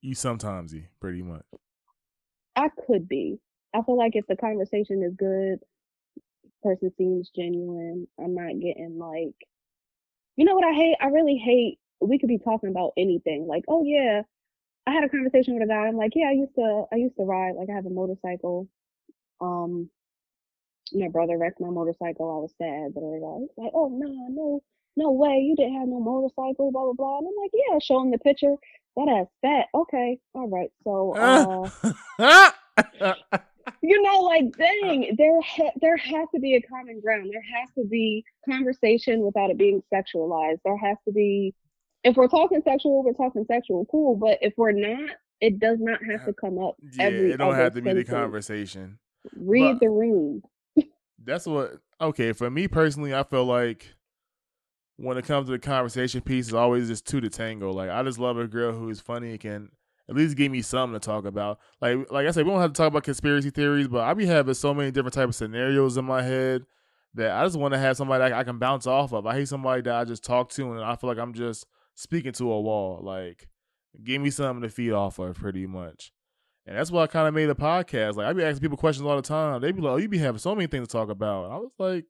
You 0.00 0.14
sometimes 0.14 0.74
pretty 1.00 1.22
much. 1.22 1.44
I 2.56 2.68
could 2.86 3.08
be. 3.08 3.38
I 3.74 3.82
feel 3.82 3.96
like 3.96 4.16
if 4.16 4.26
the 4.26 4.36
conversation 4.36 5.02
is 5.02 5.14
good, 5.14 5.58
person 6.62 6.92
seems 6.96 7.30
genuine. 7.34 8.08
I'm 8.18 8.34
not 8.34 8.58
getting 8.60 8.98
like, 8.98 9.34
you 10.36 10.44
know 10.44 10.54
what 10.54 10.64
I 10.64 10.72
hate? 10.72 10.96
I 11.00 11.06
really 11.06 11.36
hate. 11.36 11.78
We 12.00 12.18
could 12.18 12.28
be 12.28 12.38
talking 12.38 12.70
about 12.70 12.92
anything. 12.96 13.46
Like, 13.46 13.64
oh 13.68 13.82
yeah, 13.84 14.22
I 14.86 14.92
had 14.92 15.04
a 15.04 15.08
conversation 15.08 15.54
with 15.54 15.64
a 15.64 15.66
guy. 15.66 15.86
I'm 15.86 15.96
like, 15.96 16.12
yeah, 16.14 16.28
I 16.28 16.32
used 16.32 16.54
to, 16.54 16.84
I 16.92 16.96
used 16.96 17.16
to 17.16 17.24
ride. 17.24 17.54
Like, 17.56 17.68
I 17.70 17.74
have 17.74 17.86
a 17.86 17.90
motorcycle. 17.90 18.68
Um, 19.40 19.90
my 20.92 21.08
brother 21.08 21.36
wrecked 21.36 21.60
my 21.60 21.70
motorcycle. 21.70 22.30
I 22.30 22.38
was 22.40 22.52
sad, 22.58 22.94
but 22.94 23.00
I 23.00 23.04
was 23.04 23.48
like, 23.56 23.72
oh 23.74 23.88
no, 23.88 24.08
nah, 24.08 24.28
no, 24.30 24.62
no 24.96 25.10
way, 25.12 25.38
you 25.38 25.54
didn't 25.54 25.78
have 25.78 25.88
no 25.88 26.00
motorcycle, 26.00 26.72
blah 26.72 26.84
blah 26.84 26.92
blah. 26.94 27.18
And 27.18 27.28
I'm 27.28 27.34
like, 27.40 27.50
yeah, 27.52 27.78
show 27.78 28.00
him 28.00 28.10
the 28.10 28.18
picture. 28.18 28.54
That 28.96 29.08
ass 29.08 29.26
fat. 29.42 29.66
Okay, 29.74 30.18
all 30.34 30.48
right. 30.48 30.70
So, 30.82 31.14
uh, 32.18 33.14
you 33.82 34.02
know, 34.02 34.20
like, 34.20 34.56
dang, 34.56 35.14
there 35.16 35.40
ha- 35.40 35.72
there 35.80 35.96
has 35.96 36.28
to 36.34 36.40
be 36.40 36.56
a 36.56 36.62
common 36.62 37.00
ground. 37.00 37.30
There 37.32 37.42
has 37.42 37.68
to 37.76 37.84
be 37.84 38.24
conversation 38.48 39.20
without 39.20 39.50
it 39.50 39.58
being 39.58 39.82
sexualized. 39.92 40.58
There 40.64 40.76
has 40.76 40.96
to 41.06 41.12
be, 41.12 41.54
if 42.04 42.16
we're 42.16 42.28
talking 42.28 42.62
sexual, 42.64 43.02
we're 43.02 43.12
talking 43.12 43.44
sexual, 43.46 43.86
cool. 43.90 44.16
But 44.16 44.38
if 44.40 44.54
we're 44.56 44.72
not, 44.72 45.10
it 45.40 45.58
does 45.58 45.78
not 45.80 46.00
have 46.04 46.24
to 46.26 46.32
come 46.32 46.58
up. 46.58 46.76
Yeah, 46.92 47.04
every 47.04 47.32
it 47.32 47.36
don't 47.36 47.54
have 47.54 47.74
to 47.74 47.82
be 47.82 47.92
the 47.92 48.04
conversation. 48.04 48.98
Read 49.36 49.74
but 49.74 49.80
the 49.80 49.90
room. 49.90 50.42
that's 51.24 51.46
what. 51.46 51.78
Okay, 52.00 52.32
for 52.32 52.50
me 52.50 52.68
personally, 52.68 53.14
I 53.14 53.24
feel 53.24 53.44
like 53.44 53.94
when 54.96 55.16
it 55.16 55.24
comes 55.24 55.46
to 55.46 55.52
the 55.52 55.58
conversation 55.58 56.20
piece, 56.20 56.46
it's 56.46 56.54
always 56.54 56.88
just 56.88 57.06
two 57.06 57.20
to 57.20 57.30
tango. 57.30 57.72
Like 57.72 57.90
I 57.90 58.02
just 58.02 58.18
love 58.18 58.38
a 58.38 58.46
girl 58.46 58.72
who's 58.72 59.00
funny 59.00 59.30
and 59.30 59.40
can 59.40 59.70
at 60.08 60.16
least 60.16 60.36
give 60.36 60.50
me 60.50 60.62
something 60.62 60.98
to 60.98 61.04
talk 61.04 61.24
about. 61.24 61.58
Like 61.80 62.10
like 62.10 62.26
I 62.26 62.30
said, 62.30 62.46
we 62.46 62.52
don't 62.52 62.60
have 62.60 62.72
to 62.72 62.76
talk 62.76 62.88
about 62.88 63.04
conspiracy 63.04 63.50
theories, 63.50 63.88
but 63.88 64.04
I 64.04 64.14
be 64.14 64.26
having 64.26 64.54
so 64.54 64.72
many 64.72 64.90
different 64.90 65.14
type 65.14 65.28
of 65.28 65.34
scenarios 65.34 65.96
in 65.96 66.04
my 66.04 66.22
head 66.22 66.64
that 67.14 67.32
I 67.32 67.44
just 67.44 67.58
want 67.58 67.74
to 67.74 67.78
have 67.78 67.96
somebody 67.96 68.24
I, 68.32 68.40
I 68.40 68.44
can 68.44 68.58
bounce 68.58 68.86
off 68.86 69.12
of. 69.12 69.26
I 69.26 69.34
hate 69.34 69.48
somebody 69.48 69.82
that 69.82 69.94
I 69.94 70.04
just 70.04 70.24
talk 70.24 70.50
to 70.52 70.72
and 70.72 70.84
I 70.84 70.96
feel 70.96 71.08
like 71.08 71.18
I'm 71.18 71.34
just 71.34 71.66
speaking 71.94 72.32
to 72.32 72.52
a 72.52 72.60
wall. 72.60 73.00
Like, 73.02 73.48
give 74.02 74.22
me 74.22 74.30
something 74.30 74.62
to 74.62 74.68
feed 74.68 74.92
off 74.92 75.18
of, 75.18 75.36
pretty 75.36 75.66
much. 75.66 76.12
And 76.66 76.76
that's 76.76 76.90
why 76.90 77.02
I 77.02 77.06
kind 77.06 77.26
of 77.26 77.34
made 77.34 77.48
a 77.48 77.54
podcast. 77.54 78.16
Like 78.16 78.26
I 78.26 78.32
be 78.32 78.44
asking 78.44 78.60
people 78.60 78.76
questions 78.76 79.06
all 79.06 79.16
the 79.16 79.22
time. 79.22 79.60
They 79.60 79.72
be 79.72 79.80
like, 79.80 79.92
"Oh, 79.92 79.96
you 79.96 80.08
be 80.08 80.18
having 80.18 80.38
so 80.38 80.54
many 80.54 80.66
things 80.66 80.88
to 80.88 80.92
talk 80.92 81.08
about." 81.08 81.50
I 81.50 81.56
was 81.56 81.70
like, 81.78 82.04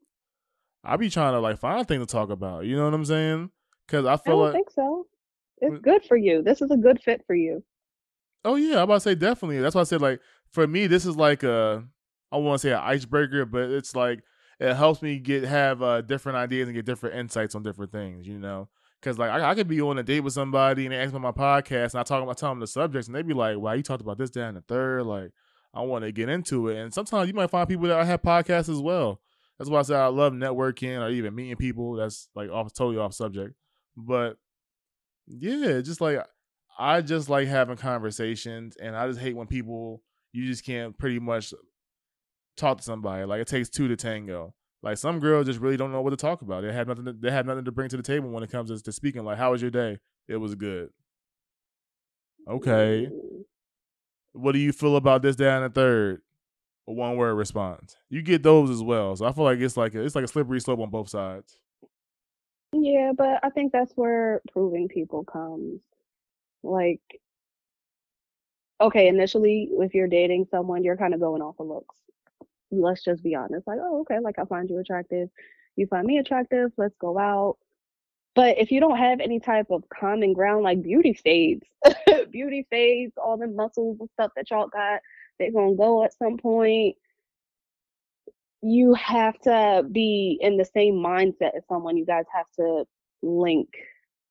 I 0.84 0.96
be 0.96 1.10
trying 1.10 1.32
to 1.32 1.40
like 1.40 1.58
find 1.58 1.86
things 1.86 2.06
to 2.06 2.12
talk 2.12 2.30
about. 2.30 2.64
You 2.64 2.76
know 2.76 2.84
what 2.84 2.94
I'm 2.94 3.04
saying? 3.04 3.50
Because 3.86 4.04
I 4.04 4.16
feel 4.16 4.36
like 4.38 4.50
I 4.50 4.52
don't 4.52 4.54
like 4.54 4.54
think 4.54 4.70
so. 4.70 5.06
It's 5.60 5.78
good 5.78 6.04
for 6.04 6.16
you. 6.16 6.42
This 6.42 6.60
is 6.60 6.70
a 6.70 6.76
good 6.76 7.00
fit 7.02 7.22
for 7.26 7.34
you. 7.34 7.62
Oh 8.48 8.54
yeah, 8.54 8.78
I'm 8.78 8.84
about 8.84 8.94
to 8.94 9.00
say 9.00 9.14
definitely. 9.14 9.60
That's 9.60 9.74
why 9.74 9.82
I 9.82 9.84
said 9.84 10.00
like 10.00 10.20
for 10.50 10.66
me, 10.66 10.86
this 10.86 11.04
is 11.04 11.16
like 11.16 11.42
a 11.42 11.84
I 12.32 12.38
want 12.38 12.62
to 12.62 12.68
say 12.68 12.72
an 12.72 12.80
icebreaker, 12.82 13.44
but 13.44 13.70
it's 13.70 13.94
like 13.94 14.22
it 14.58 14.74
helps 14.74 15.02
me 15.02 15.18
get 15.18 15.44
have 15.44 15.82
uh, 15.82 16.00
different 16.00 16.38
ideas 16.38 16.66
and 16.66 16.74
get 16.74 16.86
different 16.86 17.16
insights 17.16 17.54
on 17.54 17.62
different 17.62 17.92
things. 17.92 18.26
You 18.26 18.38
know, 18.38 18.70
because 19.00 19.18
like 19.18 19.30
I, 19.30 19.50
I, 19.50 19.54
could 19.54 19.68
be 19.68 19.82
on 19.82 19.98
a 19.98 20.02
date 20.02 20.20
with 20.20 20.32
somebody 20.32 20.86
and 20.86 20.94
they 20.94 20.98
ask 20.98 21.12
me 21.12 21.18
about 21.18 21.36
my 21.36 21.44
podcast 21.44 21.92
and 21.92 22.00
I 22.00 22.04
talk 22.04 22.22
about 22.22 22.38
telling 22.38 22.54
them 22.54 22.60
the 22.60 22.66
subjects 22.66 23.06
and 23.06 23.14
they'd 23.14 23.26
be 23.26 23.34
like, 23.34 23.58
"Wow, 23.58 23.72
you 23.72 23.82
talked 23.82 24.00
about 24.00 24.16
this, 24.16 24.34
and 24.34 24.56
the 24.56 24.62
third. 24.62 25.04
Like 25.04 25.32
I 25.74 25.82
want 25.82 26.04
to 26.04 26.12
get 26.12 26.30
into 26.30 26.68
it. 26.68 26.78
And 26.78 26.92
sometimes 26.92 27.28
you 27.28 27.34
might 27.34 27.50
find 27.50 27.68
people 27.68 27.86
that 27.88 28.06
have 28.06 28.22
podcasts 28.22 28.70
as 28.70 28.80
well. 28.80 29.20
That's 29.58 29.68
why 29.68 29.80
I 29.80 29.82
say 29.82 29.94
I 29.94 30.06
love 30.06 30.32
networking 30.32 30.98
or 31.00 31.10
even 31.10 31.34
meeting 31.34 31.56
people. 31.56 31.96
That's 31.96 32.28
like 32.34 32.48
off 32.48 32.72
totally 32.72 32.96
off 32.96 33.12
subject, 33.12 33.54
but 33.94 34.38
yeah, 35.26 35.80
just 35.80 36.00
like 36.00 36.24
I 36.78 37.00
just 37.00 37.28
like 37.28 37.48
having 37.48 37.76
conversations, 37.76 38.76
and 38.76 38.96
I 38.96 39.08
just 39.08 39.20
hate 39.20 39.36
when 39.36 39.46
people 39.46 40.02
you 40.32 40.46
just 40.46 40.64
can't 40.64 40.96
pretty 40.96 41.18
much 41.18 41.52
talk 42.56 42.78
to 42.78 42.84
somebody. 42.84 43.24
Like 43.24 43.40
it 43.40 43.48
takes 43.48 43.68
two 43.68 43.88
to 43.88 43.96
tango. 43.96 44.54
Like 44.82 44.96
some 44.96 45.18
girls 45.18 45.46
just 45.46 45.60
really 45.60 45.76
don't 45.76 45.90
know 45.90 46.02
what 46.02 46.10
to 46.10 46.16
talk 46.16 46.42
about. 46.42 46.62
They 46.62 46.72
have 46.72 46.86
nothing. 46.86 47.06
To, 47.06 47.12
they 47.12 47.30
have 47.30 47.46
nothing 47.46 47.64
to 47.64 47.72
bring 47.72 47.88
to 47.88 47.96
the 47.96 48.02
table 48.02 48.30
when 48.30 48.42
it 48.42 48.50
comes 48.50 48.70
to, 48.70 48.80
to 48.80 48.92
speaking. 48.92 49.24
Like, 49.24 49.38
how 49.38 49.52
was 49.52 49.60
your 49.60 49.70
day? 49.72 49.98
It 50.28 50.36
was 50.36 50.54
good. 50.54 50.90
Okay. 52.48 53.08
What 54.32 54.52
do 54.52 54.58
you 54.58 54.72
feel 54.72 54.96
about 54.96 55.22
this, 55.22 55.36
that, 55.36 55.62
and 55.62 55.64
the 55.64 55.80
third? 55.80 56.22
A 56.86 56.92
one 56.92 57.16
word 57.16 57.34
response. 57.34 57.96
You 58.08 58.22
get 58.22 58.42
those 58.42 58.70
as 58.70 58.82
well. 58.82 59.16
So 59.16 59.26
I 59.26 59.32
feel 59.32 59.44
like 59.44 59.58
it's 59.58 59.76
like 59.76 59.94
a, 59.94 60.02
it's 60.02 60.14
like 60.14 60.24
a 60.24 60.28
slippery 60.28 60.60
slope 60.60 60.80
on 60.80 60.90
both 60.90 61.08
sides. 61.08 61.58
Yeah, 62.72 63.12
but 63.16 63.40
I 63.42 63.50
think 63.50 63.72
that's 63.72 63.92
where 63.94 64.40
proving 64.52 64.88
people 64.88 65.24
comes. 65.24 65.80
Like, 66.62 67.00
okay, 68.80 69.08
initially, 69.08 69.70
if 69.72 69.94
you're 69.94 70.08
dating 70.08 70.46
someone, 70.50 70.84
you're 70.84 70.96
kind 70.96 71.14
of 71.14 71.20
going 71.20 71.42
off 71.42 71.56
of 71.58 71.66
looks. 71.66 71.96
Let's 72.70 73.04
just 73.04 73.22
be 73.22 73.34
honest. 73.34 73.66
Like, 73.66 73.78
oh, 73.82 74.00
okay, 74.02 74.20
like 74.20 74.38
I 74.38 74.44
find 74.44 74.68
you 74.68 74.78
attractive. 74.78 75.28
You 75.76 75.86
find 75.86 76.06
me 76.06 76.18
attractive. 76.18 76.72
Let's 76.76 76.96
go 77.00 77.18
out. 77.18 77.56
But 78.34 78.58
if 78.58 78.70
you 78.70 78.80
don't 78.80 78.98
have 78.98 79.20
any 79.20 79.40
type 79.40 79.66
of 79.70 79.84
common 79.88 80.32
ground, 80.32 80.62
like 80.62 80.82
beauty 80.82 81.12
fades, 81.14 81.66
beauty 82.30 82.66
fades, 82.70 83.14
all 83.16 83.36
the 83.36 83.48
muscles 83.48 83.96
and 84.00 84.08
stuff 84.14 84.32
that 84.36 84.50
y'all 84.50 84.68
got, 84.68 85.00
they're 85.38 85.52
gonna 85.52 85.74
go 85.74 86.04
at 86.04 86.14
some 86.16 86.36
point. 86.36 86.96
You 88.62 88.94
have 88.94 89.38
to 89.40 89.84
be 89.90 90.38
in 90.40 90.56
the 90.56 90.64
same 90.64 90.94
mindset 90.94 91.56
as 91.56 91.66
someone. 91.68 91.96
You 91.96 92.04
guys 92.06 92.26
have 92.34 92.46
to 92.58 92.84
link 93.22 93.68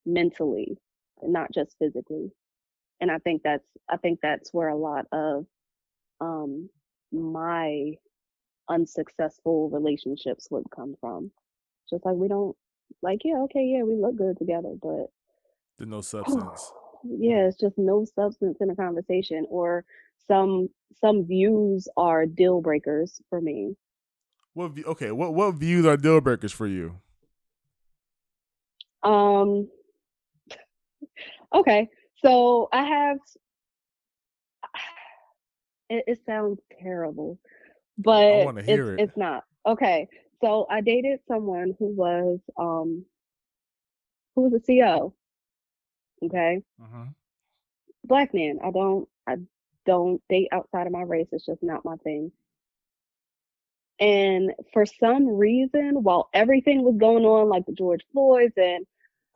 mentally 0.06 0.78
not 1.24 1.52
just 1.54 1.76
physically. 1.80 2.32
And 3.00 3.12
I 3.12 3.20
think 3.20 3.44
that's 3.44 3.68
I 3.90 3.98
think 3.98 4.20
that's 4.22 4.54
where 4.54 4.70
a 4.70 4.76
lot 4.76 5.06
of 5.12 5.46
um 6.20 6.70
my 7.12 7.94
unsuccessful 8.70 9.70
relationships 9.70 10.48
would 10.52 10.66
come 10.76 10.96
from. 11.00 11.32
Just 11.90 12.06
like 12.06 12.16
we 12.16 12.28
don't 12.28 12.56
like, 13.02 13.20
yeah, 13.24 13.38
okay, 13.44 13.64
yeah, 13.64 13.84
we 13.84 13.96
look 13.96 14.18
good 14.18 14.38
together, 14.38 14.74
but 14.82 15.08
there's 15.78 15.90
no 15.90 16.02
substance. 16.02 16.72
yeah, 17.04 17.48
it's 17.48 17.58
just 17.58 17.78
no 17.78 18.06
substance 18.06 18.58
in 18.60 18.70
a 18.70 18.76
conversation 18.76 19.46
or 19.50 19.86
some 20.28 20.70
some 21.00 21.26
views 21.26 21.88
are 21.96 22.26
deal 22.26 22.62
breakers 22.62 23.22
for 23.30 23.40
me. 23.40 23.76
What 24.54 24.72
okay, 24.86 25.12
what 25.12 25.34
what 25.34 25.56
views 25.56 25.86
are 25.86 25.98
deal 25.98 26.20
breakers 26.22 26.52
for 26.52 26.68
you? 26.68 27.00
Um 29.04 29.70
Okay, 31.54 31.90
so 32.24 32.70
I 32.72 32.84
have. 32.84 33.18
It, 35.90 36.04
it 36.06 36.20
sounds 36.26 36.60
terrible, 36.82 37.40
but 37.98 38.58
it's 38.58 38.68
it. 38.68 39.00
it's 39.00 39.16
not. 39.16 39.46
Okay, 39.66 40.10
so 40.44 40.68
I 40.70 40.82
dated 40.82 41.22
someone 41.30 41.78
who 41.80 41.96
was 41.96 42.40
um 42.58 43.06
who 44.36 44.50
was 44.50 44.54
a 44.54 44.60
CO. 44.60 45.14
Okay, 46.26 46.62
uh-huh. 46.84 47.06
black 48.04 48.34
man. 48.34 48.60
I 48.62 48.72
don't 48.72 49.08
I 49.26 49.38
don't 49.86 50.22
date 50.28 50.50
outside 50.52 50.88
of 50.88 50.94
my 50.94 51.04
race. 51.04 51.28
It's 51.32 51.46
just 51.46 51.64
not 51.64 51.86
my 51.86 51.96
thing. 52.04 52.34
And 54.00 54.52
for 54.74 54.86
some 54.86 55.28
reason, 55.28 56.04
while 56.04 56.30
everything 56.34 56.84
was 56.84 56.98
going 56.98 57.26
on, 57.26 57.50
like 57.50 57.66
the 57.66 57.72
George 57.72 58.06
Floyds 58.12 58.54
and 58.58 58.86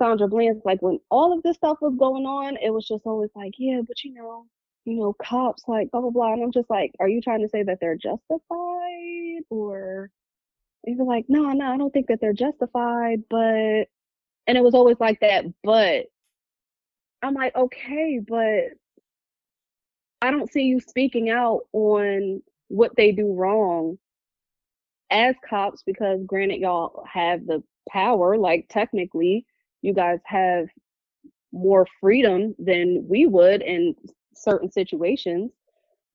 Sandra 0.01 0.27
Bland's 0.27 0.65
like 0.65 0.81
when 0.81 0.99
all 1.11 1.31
of 1.31 1.43
this 1.43 1.57
stuff 1.57 1.77
was 1.79 1.95
going 1.95 2.25
on, 2.25 2.57
it 2.57 2.71
was 2.73 2.87
just 2.87 3.03
always 3.05 3.29
like, 3.35 3.53
yeah, 3.59 3.81
but 3.87 4.03
you 4.03 4.13
know, 4.13 4.47
you 4.85 4.95
know, 4.95 5.13
cops 5.23 5.63
like 5.67 5.91
blah 5.91 6.01
blah 6.01 6.09
blah. 6.09 6.33
And 6.33 6.43
I'm 6.43 6.51
just 6.51 6.71
like, 6.71 6.91
are 6.99 7.07
you 7.07 7.21
trying 7.21 7.41
to 7.41 7.49
say 7.49 7.61
that 7.63 7.77
they're 7.79 7.95
justified? 7.97 9.41
Or 9.51 10.09
you're 10.85 11.05
like, 11.05 11.25
no, 11.29 11.51
no, 11.51 11.71
I 11.71 11.77
don't 11.77 11.91
think 11.93 12.07
that 12.07 12.19
they're 12.19 12.33
justified, 12.33 13.23
but 13.29 13.85
and 14.47 14.57
it 14.57 14.63
was 14.63 14.73
always 14.73 14.97
like 14.99 15.19
that, 15.19 15.45
but 15.63 16.07
I'm 17.21 17.35
like, 17.35 17.55
okay, 17.55 18.19
but 18.27 18.71
I 20.21 20.31
don't 20.31 20.51
see 20.51 20.63
you 20.63 20.79
speaking 20.79 21.29
out 21.29 21.61
on 21.73 22.41
what 22.69 22.95
they 22.97 23.11
do 23.11 23.33
wrong 23.35 23.99
as 25.11 25.35
cops 25.47 25.83
because 25.85 26.21
granted 26.25 26.59
y'all 26.59 27.05
have 27.11 27.45
the 27.45 27.61
power 27.89 28.37
like 28.37 28.65
technically 28.69 29.45
you 29.81 29.93
guys 29.93 30.19
have 30.25 30.67
more 31.51 31.87
freedom 31.99 32.55
than 32.59 33.05
we 33.07 33.25
would 33.25 33.61
in 33.61 33.95
certain 34.35 34.71
situations. 34.71 35.51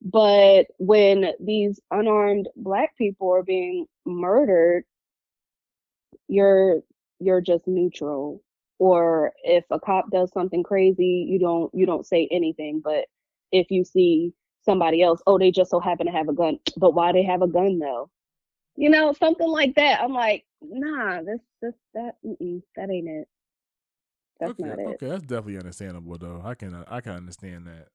But 0.02 0.66
when 0.78 1.32
these 1.40 1.80
unarmed 1.90 2.48
black 2.56 2.96
people 2.96 3.32
are 3.32 3.42
being 3.42 3.86
murdered, 4.04 4.84
you're 6.28 6.80
you're 7.18 7.40
just 7.40 7.66
neutral. 7.66 8.42
Or 8.78 9.32
if 9.42 9.64
a 9.70 9.80
cop 9.80 10.10
does 10.10 10.30
something 10.32 10.62
crazy, 10.62 11.26
you 11.28 11.38
don't 11.38 11.72
you 11.74 11.86
don't 11.86 12.06
say 12.06 12.28
anything. 12.30 12.80
But 12.84 13.06
if 13.52 13.70
you 13.70 13.84
see 13.84 14.32
somebody 14.64 15.02
else, 15.02 15.22
oh, 15.26 15.38
they 15.38 15.50
just 15.50 15.70
so 15.70 15.80
happen 15.80 16.06
to 16.06 16.12
have 16.12 16.28
a 16.28 16.34
gun, 16.34 16.58
but 16.76 16.94
why 16.94 17.12
they 17.12 17.22
have 17.24 17.42
a 17.42 17.48
gun 17.48 17.78
though? 17.78 18.10
You 18.76 18.90
know, 18.90 19.14
something 19.14 19.48
like 19.48 19.74
that. 19.76 20.02
I'm 20.02 20.12
like, 20.12 20.44
nah, 20.62 21.22
this 21.22 21.40
this 21.62 21.74
that 21.94 22.16
that 22.76 22.90
ain't 22.90 23.08
it. 23.08 23.28
That's 24.40 24.52
okay, 24.52 24.62
not 24.64 24.78
it. 24.78 24.86
Okay, 24.86 25.08
that's 25.08 25.22
definitely 25.22 25.58
understandable 25.58 26.18
though. 26.18 26.42
I 26.44 26.54
can 26.54 26.74
uh, 26.74 26.84
I 26.88 27.00
can 27.00 27.12
understand 27.12 27.66
that. 27.66 27.88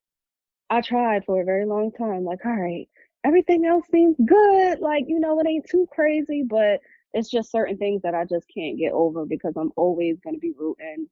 I 0.70 0.82
tried 0.82 1.26
for 1.26 1.42
a 1.42 1.46
very 1.46 1.66
long 1.66 1.92
time. 1.92 2.24
Like, 2.24 2.46
all 2.46 2.56
right, 2.56 2.88
everything 3.24 3.66
else 3.66 3.86
seems 3.92 4.16
good. 4.26 4.80
Like, 4.80 5.06
you 5.08 5.20
know, 5.20 5.39
it 5.39 5.48
ain't 5.48 5.70
too 5.70 5.88
crazy, 5.92 6.44
but 6.48 6.80
it's 7.14 7.30
just 7.30 7.52
certain 7.52 7.78
things 7.78 8.02
that 8.04 8.16
I 8.16 8.26
just 8.26 8.48
can't 8.54 8.78
get 8.78 8.94
over 8.94 9.26
because 9.26 9.54
I'm 9.58 9.72
always 9.76 10.18
gonna 10.24 10.38
be 10.38 10.54
rooting 10.58 11.08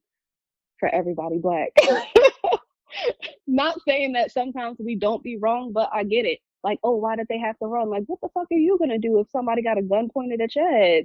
for 0.78 0.88
everybody 0.88 1.38
black. 1.38 1.70
Not 3.46 3.80
saying 3.86 4.14
that 4.14 4.32
sometimes 4.32 4.78
we 4.80 4.96
don't 4.96 5.22
be 5.22 5.36
wrong, 5.36 5.72
but 5.72 5.90
I 5.92 6.04
get 6.04 6.24
it. 6.24 6.38
Like, 6.64 6.78
oh, 6.82 6.96
why 6.96 7.16
did 7.16 7.26
they 7.28 7.38
have 7.38 7.58
to 7.58 7.66
run? 7.66 7.88
Like, 7.88 8.04
what 8.06 8.20
the 8.20 8.28
fuck 8.34 8.46
are 8.50 8.58
you 8.58 8.78
gonna 8.78 8.98
do 8.98 9.20
if 9.20 9.30
somebody 9.30 9.62
got 9.62 9.78
a 9.78 9.82
gun 9.82 10.08
pointed 10.12 10.40
at 10.40 10.56
your 10.56 10.70
head? 10.70 11.04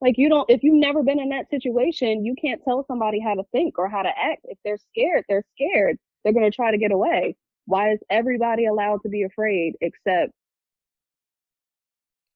Like 0.00 0.14
you 0.18 0.28
don't 0.28 0.48
if 0.50 0.62
you've 0.62 0.74
never 0.74 1.02
been 1.02 1.20
in 1.20 1.30
that 1.30 1.48
situation, 1.50 2.24
you 2.24 2.34
can't 2.40 2.62
tell 2.64 2.84
somebody 2.86 3.20
how 3.20 3.34
to 3.34 3.42
think 3.52 3.78
or 3.78 3.88
how 3.88 4.02
to 4.02 4.08
act. 4.08 4.40
If 4.44 4.58
they're 4.64 4.78
scared, 4.92 5.24
they're 5.28 5.44
scared. 5.54 5.98
They're 6.22 6.32
going 6.32 6.50
to 6.50 6.54
try 6.54 6.70
to 6.70 6.78
get 6.78 6.92
away. 6.92 7.36
Why 7.66 7.92
is 7.92 8.00
everybody 8.10 8.66
allowed 8.66 9.02
to 9.02 9.08
be 9.08 9.22
afraid 9.22 9.74
except 9.80 10.32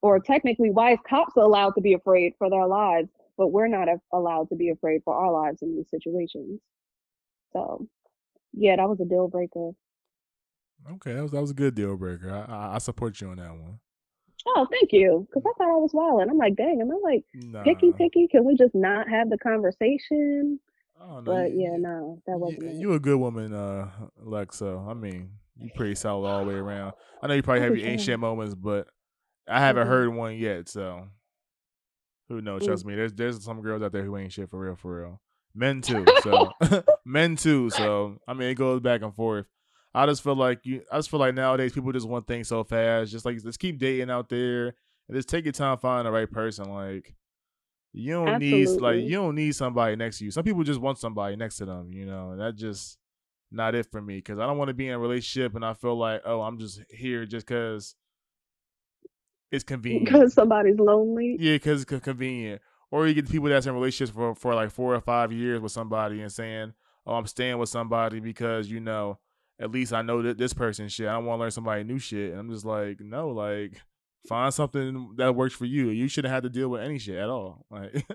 or 0.02 0.20
technically 0.20 0.70
why 0.70 0.92
is 0.92 0.98
cops 1.08 1.36
allowed 1.36 1.72
to 1.74 1.80
be 1.80 1.94
afraid 1.94 2.34
for 2.38 2.48
their 2.48 2.66
lives, 2.66 3.08
but 3.36 3.48
we're 3.48 3.68
not 3.68 3.88
allowed 4.12 4.48
to 4.50 4.56
be 4.56 4.70
afraid 4.70 5.02
for 5.04 5.14
our 5.14 5.32
lives 5.32 5.62
in 5.62 5.74
these 5.74 5.90
situations. 5.90 6.60
So, 7.52 7.86
yeah, 8.52 8.76
that 8.76 8.88
was 8.88 9.00
a 9.00 9.04
deal 9.04 9.28
breaker. 9.28 9.70
Okay, 10.92 11.14
that 11.14 11.22
was 11.22 11.32
that 11.32 11.40
was 11.40 11.50
a 11.50 11.54
good 11.54 11.74
deal 11.74 11.96
breaker. 11.96 12.30
I, 12.30 12.52
I, 12.52 12.74
I 12.76 12.78
support 12.78 13.20
you 13.20 13.28
on 13.30 13.38
that 13.38 13.50
one. 13.50 13.80
Oh, 14.56 14.66
thank 14.70 14.92
you. 14.92 15.26
Because 15.28 15.42
I 15.46 15.52
thought 15.58 15.72
I 15.72 15.76
was 15.76 15.90
wild, 15.92 16.22
and 16.22 16.30
I'm 16.30 16.38
like, 16.38 16.56
dang, 16.56 16.80
am 16.80 16.90
I 16.90 16.98
like 17.02 17.24
nah. 17.34 17.62
picky, 17.62 17.92
picky? 17.92 18.28
Can 18.28 18.44
we 18.44 18.56
just 18.56 18.74
not 18.74 19.08
have 19.08 19.28
the 19.30 19.38
conversation? 19.38 20.58
Oh, 21.00 21.20
but 21.20 21.52
you, 21.52 21.62
yeah, 21.62 21.76
no, 21.78 22.20
that 22.26 22.38
wasn't. 22.38 22.62
You, 22.62 22.68
it. 22.68 22.74
you 22.74 22.92
a 22.94 23.00
good 23.00 23.18
woman, 23.18 23.52
uh, 23.52 23.88
Lexa. 24.24 24.88
I 24.88 24.94
mean, 24.94 25.30
you 25.58 25.70
pretty 25.74 25.94
solid 25.94 26.28
all 26.28 26.44
the 26.44 26.50
way 26.50 26.54
around. 26.54 26.94
I 27.22 27.26
know 27.26 27.34
you 27.34 27.42
probably 27.42 27.62
have 27.62 27.76
your 27.76 27.88
ancient 27.88 28.20
moments, 28.20 28.54
but 28.54 28.88
I 29.48 29.60
haven't 29.60 29.82
mm-hmm. 29.82 29.90
heard 29.90 30.14
one 30.14 30.36
yet. 30.36 30.68
So 30.68 31.08
who 32.28 32.40
knows? 32.40 32.64
Trust 32.64 32.84
mm. 32.84 32.88
me, 32.88 32.94
there's 32.96 33.12
there's 33.12 33.42
some 33.42 33.60
girls 33.60 33.82
out 33.82 33.92
there 33.92 34.04
who 34.04 34.16
ain't 34.16 34.32
shit 34.32 34.50
for 34.50 34.58
real, 34.58 34.76
for 34.76 35.00
real. 35.00 35.20
Men 35.54 35.80
too. 35.80 36.04
So 36.22 36.52
men 37.04 37.36
too. 37.36 37.70
So 37.70 38.18
I 38.26 38.34
mean, 38.34 38.50
it 38.50 38.54
goes 38.54 38.80
back 38.80 39.02
and 39.02 39.14
forth. 39.14 39.46
I 39.94 40.06
just 40.06 40.22
feel 40.22 40.36
like 40.36 40.64
you. 40.64 40.82
I 40.92 40.98
just 40.98 41.10
feel 41.10 41.20
like 41.20 41.34
nowadays 41.34 41.72
people 41.72 41.92
just 41.92 42.08
want 42.08 42.26
things 42.26 42.48
so 42.48 42.64
fast. 42.64 43.10
Just 43.10 43.24
like 43.24 43.38
let's 43.44 43.56
keep 43.56 43.78
dating 43.78 44.10
out 44.10 44.28
there 44.28 44.74
and 45.08 45.16
just 45.16 45.28
take 45.28 45.44
your 45.44 45.52
time 45.52 45.78
finding 45.78 46.12
the 46.12 46.16
right 46.16 46.30
person. 46.30 46.70
Like 46.72 47.14
you 47.92 48.12
don't 48.12 48.28
Absolutely. 48.28 48.74
need 48.74 48.80
like 48.80 48.96
you 48.96 49.16
don't 49.16 49.34
need 49.34 49.54
somebody 49.54 49.96
next 49.96 50.18
to 50.18 50.24
you. 50.24 50.30
Some 50.30 50.44
people 50.44 50.62
just 50.62 50.80
want 50.80 50.98
somebody 50.98 51.36
next 51.36 51.56
to 51.56 51.64
them. 51.64 51.92
You 51.92 52.06
know, 52.06 52.30
and 52.32 52.40
that 52.40 52.56
just 52.56 52.98
not 53.50 53.74
it 53.74 53.90
for 53.90 54.00
me 54.02 54.16
because 54.16 54.38
I 54.38 54.46
don't 54.46 54.58
want 54.58 54.68
to 54.68 54.74
be 54.74 54.88
in 54.88 54.94
a 54.94 54.98
relationship 54.98 55.54
and 55.54 55.64
I 55.64 55.72
feel 55.72 55.96
like 55.96 56.20
oh 56.26 56.42
I'm 56.42 56.58
just 56.58 56.82
here 56.90 57.24
just 57.24 57.46
because 57.46 57.94
it's 59.50 59.64
convenient 59.64 60.04
because 60.04 60.34
somebody's 60.34 60.78
lonely. 60.78 61.36
Yeah, 61.40 61.54
because 61.54 61.82
it's 61.82 62.00
convenient. 62.00 62.60
Or 62.90 63.06
you 63.06 63.14
get 63.14 63.30
people 63.30 63.48
that's 63.48 63.66
in 63.66 63.74
relationships 63.74 64.14
for 64.14 64.34
for 64.34 64.54
like 64.54 64.70
four 64.70 64.94
or 64.94 65.00
five 65.00 65.32
years 65.32 65.60
with 65.60 65.72
somebody 65.72 66.20
and 66.20 66.30
saying 66.30 66.74
oh 67.06 67.14
I'm 67.14 67.26
staying 67.26 67.56
with 67.58 67.70
somebody 67.70 68.20
because 68.20 68.70
you 68.70 68.80
know 68.80 69.18
at 69.60 69.70
least 69.70 69.92
I 69.92 70.02
know 70.02 70.22
that 70.22 70.38
this 70.38 70.52
person 70.52 70.88
shit. 70.88 71.08
I 71.08 71.12
don't 71.12 71.24
want 71.24 71.38
to 71.38 71.42
learn 71.42 71.50
somebody 71.50 71.84
new 71.84 71.98
shit. 71.98 72.30
And 72.30 72.40
I'm 72.40 72.50
just 72.50 72.64
like 72.64 73.00
no 73.00 73.30
like 73.30 73.80
find 74.26 74.52
something 74.52 75.14
that 75.16 75.34
works 75.34 75.54
for 75.54 75.64
you. 75.64 75.88
You 75.88 76.08
shouldn't 76.08 76.32
have 76.32 76.44
to 76.44 76.48
deal 76.50 76.68
with 76.68 76.82
any 76.82 76.98
shit 76.98 77.16
at 77.16 77.28
all. 77.28 77.64
Like 77.70 78.06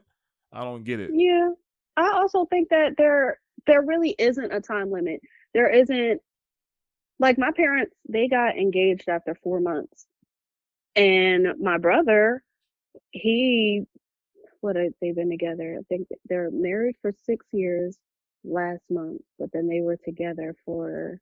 I 0.52 0.64
don't 0.64 0.84
get 0.84 1.00
it. 1.00 1.10
Yeah. 1.14 1.50
I 1.98 2.12
also 2.12 2.46
think 2.46 2.70
that 2.70 2.94
there 2.98 3.40
there 3.66 3.82
really 3.82 4.16
isn't 4.18 4.54
a 4.54 4.62
time 4.62 4.92
limit. 4.92 5.22
There 5.54 5.70
isn't 5.70 6.22
like 7.20 7.38
my 7.38 7.52
parents, 7.52 7.94
they 8.08 8.28
got 8.28 8.58
engaged 8.58 9.10
after 9.10 9.36
four 9.36 9.60
months. 9.60 10.06
And 10.96 11.48
my 11.60 11.78
brother, 11.78 12.44
he 13.12 13.86
what 14.62 14.76
have 14.78 14.94
they 15.02 15.12
been 15.12 15.30
together? 15.30 15.78
I 15.80 15.84
think 15.90 16.08
they're 16.30 16.50
married 16.52 16.96
for 17.02 17.12
six 17.26 17.46
years 17.52 17.98
last 18.44 18.84
month, 18.90 19.22
but 19.38 19.52
then 19.52 19.68
they 19.68 19.82
were 19.82 19.98
together 19.98 20.56
for 20.66 21.20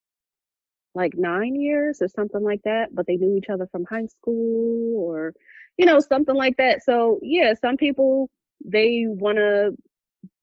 like 0.94 1.14
nine 1.16 1.56
years 1.56 2.02
or 2.02 2.08
something 2.08 2.44
like 2.44 2.62
that, 2.64 2.94
but 2.94 3.08
they 3.08 3.16
knew 3.16 3.38
each 3.38 3.50
other 3.50 3.68
from 3.72 3.86
high 3.86 4.08
school 4.08 4.96
or, 4.98 5.34
you 5.78 5.86
know, 5.86 6.00
something 6.00 6.36
like 6.36 6.58
that. 6.58 6.84
So, 6.84 7.20
yeah, 7.22 7.54
some 7.60 7.78
people, 7.78 8.30
they 8.64 9.06
want 9.08 9.38
to 9.38 9.76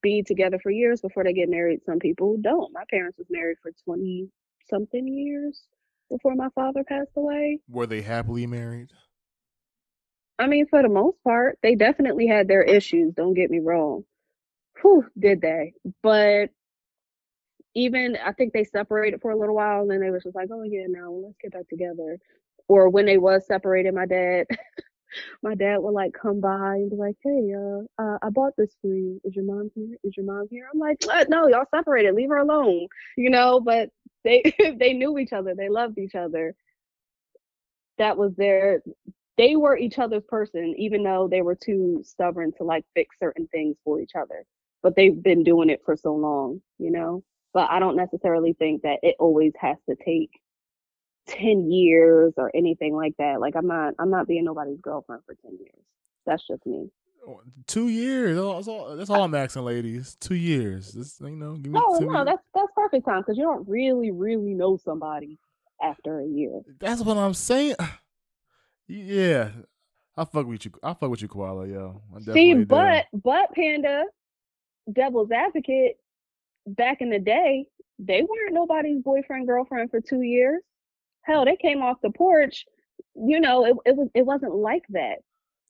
be 0.01 0.23
together 0.23 0.59
for 0.61 0.71
years 0.71 1.01
before 1.01 1.23
they 1.23 1.33
get 1.33 1.49
married. 1.49 1.81
Some 1.85 1.99
people 1.99 2.37
don't. 2.41 2.73
My 2.73 2.83
parents 2.89 3.17
was 3.17 3.27
married 3.29 3.57
for 3.61 3.71
20 3.85 4.29
something 4.69 5.07
years 5.07 5.61
before 6.09 6.35
my 6.35 6.49
father 6.55 6.83
passed 6.83 7.11
away. 7.15 7.59
Were 7.69 7.87
they 7.87 8.01
happily 8.01 8.47
married? 8.47 8.89
I 10.37 10.47
mean, 10.47 10.67
for 10.67 10.81
the 10.81 10.89
most 10.89 11.17
part, 11.23 11.59
they 11.61 11.75
definitely 11.75 12.27
had 12.27 12.47
their 12.47 12.63
issues. 12.63 13.13
Don't 13.13 13.33
get 13.33 13.51
me 13.51 13.59
wrong. 13.59 14.05
Whew, 14.81 15.05
did 15.17 15.41
they? 15.41 15.73
But 16.01 16.51
even 17.79 18.17
I 18.25 18.33
think 18.33 18.53
they 18.53 18.63
separated 18.63 19.21
for 19.21 19.31
a 19.31 19.37
little 19.39 19.55
while 19.55 19.81
and 19.81 19.91
then 19.91 20.01
they 20.01 20.11
was 20.11 20.23
just 20.23 20.35
like, 20.35 20.49
oh 20.51 20.63
yeah, 20.63 20.85
now 20.87 21.11
let's 21.11 21.37
get 21.41 21.53
back 21.53 21.67
together. 21.69 22.19
Or 22.67 22.89
when 22.89 23.05
they 23.05 23.17
was 23.17 23.47
separated, 23.47 23.93
my 23.95 24.05
dad, 24.05 24.47
my 25.43 25.55
dad 25.55 25.77
would 25.79 25.93
like 25.93 26.13
come 26.13 26.41
by 26.41 26.75
and 26.75 26.89
be 26.89 26.95
like, 26.97 27.15
hey, 27.23 27.53
uh, 27.55 28.03
uh, 28.03 28.17
I 28.21 28.29
bought 28.29 28.53
this 28.57 28.75
for 28.81 28.89
you. 28.89 29.21
Is 29.23 29.35
your 29.35 29.45
mom 29.45 29.71
here? 29.75 29.97
Is 30.03 30.15
your 30.17 30.25
mom 30.25 30.47
here? 30.51 30.67
I'm 30.71 30.79
like, 30.79 31.03
no, 31.29 31.47
y'all 31.47 31.65
separated. 31.73 32.15
Leave 32.15 32.29
her 32.29 32.37
alone. 32.37 32.87
You 33.17 33.29
know, 33.29 33.59
but 33.59 33.89
they 34.23 34.43
they 34.79 34.93
knew 34.93 35.17
each 35.17 35.33
other. 35.33 35.55
They 35.55 35.69
loved 35.69 35.97
each 35.97 36.15
other. 36.15 36.55
That 37.97 38.17
was 38.17 38.35
their 38.35 38.81
they 39.37 39.55
were 39.55 39.77
each 39.77 39.99
other's 39.99 40.25
person, 40.27 40.75
even 40.77 41.03
though 41.03 41.27
they 41.29 41.41
were 41.41 41.55
too 41.55 42.01
stubborn 42.05 42.51
to 42.57 42.63
like 42.65 42.85
fix 42.93 43.17
certain 43.19 43.47
things 43.47 43.77
for 43.85 44.01
each 44.01 44.11
other. 44.15 44.45
But 44.83 44.95
they've 44.95 45.21
been 45.23 45.43
doing 45.43 45.69
it 45.69 45.81
for 45.85 45.95
so 45.95 46.13
long, 46.15 46.61
you 46.77 46.91
know? 46.91 47.23
But 47.53 47.69
I 47.69 47.79
don't 47.79 47.95
necessarily 47.95 48.53
think 48.53 48.83
that 48.83 48.99
it 49.03 49.15
always 49.19 49.53
has 49.59 49.77
to 49.89 49.95
take 49.95 50.29
10 51.27 51.71
years 51.71 52.33
or 52.37 52.51
anything 52.55 52.95
like 52.95 53.15
that. 53.17 53.39
Like 53.39 53.55
I'm 53.55 53.67
not 53.67 53.93
I'm 53.99 54.09
not 54.09 54.27
being 54.27 54.43
nobody's 54.43 54.79
girlfriend 54.81 55.23
for 55.25 55.35
10 55.35 55.57
years. 55.59 55.83
That's 56.25 56.45
just 56.47 56.65
me. 56.65 56.89
Oh, 57.27 57.41
two 57.67 57.89
years. 57.89 58.35
That's 58.35 58.67
all, 58.67 58.95
that's 58.95 59.09
all 59.09 59.23
I'm 59.23 59.35
asking, 59.35 59.63
ladies. 59.63 60.15
Two 60.19 60.35
years. 60.35 60.95
You 61.21 61.29
know, 61.31 61.53
give 61.55 61.71
me 61.71 61.79
no, 61.79 61.99
no, 61.99 62.11
years. 62.13 62.25
that's 62.25 62.43
that's 62.55 62.71
perfect 62.75 63.05
time 63.05 63.21
because 63.21 63.37
you 63.37 63.43
don't 63.43 63.67
really, 63.67 64.11
really 64.11 64.53
know 64.53 64.77
somebody 64.77 65.37
after 65.81 66.19
a 66.19 66.25
year. 66.25 66.61
That's 66.79 67.01
what 67.01 67.17
I'm 67.17 67.33
saying. 67.33 67.75
Yeah, 68.91 69.49
I 70.17 70.25
fuck 70.25 70.47
with 70.47 70.65
you. 70.65 70.71
I 70.81 70.95
fuck 70.95 71.11
with 71.11 71.21
you, 71.21 71.27
Koala, 71.27 71.67
yo. 71.67 72.01
See, 72.33 72.55
but 72.55 73.05
but 73.13 73.53
Panda, 73.53 74.03
devil's 74.91 75.29
advocate, 75.29 75.99
back 76.75 77.01
in 77.01 77.09
the 77.09 77.19
day, 77.19 77.65
they 77.97 78.21
weren't 78.21 78.53
nobody's 78.53 79.01
boyfriend 79.01 79.47
girlfriend 79.47 79.91
for 79.91 80.01
two 80.01 80.21
years. 80.21 80.61
Hell, 81.23 81.45
they 81.45 81.55
came 81.55 81.81
off 81.81 81.97
the 82.01 82.11
porch. 82.11 82.65
You 83.15 83.39
know, 83.39 83.65
it, 83.65 83.75
it 83.85 83.95
was 83.95 84.09
it 84.13 84.25
wasn't 84.25 84.55
like 84.55 84.83
that. 84.89 85.17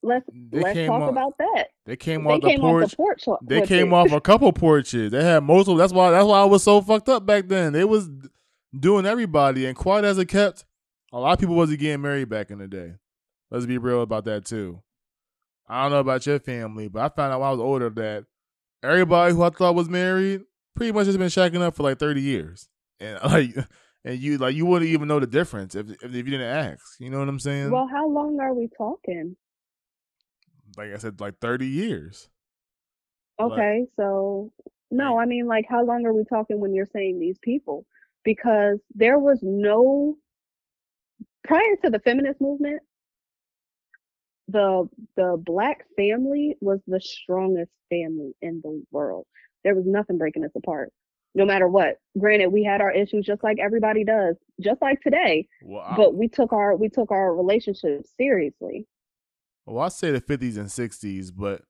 Let's 0.02 0.24
they 0.32 0.60
let's 0.60 0.86
talk 0.86 1.02
off, 1.02 1.10
about 1.10 1.34
that. 1.38 1.68
They 1.84 1.96
came 1.96 2.26
off 2.26 2.40
they 2.40 2.46
the 2.46 2.50
came 2.52 2.60
porch. 2.60 2.84
Off 2.84 2.90
the 2.90 2.96
porch 2.96 3.24
they 3.42 3.66
came 3.66 3.92
off 3.92 4.12
a 4.12 4.20
couple 4.20 4.52
porches. 4.52 5.10
They 5.10 5.22
had 5.22 5.42
multiple. 5.42 5.76
That's 5.76 5.92
why 5.92 6.10
that's 6.10 6.26
why 6.26 6.40
I 6.40 6.44
was 6.44 6.62
so 6.62 6.80
fucked 6.80 7.08
up 7.08 7.26
back 7.26 7.48
then. 7.48 7.72
They 7.72 7.84
was 7.84 8.08
doing 8.78 9.04
everybody, 9.04 9.66
and 9.66 9.76
quite 9.76 10.04
as 10.04 10.16
it 10.18 10.26
kept, 10.26 10.64
a 11.12 11.18
lot 11.18 11.32
of 11.32 11.40
people 11.40 11.56
wasn't 11.56 11.80
getting 11.80 12.00
married 12.00 12.28
back 12.28 12.50
in 12.50 12.58
the 12.58 12.68
day. 12.68 12.94
Let's 13.50 13.66
be 13.66 13.78
real 13.78 14.02
about 14.02 14.24
that 14.24 14.44
too. 14.44 14.82
I 15.68 15.82
don't 15.82 15.92
know 15.92 15.98
about 15.98 16.26
your 16.26 16.40
family, 16.40 16.88
but 16.88 17.00
I 17.00 17.08
found 17.14 17.32
out 17.32 17.40
when 17.40 17.48
I 17.48 17.52
was 17.52 17.60
older 17.60 17.90
that 17.90 18.24
everybody 18.82 19.34
who 19.34 19.42
I 19.42 19.50
thought 19.50 19.74
was 19.74 19.88
married 19.88 20.42
pretty 20.80 20.92
much 20.92 21.04
has 21.04 21.18
been 21.18 21.26
shacking 21.26 21.60
up 21.60 21.76
for 21.76 21.82
like 21.82 21.98
30 21.98 22.22
years. 22.22 22.70
And 23.00 23.18
like 23.24 23.54
and 24.02 24.18
you 24.18 24.38
like 24.38 24.54
you 24.54 24.64
wouldn't 24.64 24.90
even 24.90 25.08
know 25.08 25.20
the 25.20 25.26
difference 25.26 25.74
if, 25.74 25.90
if, 25.90 26.04
if 26.04 26.14
you 26.14 26.22
didn't 26.22 26.40
ask. 26.46 26.82
You 26.98 27.10
know 27.10 27.18
what 27.18 27.28
I'm 27.28 27.38
saying? 27.38 27.70
Well, 27.70 27.86
how 27.86 28.08
long 28.08 28.40
are 28.40 28.54
we 28.54 28.66
talking? 28.78 29.36
Like 30.78 30.94
I 30.94 30.96
said, 30.96 31.20
like 31.20 31.38
30 31.38 31.66
years. 31.66 32.30
Okay, 33.38 33.80
like, 33.80 33.88
so 33.96 34.52
no, 34.90 35.18
I 35.18 35.26
mean 35.26 35.46
like 35.46 35.66
how 35.68 35.84
long 35.84 36.06
are 36.06 36.14
we 36.14 36.24
talking 36.24 36.58
when 36.60 36.72
you're 36.72 36.88
saying 36.94 37.20
these 37.20 37.38
people? 37.42 37.84
Because 38.24 38.78
there 38.94 39.18
was 39.18 39.38
no 39.42 40.16
prior 41.44 41.76
to 41.84 41.90
the 41.90 41.98
feminist 41.98 42.40
movement, 42.40 42.80
the 44.48 44.88
the 45.16 45.36
black 45.44 45.84
family 45.94 46.56
was 46.62 46.80
the 46.86 47.02
strongest 47.02 47.72
family 47.90 48.32
in 48.40 48.62
the 48.64 48.82
world. 48.90 49.26
There 49.64 49.74
was 49.74 49.84
nothing 49.86 50.18
breaking 50.18 50.44
us 50.44 50.50
apart, 50.56 50.92
no 51.34 51.44
matter 51.44 51.68
what. 51.68 51.96
Granted, 52.18 52.48
we 52.48 52.64
had 52.64 52.80
our 52.80 52.92
issues 52.92 53.26
just 53.26 53.42
like 53.42 53.58
everybody 53.58 54.04
does, 54.04 54.36
just 54.60 54.80
like 54.80 55.00
today. 55.00 55.46
Well, 55.62 55.94
but 55.96 56.14
we 56.14 56.28
took 56.28 56.52
our 56.52 56.76
we 56.76 56.88
took 56.88 57.10
our 57.10 57.34
relationship 57.34 58.04
seriously. 58.16 58.86
Well, 59.66 59.84
I 59.84 59.88
say 59.88 60.10
the 60.10 60.20
fifties 60.20 60.56
and 60.56 60.70
sixties, 60.70 61.30
but 61.30 61.62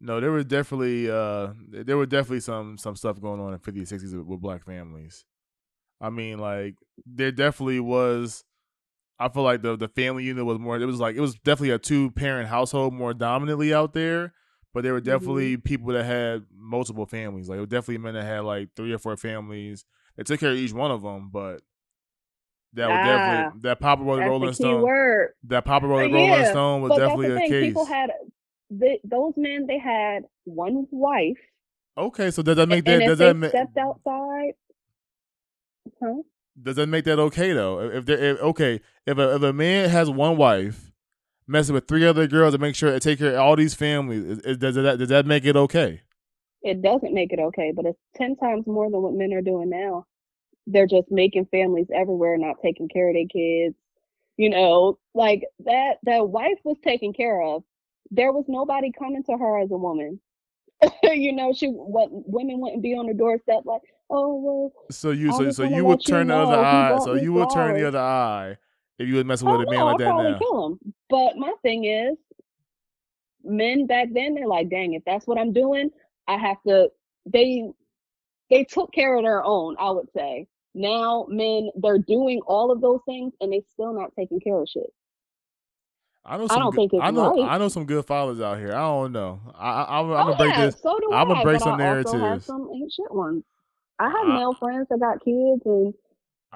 no, 0.00 0.20
there 0.20 0.30
was 0.30 0.44
definitely 0.44 1.10
uh 1.10 1.48
there 1.70 1.96
were 1.96 2.06
definitely 2.06 2.40
some 2.40 2.78
some 2.78 2.96
stuff 2.96 3.20
going 3.20 3.40
on 3.40 3.52
in 3.52 3.58
fifties, 3.58 3.88
sixties 3.88 4.14
with 4.14 4.40
black 4.40 4.64
families. 4.64 5.24
I 6.00 6.10
mean, 6.10 6.38
like 6.38 6.74
there 7.06 7.32
definitely 7.32 7.80
was. 7.80 8.44
I 9.18 9.28
feel 9.28 9.42
like 9.42 9.62
the 9.62 9.76
the 9.76 9.88
family 9.88 10.22
unit 10.22 10.44
was 10.44 10.60
more. 10.60 10.78
It 10.78 10.84
was 10.84 11.00
like 11.00 11.16
it 11.16 11.20
was 11.20 11.34
definitely 11.34 11.70
a 11.70 11.78
two 11.78 12.12
parent 12.12 12.48
household 12.48 12.94
more 12.94 13.12
dominantly 13.14 13.74
out 13.74 13.92
there 13.92 14.32
but 14.74 14.84
there 14.84 14.92
were 14.92 15.00
definitely 15.00 15.54
mm-hmm. 15.54 15.62
people 15.62 15.92
that 15.92 16.04
had 16.04 16.44
multiple 16.54 17.06
families. 17.06 17.48
Like 17.48 17.58
it 17.58 17.60
was 17.60 17.68
definitely 17.68 17.98
men 17.98 18.14
that 18.14 18.24
had 18.24 18.40
like 18.40 18.68
three 18.76 18.92
or 18.92 18.98
four 18.98 19.16
families. 19.16 19.84
They 20.16 20.24
took 20.24 20.40
care 20.40 20.50
of 20.50 20.56
each 20.56 20.72
one 20.72 20.90
of 20.90 21.02
them, 21.02 21.30
but 21.32 21.62
that 22.74 22.90
ah, 22.90 22.94
was 22.94 23.06
definitely 23.06 23.60
that 23.62 23.80
Papa 23.80 24.02
was 24.02 24.20
Rolling 24.20 24.52
Stone. 24.52 24.82
Word. 24.82 25.30
That 25.44 25.64
Papa 25.64 25.86
was 25.86 26.06
uh, 26.06 26.10
Rolling 26.10 26.44
Stone 26.46 26.82
was 26.82 26.98
definitely 26.98 27.36
a 27.36 27.48
case. 27.48 27.64
People 27.70 27.86
had 27.86 28.10
they, 28.70 29.00
those 29.04 29.32
men. 29.36 29.66
They 29.66 29.78
had 29.78 30.24
one 30.44 30.86
wife. 30.90 31.38
Okay, 31.96 32.30
so 32.30 32.42
does 32.42 32.56
that 32.56 32.68
make 32.68 32.84
that? 32.84 33.00
does 33.00 33.18
that 33.18 33.36
make, 33.36 33.50
stepped 33.50 33.76
outside? 33.76 34.52
Huh? 36.02 36.22
Does 36.60 36.76
that 36.76 36.88
make 36.88 37.04
that 37.04 37.18
okay 37.18 37.52
though? 37.52 37.80
If 37.80 38.06
they 38.06 38.14
if, 38.14 38.40
okay, 38.40 38.80
if 39.06 39.18
a 39.18 39.34
if 39.36 39.42
a 39.42 39.52
man 39.52 39.88
has 39.88 40.10
one 40.10 40.36
wife 40.36 40.87
messing 41.48 41.74
with 41.74 41.88
three 41.88 42.06
other 42.06 42.26
girls 42.26 42.52
to 42.54 42.58
make 42.58 42.76
sure 42.76 42.92
to 42.92 43.00
take 43.00 43.18
care 43.18 43.34
of 43.34 43.40
all 43.40 43.56
these 43.56 43.74
families. 43.74 44.38
Does 44.38 44.74
that 44.76 44.98
does 44.98 45.08
that 45.08 45.26
make 45.26 45.44
it 45.44 45.56
okay? 45.56 46.02
It 46.62 46.82
doesn't 46.82 47.14
make 47.14 47.32
it 47.32 47.40
okay, 47.40 47.72
but 47.74 47.86
it's 47.86 47.98
ten 48.14 48.36
times 48.36 48.66
more 48.66 48.90
than 48.90 49.02
what 49.02 49.14
men 49.14 49.32
are 49.32 49.42
doing 49.42 49.70
now. 49.70 50.06
They're 50.66 50.86
just 50.86 51.10
making 51.10 51.46
families 51.46 51.86
everywhere, 51.92 52.36
not 52.36 52.56
taking 52.62 52.88
care 52.88 53.08
of 53.08 53.14
their 53.14 53.26
kids. 53.26 53.74
You 54.36 54.50
know, 54.50 54.98
like 55.14 55.44
that 55.64 55.94
that 56.04 56.28
wife 56.28 56.58
was 56.64 56.76
taken 56.84 57.12
care 57.12 57.42
of. 57.42 57.64
There 58.10 58.32
was 58.32 58.44
nobody 58.46 58.92
coming 58.96 59.24
to 59.24 59.36
her 59.36 59.60
as 59.60 59.70
a 59.70 59.76
woman. 59.76 60.20
you 61.02 61.32
know, 61.32 61.52
she 61.52 61.68
what 61.68 62.08
women 62.10 62.60
wouldn't 62.60 62.82
be 62.82 62.94
on 62.94 63.06
the 63.06 63.14
doorstep 63.14 63.62
like, 63.64 63.82
oh 64.10 64.36
well. 64.36 64.72
So 64.90 65.10
you 65.10 65.32
so 65.32 65.50
so 65.50 65.64
you 65.64 65.84
would 65.84 66.04
turn 66.06 66.28
the 66.28 66.36
other 66.36 66.56
eye. 66.56 66.98
So 67.02 67.14
you 67.14 67.32
would 67.32 67.50
turn 67.50 67.74
the 67.74 67.88
other 67.88 67.98
eye 67.98 68.58
if 68.98 69.08
you 69.08 69.14
was 69.14 69.24
messing 69.24 69.48
oh, 69.48 69.58
with 69.58 69.68
oh, 69.68 69.70
a 69.70 69.74
man 69.74 69.84
like 69.84 69.98
that 69.98 70.08
I'll 70.08 70.22
now. 70.22 70.38
Kill 70.38 70.66
him. 70.66 70.94
But 71.08 71.36
my 71.36 71.52
thing 71.62 71.84
is, 71.84 72.16
men 73.44 73.86
back 73.86 74.08
then 74.12 74.34
they're 74.34 74.46
like, 74.46 74.68
dang, 74.68 74.94
if 74.94 75.04
that's 75.04 75.26
what 75.26 75.38
I'm 75.38 75.52
doing, 75.52 75.90
I 76.26 76.36
have 76.36 76.56
to. 76.66 76.88
They 77.26 77.70
they 78.50 78.64
took 78.64 78.92
care 78.92 79.16
of 79.16 79.24
their 79.24 79.44
own. 79.44 79.76
I 79.78 79.90
would 79.90 80.08
say 80.16 80.46
now 80.74 81.26
men 81.28 81.70
they're 81.76 81.98
doing 81.98 82.40
all 82.46 82.70
of 82.70 82.80
those 82.80 83.00
things 83.06 83.32
and 83.40 83.52
they 83.52 83.62
still 83.72 83.92
not 83.92 84.12
taking 84.16 84.40
care 84.40 84.56
of 84.56 84.68
shit. 84.68 84.92
I 86.24 86.36
know. 86.36 86.46
Some 86.46 86.56
I 86.56 86.60
don't 86.60 86.70
good, 86.70 86.76
think 86.76 86.92
it's 86.94 87.02
I 87.02 87.10
know. 87.10 87.42
right. 87.42 87.50
I 87.52 87.58
know 87.58 87.68
some 87.68 87.86
good 87.86 88.04
fathers 88.04 88.40
out 88.40 88.58
here. 88.58 88.68
I 88.68 88.80
don't 88.80 89.12
know. 89.12 89.40
I, 89.54 89.70
I, 89.70 90.00
I'm, 90.00 90.06
I'm 90.06 90.10
oh 90.10 90.24
gonna 90.24 90.36
break 90.36 90.50
yeah, 90.50 90.66
this. 90.66 90.80
so 90.82 90.98
do 91.00 91.12
I'ma 91.12 91.42
break 91.42 91.58
but 91.58 91.64
some 91.64 91.80
I 91.80 91.88
also 91.88 92.12
have 92.12 92.20
narratives. 92.20 92.46
some 92.46 92.70
shit 92.90 93.14
ones. 93.14 93.44
I 93.98 94.10
have 94.10 94.26
male 94.28 94.54
friends 94.54 94.86
that 94.90 95.00
got 95.00 95.24
kids, 95.24 95.62
and 95.64 95.94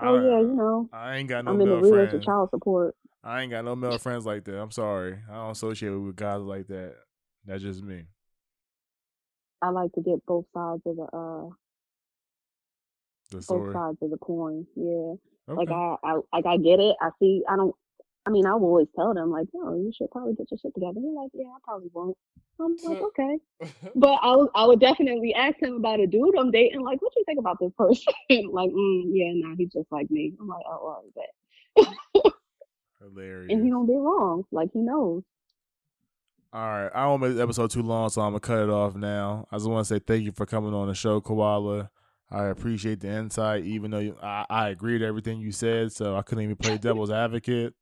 oh 0.00 0.16
I, 0.16 0.22
yeah, 0.22 0.40
you 0.40 0.54
know, 0.54 0.88
I 0.92 1.16
ain't 1.16 1.28
got 1.28 1.44
no 1.44 1.52
I'm 1.52 1.60
in 1.60 1.68
the 1.68 1.80
male 1.80 1.90
rears 1.90 2.14
of 2.14 2.22
child 2.22 2.50
support. 2.50 2.94
I 3.24 3.42
ain't 3.42 3.50
got 3.50 3.64
no 3.64 3.76
male 3.76 3.98
friends 3.98 4.26
like 4.26 4.44
that. 4.44 4.58
I'm 4.58 4.70
sorry. 4.70 5.18
I 5.30 5.34
don't 5.34 5.52
associate 5.52 5.90
with 5.90 6.16
guys 6.16 6.40
like 6.40 6.66
that. 6.68 6.96
That's 7.44 7.62
just 7.62 7.82
me. 7.82 8.04
I 9.60 9.68
like 9.68 9.92
to 9.92 10.00
get 10.00 10.24
both 10.26 10.44
sides 10.52 10.82
of 10.86 10.96
the 10.96 11.02
uh 11.02 11.48
The 13.30 13.44
both 13.48 13.72
sides 13.72 13.98
of 14.02 14.10
the 14.10 14.18
coin. 14.18 14.66
Yeah. 14.74 15.14
Like 15.46 15.70
I, 15.70 15.96
I 16.02 16.20
like 16.32 16.46
I 16.46 16.56
get 16.56 16.80
it. 16.80 16.96
I 17.00 17.10
see 17.20 17.42
I 17.48 17.56
don't 17.56 17.74
I 18.26 18.30
mean 18.30 18.46
I 18.46 18.54
will 18.54 18.68
always 18.68 18.88
tell 18.94 19.14
them 19.14 19.30
like, 19.30 19.48
no, 19.52 19.74
you 19.74 19.92
should 19.96 20.10
probably 20.10 20.34
get 20.34 20.50
your 20.50 20.58
shit 20.58 20.74
together. 20.74 21.00
They're 21.02 21.12
like, 21.12 21.30
Yeah, 21.34 21.48
I 21.48 21.58
probably 21.64 21.90
won't. 21.92 22.16
I'm 22.60 22.76
like, 22.84 23.02
okay. 23.02 23.38
But 23.96 24.18
I 24.22 24.36
would 24.36 24.48
I 24.54 24.66
would 24.66 24.80
definitely 24.80 25.34
ask 25.34 25.60
him 25.60 25.74
about 25.74 26.00
a 26.00 26.06
dude 26.06 26.36
I'm 26.38 26.50
dating, 26.50 26.82
like, 26.82 27.00
what 27.02 27.12
do 27.12 27.20
you 27.20 27.24
think 27.24 27.38
about 27.38 27.58
this 27.60 27.72
person? 27.76 28.12
like, 28.52 28.70
mm, 28.70 29.02
yeah, 29.12 29.32
nah, 29.34 29.56
he's 29.56 29.72
just 29.72 29.90
like 29.90 30.10
me. 30.10 30.32
I'm 30.40 30.48
like, 30.48 30.64
oh 30.66 31.02
right, 31.04 31.86
bet. 32.14 32.32
Hilarious. 33.00 33.52
And 33.52 33.64
he 33.64 33.70
don't 33.70 33.86
be 33.86 33.94
wrong. 33.94 34.44
Like 34.52 34.70
he 34.72 34.80
knows. 34.80 35.22
All 36.54 36.60
right, 36.60 36.90
I 36.94 37.04
don't 37.04 37.20
make 37.20 37.34
the 37.34 37.42
episode 37.42 37.70
too 37.70 37.82
long, 37.82 38.10
so 38.10 38.20
I'm 38.20 38.32
gonna 38.32 38.40
cut 38.40 38.62
it 38.62 38.68
off 38.68 38.94
now. 38.94 39.46
I 39.50 39.56
just 39.56 39.68
want 39.68 39.86
to 39.86 39.94
say 39.94 39.98
thank 39.98 40.22
you 40.24 40.32
for 40.32 40.44
coming 40.44 40.74
on 40.74 40.88
the 40.88 40.94
show, 40.94 41.20
Koala. 41.20 41.90
I 42.30 42.46
appreciate 42.46 43.00
the 43.00 43.08
insight, 43.08 43.64
even 43.64 43.90
though 43.90 43.98
you, 43.98 44.16
I, 44.22 44.46
I 44.48 44.68
agree 44.70 44.94
with 44.94 45.02
everything 45.02 45.40
you 45.40 45.52
said, 45.52 45.92
so 45.92 46.16
I 46.16 46.22
couldn't 46.22 46.44
even 46.44 46.56
play 46.56 46.78
devil's 46.78 47.10
advocate. 47.10 47.74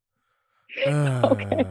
Okay. 0.87 1.65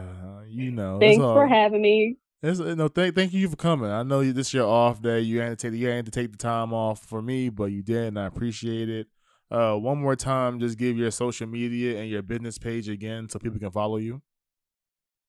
you 0.48 0.70
know, 0.72 0.98
Thanks 1.00 1.22
all- 1.22 1.34
for 1.34 1.46
having 1.46 1.82
me. 1.82 2.16
It's, 2.42 2.58
no, 2.58 2.88
thank 2.88 3.14
thank 3.14 3.34
you 3.34 3.48
for 3.50 3.56
coming. 3.56 3.90
I 3.90 4.02
know 4.02 4.20
you, 4.20 4.32
this 4.32 4.46
is 4.48 4.54
your 4.54 4.66
off 4.66 5.02
day. 5.02 5.20
You 5.20 5.40
had 5.40 5.58
to 5.58 5.70
take 5.70 5.78
you 5.78 5.88
had 5.88 6.06
to 6.06 6.10
take 6.10 6.32
the 6.32 6.38
time 6.38 6.72
off 6.72 7.04
for 7.04 7.20
me, 7.20 7.50
but 7.50 7.66
you 7.66 7.82
did, 7.82 8.04
and 8.06 8.18
I 8.18 8.24
appreciate 8.26 8.88
it. 8.88 9.08
Uh, 9.50 9.74
one 9.74 9.98
more 10.00 10.16
time, 10.16 10.58
just 10.58 10.78
give 10.78 10.96
your 10.96 11.10
social 11.10 11.46
media 11.46 12.00
and 12.00 12.08
your 12.08 12.22
business 12.22 12.56
page 12.56 12.88
again, 12.88 13.28
so 13.28 13.38
people 13.38 13.58
can 13.58 13.70
follow 13.70 13.98
you. 13.98 14.22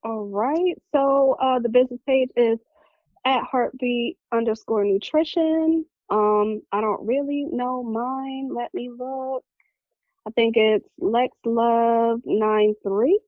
All 0.05 0.25
right. 0.27 0.75
So 0.95 1.35
uh, 1.41 1.59
the 1.59 1.67
business 1.69 1.99
page 2.07 2.29
is 2.37 2.59
at 3.25 3.43
heartbeat 3.43 4.17
underscore 4.31 4.85
nutrition. 4.85 5.83
Um, 6.09 6.61
I 6.71 6.79
don't 6.79 7.05
really 7.05 7.45
know 7.51 7.83
mine. 7.83 8.51
Let 8.55 8.73
me 8.73 8.89
look. 8.89 9.43
I 10.25 10.31
think 10.31 10.55
it's 10.55 10.85
Lex 10.97 11.35
Love 11.45 12.21
nine 12.25 12.73
three. 12.83 13.19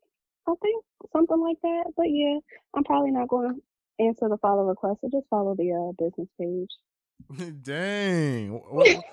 I 0.48 0.54
think 0.62 0.84
something 1.12 1.39
like 1.39 1.58
that. 1.62 1.94
But 1.96 2.08
yeah, 2.10 2.39
I'm 2.74 2.84
probably 2.84 3.12
not 3.12 3.28
going 3.28 3.54
to 3.54 4.06
answer 4.06 4.28
the 4.30 4.38
follow 4.38 4.64
request. 4.64 5.00
So 5.02 5.10
just 5.12 5.28
follow 5.30 5.56
the 5.56 5.72
uh, 5.72 6.04
business 6.04 6.28
page. 6.39 7.54
Dang, 7.64 8.52
what, 8.52 9.04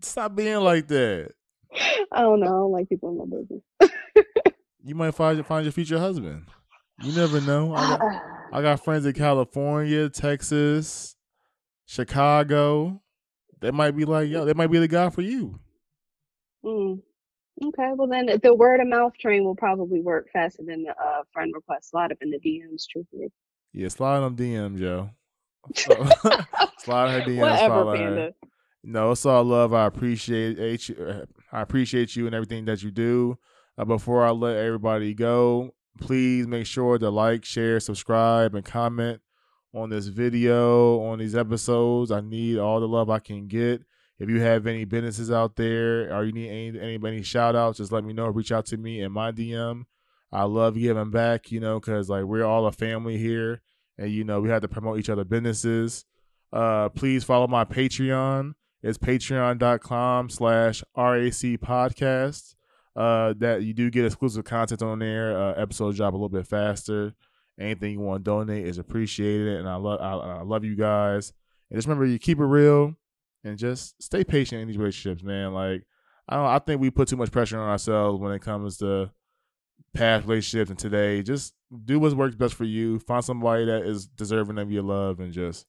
stop 0.00 0.34
being 0.34 0.60
like 0.60 0.88
that. 0.88 1.32
I 2.12 2.22
don't 2.22 2.40
know. 2.40 2.46
I 2.46 2.50
don't 2.50 2.72
like 2.72 2.88
people 2.88 3.10
in 3.10 3.18
my 3.18 3.36
business. 3.36 3.62
You 4.86 4.94
might 4.94 5.16
find 5.16 5.44
find 5.44 5.64
your 5.64 5.72
future 5.72 5.98
husband. 5.98 6.46
You 7.02 7.12
never 7.12 7.40
know. 7.40 7.74
I 7.74 7.88
got, 7.88 8.00
I 8.52 8.62
got 8.62 8.84
friends 8.84 9.04
in 9.04 9.14
California, 9.14 10.08
Texas, 10.08 11.16
Chicago. 11.86 13.02
They 13.60 13.72
might 13.72 13.96
be 13.96 14.04
like, 14.04 14.28
yo, 14.28 14.44
they 14.44 14.54
might 14.54 14.70
be 14.70 14.78
the 14.78 14.86
guy 14.86 15.10
for 15.10 15.22
you. 15.22 15.58
Mm. 16.64 17.02
Okay, 17.64 17.92
well 17.94 18.08
then 18.08 18.28
the 18.42 18.54
word 18.54 18.80
of 18.80 18.88
mouth 18.88 19.14
train 19.18 19.44
will 19.44 19.54
probably 19.54 20.00
work 20.00 20.28
faster 20.32 20.62
than 20.66 20.82
the 20.82 20.90
uh, 20.90 21.22
friend 21.32 21.52
request. 21.54 21.90
Slide 21.90 22.12
up 22.12 22.18
in 22.20 22.30
the 22.30 22.38
DMs, 22.38 22.84
truthfully. 22.90 23.32
Yeah, 23.72 23.88
slide 23.88 24.18
on 24.18 24.36
DM, 24.36 24.78
Joe. 24.78 25.10
slide 26.78 27.12
her 27.12 27.20
DMs, 27.22 27.40
Whatever, 27.40 27.74
follow 27.74 27.96
her. 27.96 28.30
No, 28.84 29.10
it's 29.10 29.26
all 29.26 29.42
love. 29.42 29.72
I 29.72 29.86
appreciate 29.86 30.88
you. 30.88 31.26
I 31.50 31.60
appreciate 31.60 32.14
you 32.14 32.26
and 32.26 32.34
everything 32.34 32.66
that 32.66 32.82
you 32.82 32.90
do. 32.90 33.38
Uh, 33.78 33.84
before 33.84 34.24
I 34.24 34.30
let 34.30 34.56
everybody 34.56 35.12
go, 35.12 35.74
please 36.00 36.46
make 36.46 36.66
sure 36.66 36.98
to 36.98 37.10
like, 37.10 37.44
share, 37.44 37.80
subscribe, 37.80 38.54
and 38.54 38.64
comment 38.64 39.20
on 39.74 39.90
this 39.90 40.06
video, 40.06 41.00
on 41.00 41.18
these 41.18 41.34
episodes. 41.34 42.10
I 42.10 42.20
need 42.20 42.58
all 42.58 42.80
the 42.80 42.88
love 42.88 43.10
I 43.10 43.18
can 43.18 43.48
get. 43.48 43.82
If 44.18 44.30
you 44.30 44.40
have 44.40 44.66
any 44.66 44.84
businesses 44.84 45.30
out 45.30 45.56
there 45.56 46.14
or 46.14 46.24
you 46.24 46.32
need 46.32 46.48
any 46.48 46.80
any, 46.80 47.06
any 47.06 47.22
shout 47.22 47.54
outs, 47.54 47.78
just 47.78 47.92
let 47.92 48.04
me 48.04 48.12
know. 48.12 48.26
Reach 48.28 48.52
out 48.52 48.66
to 48.66 48.76
me 48.76 49.00
in 49.00 49.12
my 49.12 49.30
DM. 49.32 49.84
I 50.32 50.44
love 50.44 50.74
giving 50.74 51.10
back, 51.10 51.52
you 51.52 51.60
know, 51.60 51.78
because 51.78 52.08
like 52.08 52.24
we're 52.24 52.44
all 52.44 52.66
a 52.66 52.72
family 52.72 53.18
here, 53.18 53.62
and 53.98 54.10
you 54.10 54.24
know 54.24 54.40
we 54.40 54.48
have 54.48 54.62
to 54.62 54.68
promote 54.68 54.98
each 54.98 55.10
other 55.10 55.24
businesses. 55.24 56.04
Uh, 56.52 56.88
please 56.88 57.24
follow 57.24 57.46
my 57.46 57.64
Patreon. 57.64 58.54
It's 58.82 58.98
patreon.com 58.98 60.30
slash 60.30 60.82
RAC 60.96 61.58
podcast. 61.60 62.54
Uh, 62.94 63.34
that 63.36 63.62
you 63.62 63.74
do 63.74 63.90
get 63.90 64.06
exclusive 64.06 64.44
content 64.44 64.82
on 64.82 64.98
there. 64.98 65.36
Uh, 65.36 65.52
episodes 65.52 65.98
drop 65.98 66.14
a 66.14 66.16
little 66.16 66.30
bit 66.30 66.46
faster. 66.46 67.12
Anything 67.60 67.92
you 67.92 68.00
want 68.00 68.24
to 68.24 68.30
donate 68.30 68.66
is 68.66 68.78
appreciated, 68.78 69.58
and 69.58 69.68
I 69.68 69.76
love 69.76 70.00
I, 70.00 70.38
I 70.38 70.42
love 70.42 70.64
you 70.64 70.76
guys. 70.76 71.32
And 71.70 71.76
just 71.76 71.86
remember, 71.86 72.06
you 72.06 72.18
keep 72.18 72.38
it 72.38 72.44
real, 72.44 72.94
and 73.46 73.58
just 73.58 74.00
stay 74.02 74.24
patient 74.24 74.62
in 74.62 74.68
these 74.68 74.76
relationships, 74.76 75.22
man. 75.22 75.52
Like 75.52 75.82
I 76.28 76.36
don't, 76.36 76.46
I 76.46 76.58
think 76.58 76.80
we 76.80 76.90
put 76.90 77.08
too 77.08 77.16
much 77.16 77.30
pressure 77.30 77.58
on 77.58 77.68
ourselves 77.68 78.20
when 78.20 78.32
it 78.32 78.42
comes 78.42 78.78
to 78.78 79.10
past 79.94 80.26
relationships 80.26 80.70
and 80.70 80.78
today. 80.78 81.22
Just 81.22 81.54
do 81.84 81.98
what 81.98 82.12
works 82.14 82.34
best 82.34 82.54
for 82.54 82.64
you. 82.64 82.98
Find 82.98 83.24
somebody 83.24 83.64
that 83.66 83.82
is 83.82 84.06
deserving 84.06 84.58
of 84.58 84.70
your 84.70 84.82
love, 84.82 85.20
and 85.20 85.32
just 85.32 85.66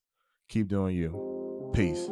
keep 0.49 0.67
doing 0.67 0.95
you. 0.95 1.71
Peace. 1.73 2.09